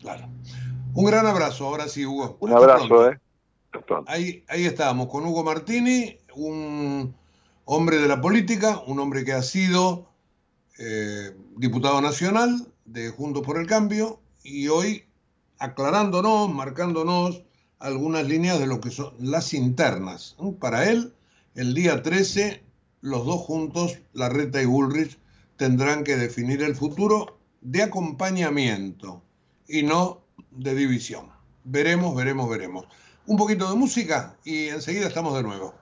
Claro. 0.00 0.26
Un 0.94 1.04
gran 1.04 1.26
abrazo, 1.26 1.66
ahora 1.66 1.88
sí, 1.88 2.06
Hugo. 2.06 2.36
Un 2.40 2.52
abrazo, 2.52 3.10
¿eh? 3.10 3.18
Ahí, 4.06 4.44
ahí 4.48 4.66
estábamos, 4.66 5.08
con 5.08 5.24
Hugo 5.24 5.44
Martini, 5.44 6.18
un 6.34 7.14
hombre 7.64 7.98
de 7.98 8.08
la 8.08 8.20
política, 8.20 8.82
un 8.86 8.98
hombre 9.00 9.24
que 9.24 9.32
ha 9.32 9.42
sido 9.42 10.08
eh, 10.78 11.34
diputado 11.56 12.00
nacional 12.00 12.66
de 12.84 13.10
Juntos 13.10 13.42
por 13.42 13.58
el 13.58 13.66
Cambio 13.66 14.20
y 14.42 14.68
hoy 14.68 15.04
aclarándonos, 15.58 16.52
marcándonos 16.52 17.42
algunas 17.78 18.26
líneas 18.26 18.58
de 18.58 18.66
lo 18.66 18.80
que 18.80 18.90
son 18.90 19.14
las 19.18 19.54
internas. 19.54 20.36
Para 20.60 20.90
él, 20.90 21.14
el 21.54 21.74
día 21.74 22.02
13, 22.02 22.62
los 23.00 23.24
dos 23.24 23.40
juntos, 23.40 23.98
Larreta 24.12 24.62
y 24.62 24.66
Bullrich, 24.66 25.18
tendrán 25.56 26.04
que 26.04 26.16
definir 26.16 26.62
el 26.62 26.74
futuro 26.74 27.38
de 27.60 27.82
acompañamiento 27.82 29.22
y 29.68 29.82
no 29.82 30.20
de 30.50 30.74
división. 30.74 31.28
Veremos, 31.64 32.16
veremos, 32.16 32.50
veremos 32.50 32.86
un 33.32 33.38
poquito 33.38 33.66
de 33.70 33.76
música 33.76 34.34
y 34.44 34.68
enseguida 34.68 35.06
estamos 35.06 35.34
de 35.34 35.42
nuevo. 35.42 35.74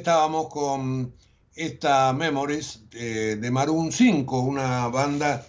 Estábamos 0.00 0.48
con 0.48 1.12
esta 1.54 2.14
Memories 2.14 2.84
eh, 2.92 3.36
de 3.38 3.50
Maroon 3.50 3.92
5, 3.92 4.40
una 4.40 4.88
banda 4.88 5.46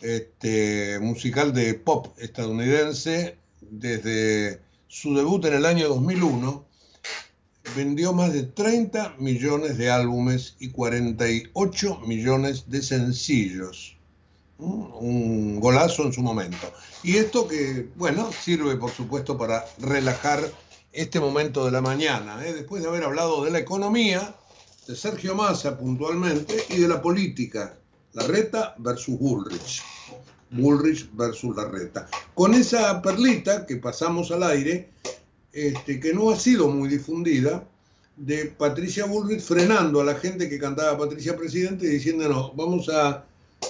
este, 0.00 1.00
musical 1.00 1.52
de 1.52 1.74
pop 1.74 2.06
estadounidense 2.16 3.36
desde 3.60 4.60
su 4.86 5.16
debut 5.16 5.44
en 5.46 5.54
el 5.54 5.66
año 5.66 5.88
2001. 5.88 6.64
Vendió 7.74 8.12
más 8.12 8.32
de 8.32 8.44
30 8.44 9.16
millones 9.18 9.76
de 9.78 9.90
álbumes 9.90 10.54
y 10.60 10.70
48 10.70 12.00
millones 12.06 12.70
de 12.70 12.82
sencillos. 12.82 13.96
Un 14.58 15.58
golazo 15.58 16.04
en 16.04 16.12
su 16.12 16.22
momento. 16.22 16.72
Y 17.02 17.16
esto 17.16 17.48
que, 17.48 17.88
bueno, 17.96 18.30
sirve 18.30 18.76
por 18.76 18.92
supuesto 18.92 19.36
para 19.36 19.64
relajar 19.78 20.40
este 20.98 21.20
momento 21.20 21.64
de 21.64 21.70
la 21.70 21.80
mañana, 21.80 22.44
¿eh? 22.44 22.52
después 22.52 22.82
de 22.82 22.88
haber 22.88 23.04
hablado 23.04 23.44
de 23.44 23.52
la 23.52 23.60
economía, 23.60 24.34
de 24.86 24.96
Sergio 24.96 25.34
Massa 25.34 25.78
puntualmente 25.78 26.56
y 26.70 26.80
de 26.80 26.88
la 26.88 27.00
política, 27.00 27.78
Larreta 28.14 28.74
versus 28.78 29.18
Bullrich. 29.18 29.82
Bullrich 30.50 31.08
versus 31.12 31.54
Larreta. 31.54 32.08
Con 32.34 32.54
esa 32.54 33.00
perlita 33.00 33.64
que 33.64 33.76
pasamos 33.76 34.32
al 34.32 34.42
aire, 34.42 34.90
este, 35.52 36.00
que 36.00 36.12
no 36.12 36.30
ha 36.30 36.36
sido 36.36 36.68
muy 36.68 36.88
difundida, 36.88 37.64
de 38.16 38.46
Patricia 38.46 39.04
Bullrich 39.04 39.40
frenando 39.40 40.00
a 40.00 40.04
la 40.04 40.16
gente 40.16 40.48
que 40.48 40.58
cantaba 40.58 40.98
Patricia 40.98 41.36
Presidente 41.36 41.86
y 41.86 41.90
diciéndonos, 41.90 42.56
vamos 42.56 42.88
a 42.88 43.24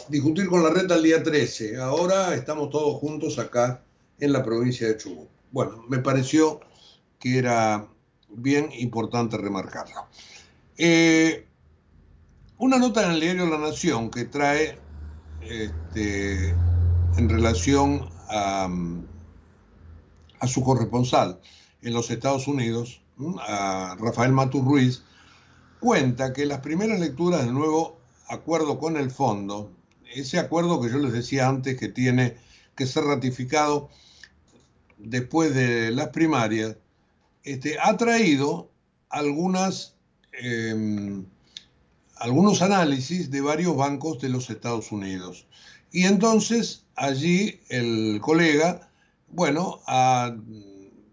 discutir 0.08 0.46
con 0.46 0.62
Larreta 0.62 0.94
el 0.94 1.02
día 1.02 1.22
13, 1.22 1.76
ahora 1.76 2.34
estamos 2.34 2.70
todos 2.70 2.98
juntos 2.98 3.38
acá 3.38 3.82
en 4.18 4.32
la 4.32 4.42
provincia 4.42 4.88
de 4.88 4.96
Chubut. 4.96 5.28
Bueno, 5.50 5.84
me 5.88 5.98
pareció 5.98 6.60
que 7.18 7.38
era 7.38 7.88
bien 8.28 8.70
importante 8.72 9.36
remarcarlo. 9.36 10.06
Eh, 10.76 11.46
una 12.58 12.78
nota 12.78 13.04
en 13.04 13.12
el 13.12 13.20
diario 13.20 13.46
La 13.46 13.58
Nación 13.58 14.10
que 14.10 14.24
trae 14.24 14.78
este, 15.42 16.50
en 17.16 17.28
relación 17.28 18.08
a, 18.28 18.68
su 20.46 20.62
corresponsal 20.62 21.40
en 21.82 21.94
los 21.94 22.10
Estados 22.10 22.46
Unidos, 22.46 23.00
Rafael 23.16 24.32
Matus 24.32 24.64
Ruiz, 24.64 25.02
cuenta 25.80 26.32
que 26.32 26.46
las 26.46 26.60
primeras 26.60 27.00
lecturas 27.00 27.44
del 27.44 27.54
nuevo 27.54 27.98
acuerdo 28.28 28.78
con 28.78 28.96
el 28.96 29.10
fondo, 29.10 29.72
ese 30.12 30.38
acuerdo 30.38 30.80
que 30.80 30.90
yo 30.90 30.98
les 30.98 31.12
decía 31.12 31.48
antes 31.48 31.78
que 31.78 31.88
tiene 31.88 32.36
que 32.76 32.86
ser 32.86 33.04
ratificado 33.04 33.88
después 34.98 35.54
de 35.54 35.90
las 35.90 36.08
primarias, 36.08 36.76
este, 37.52 37.78
ha 37.80 37.96
traído 37.96 38.70
em, 40.32 41.24
algunos 42.16 42.60
análisis 42.60 43.30
de 43.30 43.40
varios 43.40 43.74
bancos 43.74 44.20
de 44.20 44.28
los 44.28 44.50
Estados 44.50 44.92
Unidos. 44.92 45.46
Y 45.90 46.04
entonces 46.04 46.84
allí 46.94 47.60
el 47.70 48.20
colega, 48.20 48.90
bueno, 49.28 49.80
ha 49.86 50.36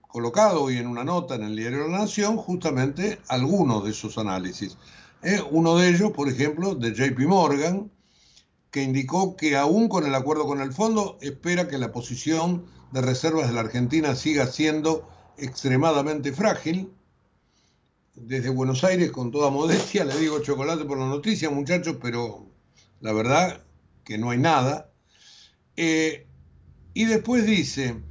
colocado 0.02 0.64
hoy 0.64 0.78
en 0.78 0.88
una 0.88 1.06
nota 1.06 1.36
en 1.36 1.44
el 1.44 1.56
diario 1.56 1.88
La 1.88 2.00
Nación 2.00 2.36
justamente 2.36 3.20
algunos 3.30 3.86
de 3.86 3.92
esos 3.92 4.18
análisis. 4.18 4.78
Eh, 5.24 5.42
uno 5.52 5.78
de 5.78 5.88
ellos, 5.90 6.12
por 6.12 6.28
ejemplo, 6.28 6.76
de 6.76 6.94
JP 6.94 7.20
Morgan, 7.28 7.90
que 8.72 8.84
indicó 8.84 9.38
que 9.38 9.56
aún 9.56 9.88
con 9.88 10.06
el 10.06 10.14
acuerdo 10.14 10.46
con 10.46 10.60
el 10.60 10.74
fondo, 10.74 11.18
espera 11.22 11.70
que 11.70 11.78
la 11.78 11.94
posición 11.94 12.66
de 12.92 13.02
reservas 13.02 13.48
de 13.48 13.54
la 13.54 13.62
Argentina 13.62 14.16
siga 14.16 14.48
siendo 14.48 15.15
extremadamente 15.38 16.32
frágil. 16.34 16.92
Desde 18.16 18.50
Buenos 18.50 18.84
Aires, 18.84 19.12
con 19.12 19.32
toda 19.32 19.50
modestia, 19.50 20.06
le 20.06 20.18
digo 20.18 20.40
chocolate 20.42 20.86
por 20.86 20.98
la 20.98 21.08
noticia, 21.08 21.50
muchachos, 21.50 21.98
pero 22.02 22.46
la 23.02 23.12
verdad 23.12 23.62
que 24.06 24.18
no 24.18 24.30
hay 24.30 24.38
nada. 24.38 24.90
Eh, 25.76 26.26
y 26.94 27.06
después 27.06 27.46
dice, 27.46 28.02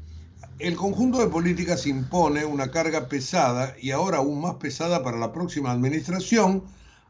el 0.58 0.76
conjunto 0.76 1.18
de 1.18 1.28
políticas 1.28 1.86
impone 1.86 2.44
una 2.44 2.70
carga 2.70 3.08
pesada 3.08 3.74
y 3.80 3.92
ahora 3.92 4.18
aún 4.18 4.40
más 4.40 4.56
pesada 4.56 5.02
para 5.02 5.18
la 5.18 5.32
próxima 5.32 5.72
administración 5.72 6.64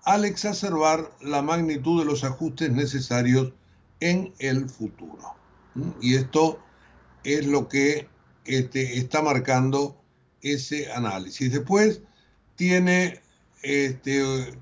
al 0.05 0.25
exacerbar 0.25 1.11
la 1.21 1.43
magnitud 1.43 1.99
de 1.99 2.05
los 2.05 2.25
ajustes 2.25 2.71
necesarios 2.71 3.53
en 4.01 4.33
el 4.39 4.69
futuro. 4.69 5.35
¿Mm? 5.75 5.91
Y 6.01 6.15
esto 6.15 6.59
es 7.25 7.47
lo 7.47 7.69
que 7.69 8.07
este, 8.45 8.99
está 8.99 9.23
marcando 9.23 9.97
ese 10.45 10.93
análisis. 10.93 11.51
Después 11.51 12.03
tiene 12.55 13.21
este, 13.63 14.55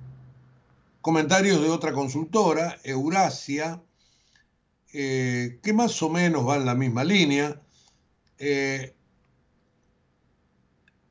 comentarios 1.01 1.61
de 1.61 1.69
otra 1.69 1.93
consultora, 1.93 2.79
Eurasia, 2.85 3.83
eh, 4.93 5.59
que 5.63 5.73
más 5.73 6.01
o 6.03 6.09
menos 6.09 6.49
va 6.49 6.57
en 6.57 6.65
la 6.65 6.75
misma 6.75 7.05
línea. 7.05 7.61
Eh, 8.39 8.95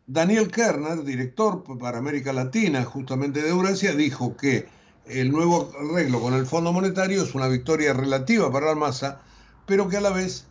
Daniel 0.07 0.49
Kerner, 0.49 1.03
director 1.03 1.63
para 1.77 1.97
América 1.97 2.33
Latina 2.33 2.83
justamente 2.83 3.41
de 3.41 3.49
Eurasia, 3.49 3.93
dijo 3.93 4.35
que 4.35 4.67
el 5.05 5.31
nuevo 5.31 5.71
arreglo 5.77 6.21
con 6.21 6.33
el 6.33 6.45
Fondo 6.45 6.71
Monetario 6.71 7.23
es 7.23 7.35
una 7.35 7.47
victoria 7.47 7.93
relativa 7.93 8.51
para 8.51 8.67
la 8.67 8.75
masa, 8.75 9.21
pero 9.65 9.89
que 9.89 9.97
a 9.97 10.01
la 10.01 10.11
vez 10.11 10.45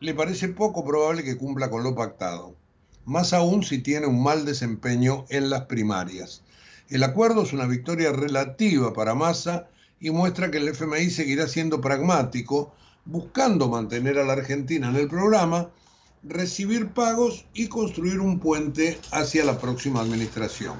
le 0.00 0.14
parece 0.14 0.48
poco 0.48 0.84
probable 0.84 1.22
que 1.22 1.36
cumpla 1.36 1.70
con 1.70 1.82
lo 1.82 1.94
pactado 1.94 2.56
más 3.06 3.32
aún 3.32 3.62
si 3.62 3.78
tiene 3.78 4.06
un 4.06 4.22
mal 4.22 4.44
desempeño 4.44 5.24
en 5.30 5.48
las 5.48 5.62
primarias. 5.62 6.42
El 6.88 7.04
acuerdo 7.04 7.44
es 7.44 7.52
una 7.52 7.66
victoria 7.66 8.12
relativa 8.12 8.92
para 8.92 9.14
Massa 9.14 9.68
y 10.00 10.10
muestra 10.10 10.50
que 10.50 10.58
el 10.58 10.68
FMI 10.68 11.10
seguirá 11.10 11.46
siendo 11.46 11.80
pragmático, 11.80 12.74
buscando 13.04 13.68
mantener 13.68 14.18
a 14.18 14.24
la 14.24 14.34
Argentina 14.34 14.88
en 14.88 14.96
el 14.96 15.08
programa, 15.08 15.70
recibir 16.24 16.88
pagos 16.88 17.46
y 17.54 17.68
construir 17.68 18.18
un 18.18 18.40
puente 18.40 18.98
hacia 19.12 19.44
la 19.44 19.58
próxima 19.58 20.00
administración. 20.00 20.74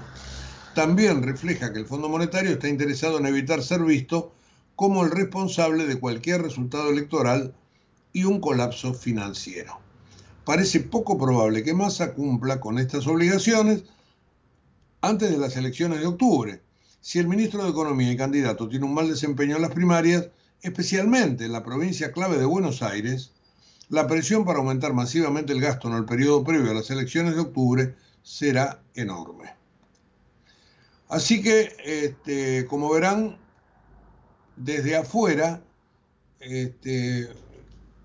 También 0.75 1.23
refleja 1.23 1.73
que 1.73 1.79
el 1.79 1.87
Fondo 1.87 2.09
Monetario 2.09 2.51
está 2.51 2.69
interesado 2.69 3.19
en 3.19 3.27
evitar 3.27 3.63
ser 3.63 3.83
visto 3.83 4.33
como 4.75 5.05
el 5.05 5.13
responsable 5.13 5.87
de 5.87 5.99
cualquier 6.01 6.43
resultado 6.43 6.91
electoral 6.91 7.55
y 8.13 8.25
un 8.25 8.41
colapso 8.41 8.93
financiero 8.93 9.86
parece 10.47 10.79
poco 10.79 11.19
probable 11.19 11.65
que 11.65 11.75
Massa 11.75 12.15
cumpla 12.15 12.61
con 12.61 12.79
estas 12.79 13.09
obligaciones 13.09 13.83
antes 15.01 15.29
de 15.29 15.39
las 15.39 15.57
elecciones 15.57 15.99
de 15.99 16.07
octubre. 16.07 16.63
Si 17.01 17.19
el 17.19 17.27
ministro 17.27 17.65
de 17.65 17.71
Economía 17.71 18.13
y 18.13 18.17
candidato 18.17 18.69
tiene 18.69 18.87
un 18.87 18.95
mal 18.95 19.09
desempeño 19.09 19.57
en 19.57 19.63
las 19.63 19.73
primarias, 19.73 20.29
especialmente 20.63 21.45
en 21.45 21.53
la 21.53 21.65
provincia 21.65 22.13
clave 22.13 22.39
de 22.39 22.45
Buenos 22.45 22.81
Aires, 22.83 23.33
la 23.89 24.07
presión 24.07 24.45
para 24.45 24.61
aumentar 24.61 24.93
masivamente 24.93 25.53
el 25.53 25.61
gasto 25.61 25.89
en 25.89 25.95
el 25.95 26.05
periodo 26.05 26.45
previo 26.45 26.71
a 26.71 26.75
las 26.75 26.91
elecciones 26.91 27.35
de 27.35 27.41
octubre 27.41 27.97
será 28.23 28.81
enorme. 28.95 29.53
Así 31.09 31.43
que, 31.43 31.77
este, 31.85 32.67
como 32.67 32.93
verán, 32.93 33.37
desde 34.57 34.95
afuera, 34.95 35.61
este, 36.39 37.31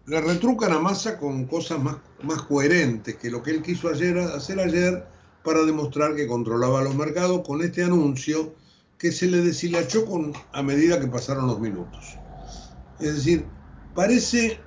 le 0.06 0.22
retrucan 0.22 0.72
a 0.72 0.80
Massa 0.80 1.18
con 1.18 1.46
cosas 1.46 1.80
más, 1.80 1.98
más 2.24 2.42
coherentes 2.44 3.16
que 3.18 3.30
lo 3.30 3.44
que 3.44 3.52
él 3.52 3.62
quiso 3.62 3.90
hacer 3.90 4.60
ayer 4.60 5.06
para 5.44 5.64
demostrar 5.64 6.16
que 6.16 6.28
controlaba 6.28 6.82
los 6.82 6.96
mercados 6.96 7.42
con 7.46 7.62
este 7.62 7.84
anuncio 7.84 8.54
que 8.98 9.12
se 9.12 9.28
le 9.28 9.38
deshilachó 9.38 10.06
con, 10.06 10.34
a 10.54 10.62
medida 10.62 11.00
que 11.00 11.08
pasaron 11.08 11.48
los 11.48 11.60
minutos. 11.60 12.18
Es 13.00 13.16
decir, 13.16 13.46
parece 13.96 14.60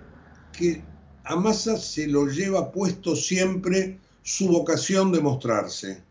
que 0.53 0.83
a 1.25 1.37
Massa 1.37 1.77
se 1.77 2.07
lo 2.07 2.27
lleva 2.27 2.73
puesto 2.73 3.15
siempre 3.15 3.99
su 4.23 4.49
vocación 4.49 5.13
de 5.13 5.21
mostrarse. 5.21 6.03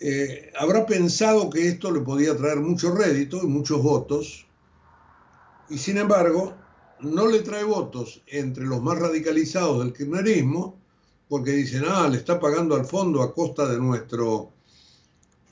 Eh, 0.00 0.52
habrá 0.58 0.86
pensado 0.86 1.50
que 1.50 1.68
esto 1.68 1.90
le 1.90 2.00
podía 2.00 2.36
traer 2.36 2.58
mucho 2.58 2.94
rédito 2.94 3.40
y 3.42 3.46
muchos 3.46 3.82
votos, 3.82 4.46
y 5.70 5.78
sin 5.78 5.98
embargo 5.98 6.54
no 7.02 7.26
le 7.26 7.40
trae 7.40 7.64
votos 7.64 8.22
entre 8.26 8.64
los 8.64 8.82
más 8.82 8.98
radicalizados 8.98 9.82
del 9.82 9.92
kirchnerismo, 9.92 10.78
porque 11.28 11.52
dicen, 11.52 11.84
ah, 11.88 12.08
le 12.08 12.18
está 12.18 12.38
pagando 12.38 12.74
al 12.74 12.84
fondo 12.84 13.22
a 13.22 13.34
costa 13.34 13.68
de 13.68 13.78
nuestro, 13.78 14.50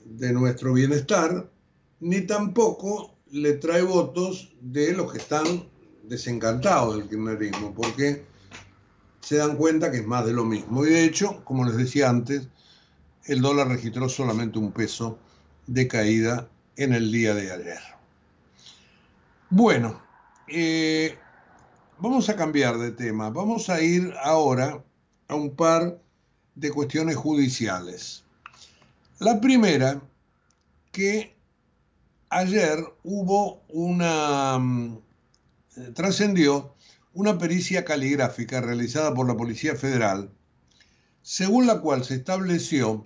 de 0.05 0.31
nuestro 0.31 0.73
bienestar, 0.73 1.49
ni 1.99 2.21
tampoco 2.21 3.15
le 3.31 3.53
trae 3.53 3.81
votos 3.81 4.53
de 4.61 4.93
los 4.93 5.11
que 5.11 5.17
están 5.17 5.67
desencantados 6.03 6.97
del 6.97 7.09
kirchnerismo, 7.09 7.73
porque 7.73 8.25
se 9.21 9.37
dan 9.37 9.55
cuenta 9.55 9.91
que 9.91 9.97
es 9.97 10.07
más 10.07 10.25
de 10.25 10.33
lo 10.33 10.43
mismo. 10.43 10.85
Y 10.85 10.89
de 10.89 11.05
hecho, 11.05 11.43
como 11.43 11.65
les 11.65 11.77
decía 11.77 12.09
antes, 12.09 12.47
el 13.25 13.41
dólar 13.41 13.67
registró 13.67 14.09
solamente 14.09 14.59
un 14.59 14.71
peso 14.71 15.19
de 15.67 15.87
caída 15.87 16.49
en 16.75 16.93
el 16.93 17.11
día 17.11 17.33
de 17.33 17.51
ayer. 17.51 17.79
Bueno, 19.49 20.01
eh, 20.47 21.17
Vamos 22.01 22.29
a 22.29 22.35
cambiar 22.35 22.79
de 22.79 22.91
tema. 22.91 23.29
Vamos 23.29 23.69
a 23.69 23.79
ir 23.79 24.11
ahora 24.23 24.83
a 25.27 25.35
un 25.35 25.55
par 25.55 26.01
de 26.55 26.71
cuestiones 26.71 27.15
judiciales. 27.15 28.23
La 29.19 29.39
primera, 29.39 30.01
que 30.91 31.35
ayer 32.29 32.79
hubo 33.03 33.61
una, 33.69 34.57
mm, 34.57 34.97
trascendió 35.93 36.73
una 37.13 37.37
pericia 37.37 37.85
caligráfica 37.85 38.61
realizada 38.61 39.13
por 39.13 39.27
la 39.27 39.37
Policía 39.37 39.75
Federal, 39.75 40.31
según 41.21 41.67
la 41.67 41.81
cual 41.81 42.03
se 42.03 42.15
estableció 42.15 43.05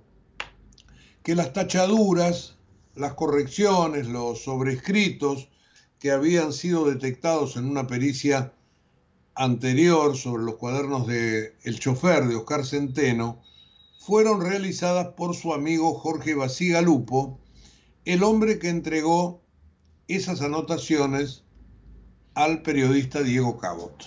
que 1.22 1.36
las 1.36 1.52
tachaduras, 1.52 2.56
las 2.96 3.14
correcciones, 3.16 4.08
los 4.08 4.42
sobrescritos 4.46 5.50
que 6.00 6.12
habían 6.12 6.54
sido 6.54 6.86
detectados 6.90 7.58
en 7.58 7.66
una 7.66 7.88
pericia 7.88 8.54
anterior 9.36 10.16
sobre 10.16 10.44
los 10.44 10.56
cuadernos 10.56 11.08
de 11.08 11.56
El 11.64 11.80
chofer 11.80 12.26
de 12.28 12.36
Oscar 12.36 12.66
Centeno 12.66 13.42
fueron 14.00 14.42
realizadas 14.42 15.10
por 15.16 15.36
su 15.36 15.54
amigo 15.54 15.94
Jorge 15.94 16.36
Basigalupo, 16.36 17.40
el 18.06 18.24
hombre 18.24 18.60
que 18.60 18.70
entregó 18.70 19.42
esas 20.08 20.42
anotaciones 20.42 21.44
al 22.34 22.62
periodista 22.62 23.24
Diego 23.24 23.58
Cabot. 23.58 24.06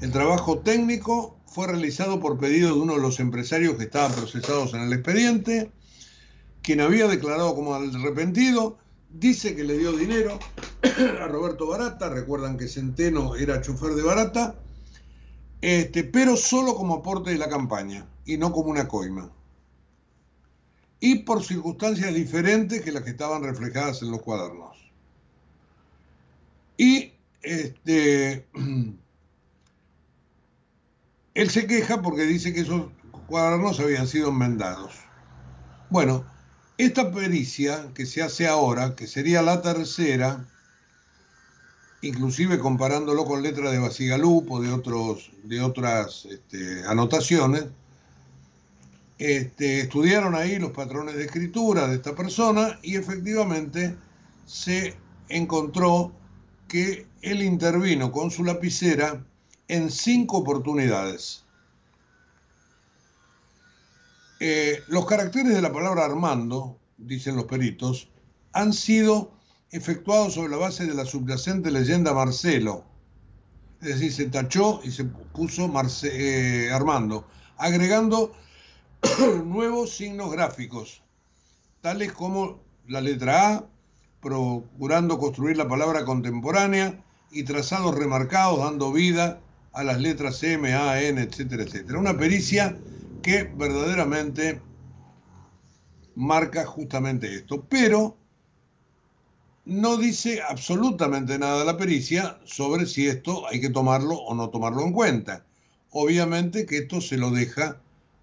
El 0.00 0.12
trabajo 0.12 0.60
técnico 0.60 1.38
fue 1.46 1.66
realizado 1.66 2.20
por 2.20 2.38
pedido 2.38 2.74
de 2.74 2.80
uno 2.80 2.94
de 2.94 3.00
los 3.00 3.20
empresarios 3.20 3.76
que 3.76 3.84
estaban 3.84 4.12
procesados 4.12 4.74
en 4.74 4.82
el 4.82 4.92
expediente, 4.92 5.72
quien 6.62 6.80
había 6.80 7.08
declarado 7.08 7.54
como 7.54 7.74
arrepentido, 7.74 8.78
dice 9.10 9.56
que 9.56 9.64
le 9.64 9.78
dio 9.78 9.92
dinero 9.92 10.38
a 11.20 11.26
Roberto 11.26 11.66
Barata, 11.68 12.08
recuerdan 12.08 12.56
que 12.56 12.68
Centeno 12.68 13.34
era 13.34 13.60
chofer 13.60 13.94
de 13.94 14.02
Barata, 14.02 14.54
este, 15.60 16.04
pero 16.04 16.36
solo 16.36 16.74
como 16.74 16.96
aporte 16.96 17.30
de 17.30 17.38
la 17.38 17.48
campaña 17.48 18.06
y 18.24 18.36
no 18.36 18.52
como 18.52 18.70
una 18.70 18.86
coima. 18.86 19.30
Y 21.00 21.20
por 21.20 21.44
circunstancias 21.44 22.14
diferentes 22.14 22.82
que 22.82 22.92
las 22.92 23.02
que 23.02 23.10
estaban 23.10 23.42
reflejadas 23.42 24.02
en 24.02 24.10
los 24.10 24.22
cuadernos. 24.22 24.76
Y 26.76 27.12
este, 27.42 28.46
él 31.34 31.50
se 31.50 31.66
queja 31.66 32.02
porque 32.02 32.22
dice 32.22 32.52
que 32.52 32.60
esos 32.60 32.90
cuadernos 33.26 33.80
habían 33.80 34.06
sido 34.06 34.28
enmendados. 34.28 34.94
Bueno, 35.90 36.24
esta 36.78 37.10
pericia 37.10 37.90
que 37.94 38.06
se 38.06 38.22
hace 38.22 38.46
ahora, 38.46 38.94
que 38.94 39.08
sería 39.08 39.42
la 39.42 39.62
tercera, 39.62 40.46
inclusive 42.02 42.58
comparándolo 42.58 43.24
con 43.24 43.42
letras 43.42 43.72
de 43.72 43.78
Basigalupo 43.78 44.54
o 44.54 44.60
de, 44.60 44.72
otros, 44.72 45.30
de 45.42 45.60
otras 45.60 46.26
este, 46.26 46.86
anotaciones, 46.86 47.64
este, 49.18 49.80
estudiaron 49.80 50.34
ahí 50.34 50.58
los 50.58 50.70
patrones 50.70 51.16
de 51.16 51.24
escritura 51.24 51.88
de 51.88 51.96
esta 51.96 52.14
persona 52.14 52.78
y 52.82 52.96
efectivamente 52.96 53.96
se 54.46 54.96
encontró 55.28 56.12
que 56.68 57.06
él 57.22 57.42
intervino 57.42 58.12
con 58.12 58.30
su 58.30 58.44
lapicera 58.44 59.24
en 59.66 59.90
cinco 59.90 60.38
oportunidades. 60.38 61.44
Eh, 64.40 64.82
los 64.86 65.04
caracteres 65.06 65.52
de 65.52 65.62
la 65.62 65.72
palabra 65.72 66.04
Armando, 66.04 66.78
dicen 66.96 67.34
los 67.34 67.46
peritos, 67.46 68.08
han 68.52 68.72
sido 68.72 69.32
efectuados 69.70 70.34
sobre 70.34 70.50
la 70.50 70.56
base 70.56 70.86
de 70.86 70.94
la 70.94 71.04
subyacente 71.04 71.70
leyenda 71.70 72.14
Marcelo. 72.14 72.84
Es 73.80 73.88
decir, 73.88 74.12
se 74.12 74.26
tachó 74.26 74.80
y 74.82 74.90
se 74.90 75.04
puso 75.04 75.72
eh, 76.04 76.70
Armando, 76.72 77.26
agregando 77.56 78.32
nuevos 79.44 79.96
signos 79.96 80.32
gráficos, 80.32 81.02
tales 81.80 82.12
como 82.12 82.60
la 82.88 83.00
letra 83.00 83.54
A, 83.54 83.66
procurando 84.20 85.18
construir 85.18 85.56
la 85.56 85.68
palabra 85.68 86.04
contemporánea, 86.04 87.04
y 87.30 87.44
trazados 87.44 87.94
remarcados 87.94 88.60
dando 88.60 88.92
vida 88.92 89.40
a 89.72 89.84
las 89.84 90.00
letras 90.00 90.42
M, 90.42 90.72
A, 90.74 91.00
N, 91.02 91.20
etcétera, 91.20 91.62
etcétera. 91.62 91.98
Una 91.98 92.16
pericia 92.16 92.76
que 93.22 93.44
verdaderamente 93.44 94.60
marca 96.14 96.64
justamente 96.64 97.32
esto, 97.34 97.64
pero 97.68 98.16
no 99.68 99.98
dice 99.98 100.40
absolutamente 100.40 101.38
nada 101.38 101.62
la 101.62 101.76
pericia 101.76 102.40
sobre 102.44 102.86
si 102.86 103.06
esto 103.06 103.46
hay 103.46 103.60
que 103.60 103.68
tomarlo 103.68 104.14
o 104.14 104.34
no 104.34 104.48
tomarlo 104.48 104.82
en 104.82 104.92
cuenta. 104.92 105.44
Obviamente 105.90 106.64
que 106.64 106.78
esto 106.78 107.02
se 107.02 107.18
lo 107.18 107.30
deja 107.30 107.78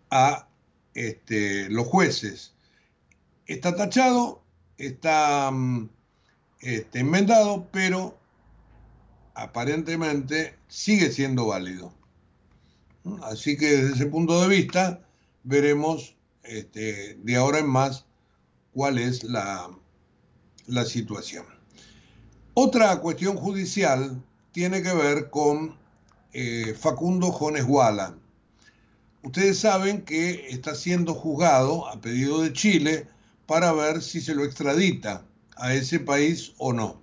a 0.09 0.47
este, 0.95 1.69
los 1.69 1.85
jueces. 1.85 2.55
Está 3.45 3.75
tachado, 3.75 4.41
está 4.79 5.51
mm, 5.51 5.87
este, 6.61 6.99
enmendado, 7.01 7.67
pero 7.71 8.17
aparentemente 9.35 10.57
sigue 10.67 11.11
siendo 11.11 11.45
válido. 11.45 11.93
Así 13.21 13.55
que 13.55 13.67
desde 13.67 13.93
ese 13.93 14.05
punto 14.07 14.41
de 14.41 14.47
vista 14.47 14.99
veremos 15.43 16.15
este, 16.41 17.19
de 17.21 17.35
ahora 17.35 17.59
en 17.59 17.69
más 17.69 18.05
cuál 18.73 18.97
es 18.97 19.23
la, 19.23 19.69
la 20.67 20.85
situación. 20.85 21.45
Otra 22.53 22.99
cuestión 22.99 23.35
judicial 23.35 24.23
tiene 24.51 24.81
que 24.81 24.93
ver 24.93 25.29
con 25.29 25.77
eh, 26.33 26.75
Facundo 26.79 27.31
Jones 27.31 27.65
Guala. 27.65 28.15
Ustedes 29.23 29.59
saben 29.59 30.03
que 30.03 30.47
está 30.49 30.75
siendo 30.75 31.13
juzgado 31.13 31.87
a 31.87 31.99
pedido 31.99 32.41
de 32.41 32.53
Chile 32.53 33.07
para 33.45 33.73
ver 33.73 34.01
si 34.01 34.21
se 34.21 34.35
lo 34.35 34.43
extradita 34.43 35.25
a 35.57 35.73
ese 35.73 35.99
país 35.99 36.53
o 36.57 36.73
no. 36.73 37.01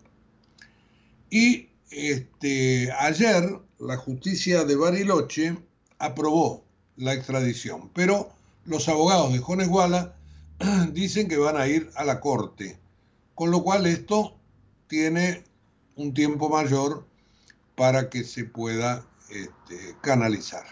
Y 1.30 1.68
este, 1.90 2.90
ayer 2.92 3.58
la 3.78 3.96
justicia 3.96 4.64
de 4.64 4.76
Bariloche 4.76 5.56
aprobó 5.98 6.64
la 6.96 7.14
extradición, 7.14 7.90
pero 7.94 8.32
los 8.64 8.88
abogados 8.88 9.32
de 9.32 9.38
Jones 9.38 9.68
Guala 9.68 10.14
dicen 10.92 11.28
que 11.28 11.36
van 11.36 11.56
a 11.56 11.66
ir 11.66 11.90
a 11.96 12.04
la 12.04 12.20
corte, 12.20 12.78
con 13.42 13.50
lo 13.50 13.64
cual 13.64 13.86
esto 13.86 14.36
tiene 14.86 15.42
un 15.96 16.14
tiempo 16.14 16.48
mayor 16.48 17.04
para 17.74 18.08
que 18.08 18.22
se 18.22 18.44
pueda 18.44 19.04
este, 19.30 19.96
canalizar. 20.00 20.62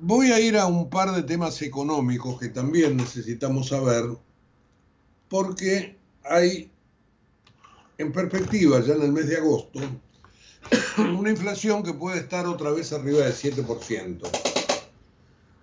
Voy 0.00 0.32
a 0.32 0.40
ir 0.40 0.58
a 0.58 0.66
un 0.66 0.90
par 0.90 1.12
de 1.12 1.22
temas 1.22 1.62
económicos 1.62 2.40
que 2.40 2.48
también 2.48 2.96
necesitamos 2.96 3.68
saber, 3.68 4.04
porque 5.28 5.96
hay 6.24 6.72
en 7.98 8.10
perspectiva, 8.10 8.80
ya 8.80 8.94
en 8.94 9.02
el 9.02 9.12
mes 9.12 9.28
de 9.28 9.36
agosto, 9.36 9.78
una 11.16 11.30
inflación 11.30 11.84
que 11.84 11.92
puede 11.92 12.18
estar 12.18 12.48
otra 12.48 12.72
vez 12.72 12.92
arriba 12.92 13.20
del 13.20 13.32
7%. 13.32 14.22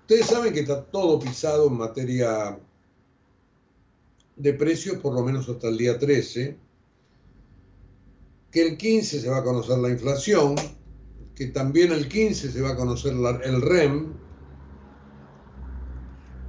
Ustedes 0.03 0.26
saben 0.26 0.53
que 0.53 0.61
está 0.61 0.86
todo 0.86 1.20
pisado 1.20 1.68
en 1.68 1.74
materia 1.74 2.57
de 4.36 4.54
precios, 4.54 4.98
por 4.98 5.14
lo 5.14 5.24
menos 5.24 5.48
hasta 5.50 5.68
el 5.68 5.78
día 5.78 5.98
13, 5.98 6.58
que 8.52 8.62
el 8.62 8.78
15 8.78 9.22
se 9.22 9.30
va 9.30 9.38
a 9.38 9.44
conocer 9.44 9.78
la 9.78 9.90
inflación, 9.90 10.56
que 11.36 11.48
también 11.48 11.92
el 11.92 12.08
15 12.08 12.52
se 12.52 12.62
va 12.62 12.72
a 12.72 12.76
conocer 12.76 13.14
el 13.14 13.62
REM, 13.62 14.14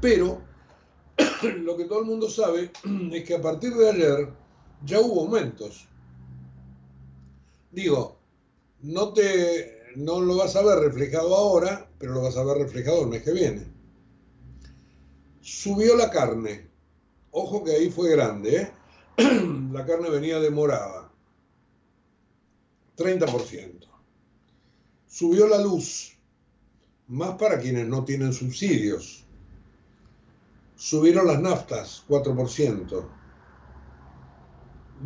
pero 0.01 0.41
lo 1.63 1.77
que 1.77 1.85
todo 1.85 2.01
el 2.01 2.07
mundo 2.07 2.31
sabe 2.31 2.71
es 3.13 3.25
que 3.25 3.35
a 3.35 3.43
partir 3.43 3.75
de 3.75 3.91
ayer 3.91 4.29
ya 4.85 5.01
hubo 5.01 5.23
aumentos. 5.23 5.89
Digo, 7.73 8.19
no, 8.83 9.13
te, 9.13 9.93
no 9.97 10.21
lo 10.21 10.37
vas 10.37 10.57
a 10.57 10.63
ver 10.63 10.79
reflejado 10.79 11.35
ahora, 11.35 11.91
pero 11.99 12.15
lo 12.15 12.23
vas 12.23 12.37
a 12.37 12.45
ver 12.45 12.59
reflejado 12.59 13.03
el 13.03 13.09
mes 13.09 13.23
que 13.23 13.33
viene. 13.33 13.67
Subió 15.41 15.97
la 15.97 16.11
carne. 16.11 16.69
Ojo 17.39 17.63
que 17.63 17.73
ahí 17.73 17.91
fue 17.91 18.11
grande, 18.11 18.57
¿eh? 18.63 18.73
La 19.73 19.85
carne 19.85 20.09
venía 20.11 20.41
demorada. 20.41 21.11
30%. 22.97 23.87
Subió 25.07 25.47
la 25.47 25.59
luz. 25.59 26.17
Más 27.09 27.37
para 27.37 27.59
quienes 27.59 27.87
no 27.87 28.05
tienen 28.05 28.33
subsidios. 28.33 29.25
Subieron 30.77 31.27
las 31.27 31.41
naftas, 31.41 32.05
4% 32.09 33.07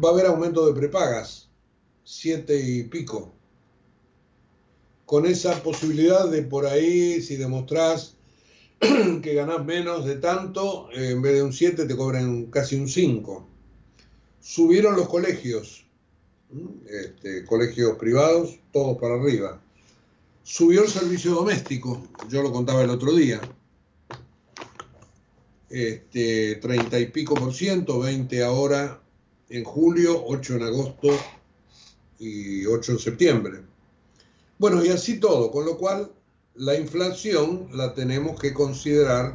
va 0.03 0.11
a 0.11 0.12
haber 0.12 0.26
aumento 0.26 0.66
de 0.66 0.78
prepagas, 0.78 1.49
siete 2.05 2.61
y 2.61 2.85
pico. 2.85 3.33
Con 5.05 5.26
esa 5.26 5.61
posibilidad 5.62 6.28
de 6.28 6.43
por 6.43 6.66
ahí, 6.66 7.20
si 7.20 7.37
demostrás 7.37 8.16
que 9.22 9.35
ganás 9.35 9.64
menos 9.64 10.07
de 10.07 10.16
tanto, 10.16 10.91
eh, 10.93 11.11
en 11.11 11.20
vez 11.20 11.35
de 11.35 11.43
un 11.43 11.53
7 11.53 11.85
te 11.85 11.97
cobran 11.97 12.47
casi 12.47 12.76
un 12.76 12.89
5. 12.89 13.47
Subieron 14.41 14.97
los 14.97 15.07
colegios, 15.09 15.85
este, 16.89 17.45
colegios 17.45 17.99
privados, 17.99 18.59
todos 18.72 18.97
para 18.99 19.16
arriba. 19.16 19.61
Subió 20.43 20.83
el 20.83 20.89
servicio 20.89 21.35
doméstico, 21.35 22.03
yo 22.31 22.43
lo 22.43 22.51
contaba 22.51 22.83
el 22.83 22.91
otro 22.91 23.14
día. 23.14 23.41
este, 25.68 26.57
30 26.57 26.99
y 26.99 27.07
pico 27.07 27.35
por 27.35 27.55
ciento, 27.55 28.01
20 28.01 28.43
ahora 28.43 29.01
en 29.51 29.62
julio, 29.62 30.24
8 30.26 30.57
en 30.57 30.62
agosto 30.62 31.09
y 32.18 32.66
8 32.66 32.93
en 32.93 32.99
septiembre. 32.99 33.61
Bueno, 34.59 34.85
y 34.85 34.89
así 34.89 35.20
todo, 35.20 35.51
con 35.51 35.64
lo 35.64 35.78
cual 35.78 36.11
la 36.61 36.76
inflación 36.76 37.68
la 37.72 37.94
tenemos 37.94 38.38
que 38.38 38.52
considerar 38.52 39.34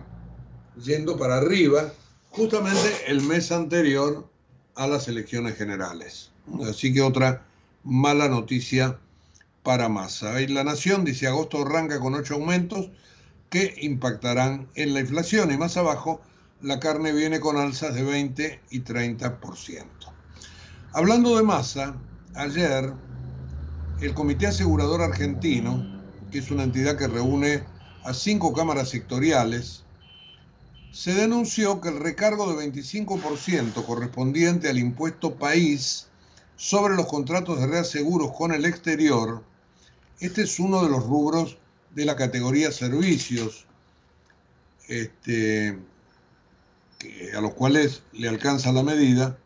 yendo 0.80 1.18
para 1.18 1.38
arriba 1.38 1.92
justamente 2.30 2.88
el 3.08 3.20
mes 3.22 3.52
anterior 3.52 4.30
a 4.76 4.86
las 4.86 5.08
elecciones 5.08 5.58
generales. 5.58 6.30
Así 6.70 6.94
que 6.94 7.02
otra 7.02 7.44
mala 7.84 8.30
noticia 8.30 9.00
para 9.64 9.90
Massa. 9.90 10.40
Y 10.40 10.48
la 10.50 10.64
Nación 10.64 11.04
dice 11.04 11.26
agosto 11.26 11.64
arranca 11.64 12.00
con 12.00 12.14
ocho 12.14 12.36
aumentos 12.36 12.92
que 13.50 13.74
impactarán 13.82 14.70
en 14.76 14.94
la 14.94 15.00
inflación 15.00 15.52
y 15.52 15.58
más 15.58 15.78
abajo 15.78 16.22
la 16.62 16.80
carne 16.80 17.12
viene 17.12 17.40
con 17.40 17.58
alzas 17.58 17.96
de 17.96 18.04
20 18.04 18.62
y 18.70 18.82
30%. 18.82 19.84
Hablando 20.94 21.36
de 21.38 21.42
Massa, 21.42 21.96
ayer 22.36 22.94
el 24.00 24.14
Comité 24.14 24.46
Asegurador 24.46 25.02
Argentino, 25.02 25.95
que 26.36 26.40
es 26.40 26.52
una 26.52 26.64
entidad 26.64 26.98
que 26.98 27.08
reúne 27.08 27.64
a 28.04 28.14
cinco 28.14 28.52
cámaras 28.52 28.90
sectoriales, 28.90 29.86
se 30.92 31.14
denunció 31.14 31.80
que 31.80 31.88
el 31.88 32.02
recargo 32.02 32.54
de 32.54 32.70
25% 32.70 33.86
correspondiente 33.86 34.68
al 34.68 34.78
impuesto 34.78 35.36
país 35.36 36.08
sobre 36.58 36.96
los 36.96 37.06
contratos 37.06 37.58
de 37.58 37.68
reaseguros 37.68 38.34
con 38.34 38.52
el 38.52 38.66
exterior, 38.66 39.46
este 40.20 40.42
es 40.42 40.60
uno 40.60 40.84
de 40.84 40.90
los 40.90 41.06
rubros 41.06 41.58
de 41.92 42.04
la 42.04 42.18
categoría 42.18 42.70
servicios, 42.70 43.66
este, 44.90 45.80
a 47.34 47.40
los 47.40 47.54
cuales 47.54 48.04
le 48.12 48.28
alcanza 48.28 48.74
la 48.74 48.84
medida. 48.84 49.38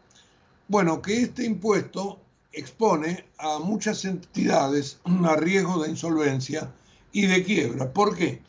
Bueno, 0.67 1.03
que 1.03 1.21
este 1.21 1.45
impuesto 1.45 2.19
expone 2.51 3.25
a 3.37 3.59
muchas 3.59 4.05
entidades 4.05 4.97
a 5.23 5.35
riesgo 5.35 5.83
de 5.83 5.91
insolvencia 5.91 6.73
y 7.11 7.27
de 7.27 7.43
quiebra. 7.43 7.91
¿Por 7.91 8.15
qué? 8.15 8.41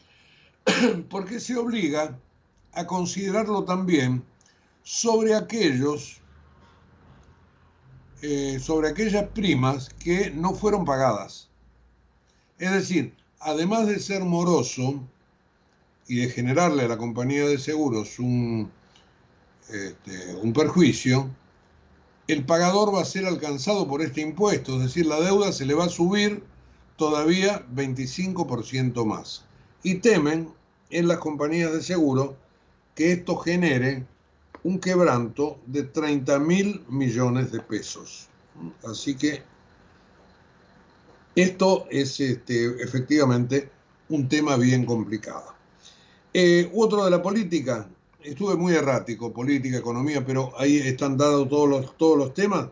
Porque 1.11 1.41
se 1.41 1.57
obliga 1.57 2.19
a 2.73 2.87
considerarlo 2.87 3.65
también 3.65 4.23
sobre 4.83 5.35
aquellos, 5.35 6.21
eh, 8.23 8.59
sobre 8.61 8.89
aquellas 8.89 9.29
primas 9.29 9.89
que 9.89 10.31
no 10.31 10.55
fueron 10.55 10.85
pagadas. 10.85 11.49
Es 12.59 12.71
decir, 12.73 13.15
además 13.41 13.87
de 13.87 13.99
ser 13.99 14.23
moroso 14.23 15.03
y 16.07 16.17
de 16.17 16.29
generarle 16.29 16.85
a 16.85 16.89
la 16.89 16.99
compañía 16.99 17.47
de 17.47 17.59
seguros 17.59 18.19
un, 18.19 18.71
este, 19.69 20.35
un 20.35 20.53
perjuicio, 20.53 21.31
el 22.29 22.45
pagador 22.45 22.95
va 22.95 23.03
a 23.03 23.05
ser 23.05 23.27
alcanzado 23.27 23.89
por 23.89 24.03
este 24.03 24.21
impuesto, 24.21 24.77
es 24.77 24.83
decir, 24.83 25.07
la 25.07 25.21
deuda 25.21 25.53
se 25.53 25.67
le 25.67 25.75
va 25.75 25.87
a 25.87 25.89
subir 25.89 26.45
todavía 27.01 27.67
25% 27.75 29.07
más. 29.07 29.43
Y 29.83 29.95
temen 30.01 30.53
en 30.91 31.09
las 31.09 31.17
compañías 31.17 31.73
de 31.73 31.83
seguro 31.83 32.37
que 32.95 33.13
esto 33.13 33.39
genere 33.39 34.05
un 34.65 34.79
quebranto 34.79 35.59
de 35.65 35.85
30 35.85 36.39
mil 36.41 36.85
millones 36.91 37.53
de 37.53 37.61
pesos. 37.61 38.29
Así 38.85 39.15
que 39.15 39.43
esto 41.35 41.87
es 41.89 42.21
este, 42.21 42.67
efectivamente 42.83 43.71
un 44.11 44.29
tema 44.29 44.57
bien 44.57 44.85
complicado. 44.85 45.55
Eh, 46.35 46.71
otro 46.75 47.07
de 47.07 47.11
la 47.13 47.23
política, 47.23 47.89
estuve 48.23 48.57
muy 48.57 48.75
errático, 48.75 49.33
política, 49.33 49.79
economía, 49.79 50.23
pero 50.23 50.53
ahí 50.59 50.77
están 50.77 51.17
dados 51.17 51.49
todos 51.49 51.67
los, 51.67 51.97
todos 51.97 52.19
los 52.19 52.35
temas. 52.35 52.69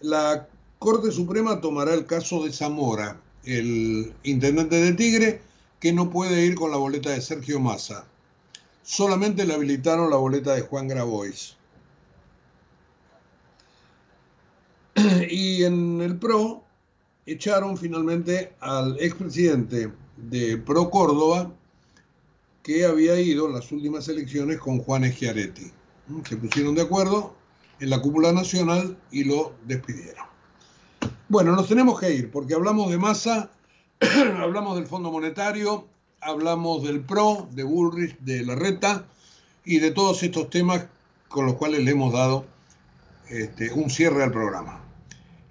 La 0.00 0.48
Corte 0.80 1.12
Suprema 1.12 1.60
tomará 1.60 1.94
el 1.94 2.04
caso 2.04 2.42
de 2.42 2.52
Zamora, 2.52 3.20
el 3.44 4.12
intendente 4.22 4.76
de 4.76 4.92
Tigre, 4.92 5.40
que 5.80 5.92
no 5.92 6.10
puede 6.10 6.44
ir 6.44 6.54
con 6.54 6.70
la 6.70 6.76
boleta 6.76 7.10
de 7.10 7.20
Sergio 7.20 7.60
Massa 7.60 8.06
solamente 8.90 9.46
le 9.46 9.54
habilitaron 9.54 10.10
la 10.10 10.16
boleta 10.16 10.54
de 10.54 10.62
Juan 10.62 10.88
Grabois. 10.88 11.56
Y 15.30 15.62
en 15.62 16.00
el 16.00 16.18
PRO 16.18 16.64
echaron 17.26 17.78
finalmente 17.78 18.54
al 18.58 18.96
expresidente 19.00 19.92
de 20.16 20.56
PRO 20.56 20.90
Córdoba, 20.90 21.52
que 22.64 22.84
había 22.84 23.18
ido 23.20 23.46
en 23.46 23.54
las 23.54 23.70
últimas 23.70 24.08
elecciones 24.08 24.58
con 24.58 24.80
Juan 24.80 25.04
Schiaretti. 25.04 25.70
Se 26.28 26.36
pusieron 26.36 26.74
de 26.74 26.82
acuerdo 26.82 27.34
en 27.78 27.90
la 27.90 28.02
cúpula 28.02 28.32
nacional 28.32 28.98
y 29.12 29.24
lo 29.24 29.54
despidieron. 29.66 30.29
Bueno, 31.30 31.52
nos 31.52 31.68
tenemos 31.68 32.00
que 32.00 32.12
ir 32.12 32.28
porque 32.28 32.54
hablamos 32.54 32.90
de 32.90 32.98
masa, 32.98 33.52
hablamos 34.40 34.74
del 34.74 34.88
Fondo 34.88 35.12
Monetario, 35.12 35.86
hablamos 36.20 36.82
del 36.82 37.02
PRO, 37.02 37.48
de 37.52 37.62
Bullrich, 37.62 38.18
de 38.18 38.44
Larreta 38.44 39.06
y 39.64 39.78
de 39.78 39.92
todos 39.92 40.24
estos 40.24 40.50
temas 40.50 40.86
con 41.28 41.46
los 41.46 41.54
cuales 41.54 41.84
le 41.84 41.92
hemos 41.92 42.12
dado 42.12 42.46
este, 43.28 43.72
un 43.72 43.90
cierre 43.90 44.24
al 44.24 44.32
programa. 44.32 44.82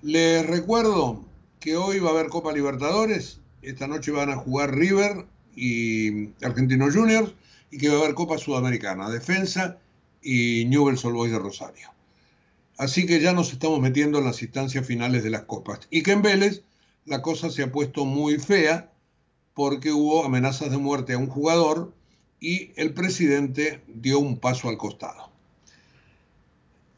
Les 0.02 0.46
recuerdo 0.46 1.24
que 1.62 1.78
hoy 1.78 2.00
va 2.00 2.10
a 2.10 2.12
haber 2.12 2.28
Copa 2.28 2.52
Libertadores, 2.52 3.40
esta 3.62 3.88
noche 3.88 4.12
van 4.12 4.32
a 4.32 4.36
jugar 4.36 4.76
River 4.76 5.28
y 5.56 6.34
Argentinos 6.44 6.94
Juniors 6.94 7.32
y 7.72 7.78
que 7.78 7.88
va 7.88 7.96
a 7.96 8.00
haber 8.00 8.16
Copa 8.16 8.38
Sudamericana, 8.38 9.10
Defensa 9.10 9.78
y 10.22 10.66
Newell's 10.66 11.06
Old 11.06 11.16
Boys 11.16 11.32
de 11.32 11.40
Rosario. 11.40 11.99
Así 12.80 13.06
que 13.06 13.20
ya 13.20 13.34
nos 13.34 13.52
estamos 13.52 13.82
metiendo 13.82 14.20
en 14.20 14.26
las 14.26 14.42
instancias 14.42 14.88
finales 14.88 15.22
de 15.22 15.30
las 15.30 15.42
copas. 15.42 15.82
Y 15.92 16.02
que 16.02 16.14
en 16.14 16.22
Vélez 16.22 16.64
la 17.06 17.22
cosa 17.22 17.50
se 17.50 17.62
ha 17.62 17.74
puesto 17.74 18.06
muy 18.06 18.40
fea 18.40 18.90
porque 19.54 19.92
hubo 19.92 20.24
amenazas 20.24 20.72
de 20.72 20.78
muerte 20.78 21.12
a 21.12 21.18
un 21.18 21.28
jugador 21.28 21.94
y 22.40 22.72
el 22.78 22.94
presidente 22.94 23.84
dio 23.88 24.20
un 24.20 24.38
paso 24.38 24.70
al 24.70 24.78
costado. 24.78 25.30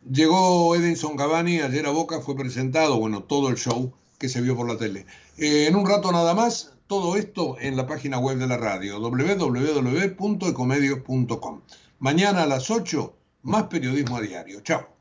Llegó 0.07 0.75
Edinson 0.75 1.17
Cavani 1.17 1.61
ayer 1.61 1.87
a 1.87 1.89
Boca, 1.89 2.21
fue 2.21 2.35
presentado, 2.35 2.99
bueno, 2.99 3.23
todo 3.23 3.49
el 3.49 3.55
show 3.55 3.91
que 4.19 4.29
se 4.29 4.41
vio 4.41 4.55
por 4.55 4.67
la 4.67 4.77
tele. 4.77 5.07
Eh, 5.39 5.65
en 5.67 5.75
un 5.75 5.89
rato 5.89 6.11
nada 6.11 6.35
más, 6.35 6.73
todo 6.85 7.17
esto 7.17 7.59
en 7.59 7.75
la 7.75 7.87
página 7.87 8.19
web 8.19 8.37
de 8.37 8.45
la 8.45 8.57
radio, 8.57 8.99
www.ecomedios.com. 8.99 11.61
Mañana 11.97 12.43
a 12.43 12.45
las 12.45 12.69
8, 12.69 13.15
más 13.41 13.63
periodismo 13.63 14.17
a 14.17 14.21
diario. 14.21 14.61
Chao. 14.61 15.00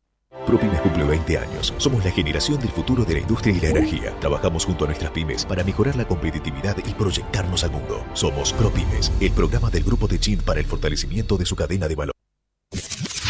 ProPymes 0.45 0.81
cumple 0.81 1.03
20 1.03 1.37
años. 1.37 1.73
Somos 1.77 2.03
la 2.03 2.11
generación 2.11 2.59
del 2.59 2.71
futuro 2.71 3.05
de 3.05 3.13
la 3.13 3.19
industria 3.19 3.55
y 3.55 3.61
la 3.61 3.69
energía. 3.69 4.13
Trabajamos 4.19 4.65
junto 4.65 4.85
a 4.85 4.87
nuestras 4.87 5.11
pymes 5.11 5.45
para 5.45 5.63
mejorar 5.63 5.95
la 5.95 6.05
competitividad 6.05 6.77
y 6.85 6.93
proyectarnos 6.93 7.63
al 7.63 7.71
mundo. 7.71 8.03
Somos 8.13 8.51
ProPymes, 8.53 9.11
el 9.19 9.31
programa 9.31 9.69
del 9.69 9.83
Grupo 9.83 10.07
de 10.07 10.19
Chin 10.19 10.39
para 10.39 10.59
el 10.59 10.65
fortalecimiento 10.65 11.37
de 11.37 11.45
su 11.45 11.55
cadena 11.55 11.87
de 11.87 11.95
valor. 11.95 12.15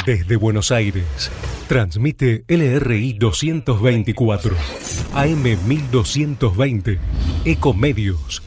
Desde 0.05 0.35
Buenos 0.35 0.71
Aires, 0.71 1.31
transmite 1.67 2.43
LRI 2.47 3.13
224, 3.13 4.55
AM 5.13 5.43
1220, 5.43 6.99
Ecomedios 7.45 8.41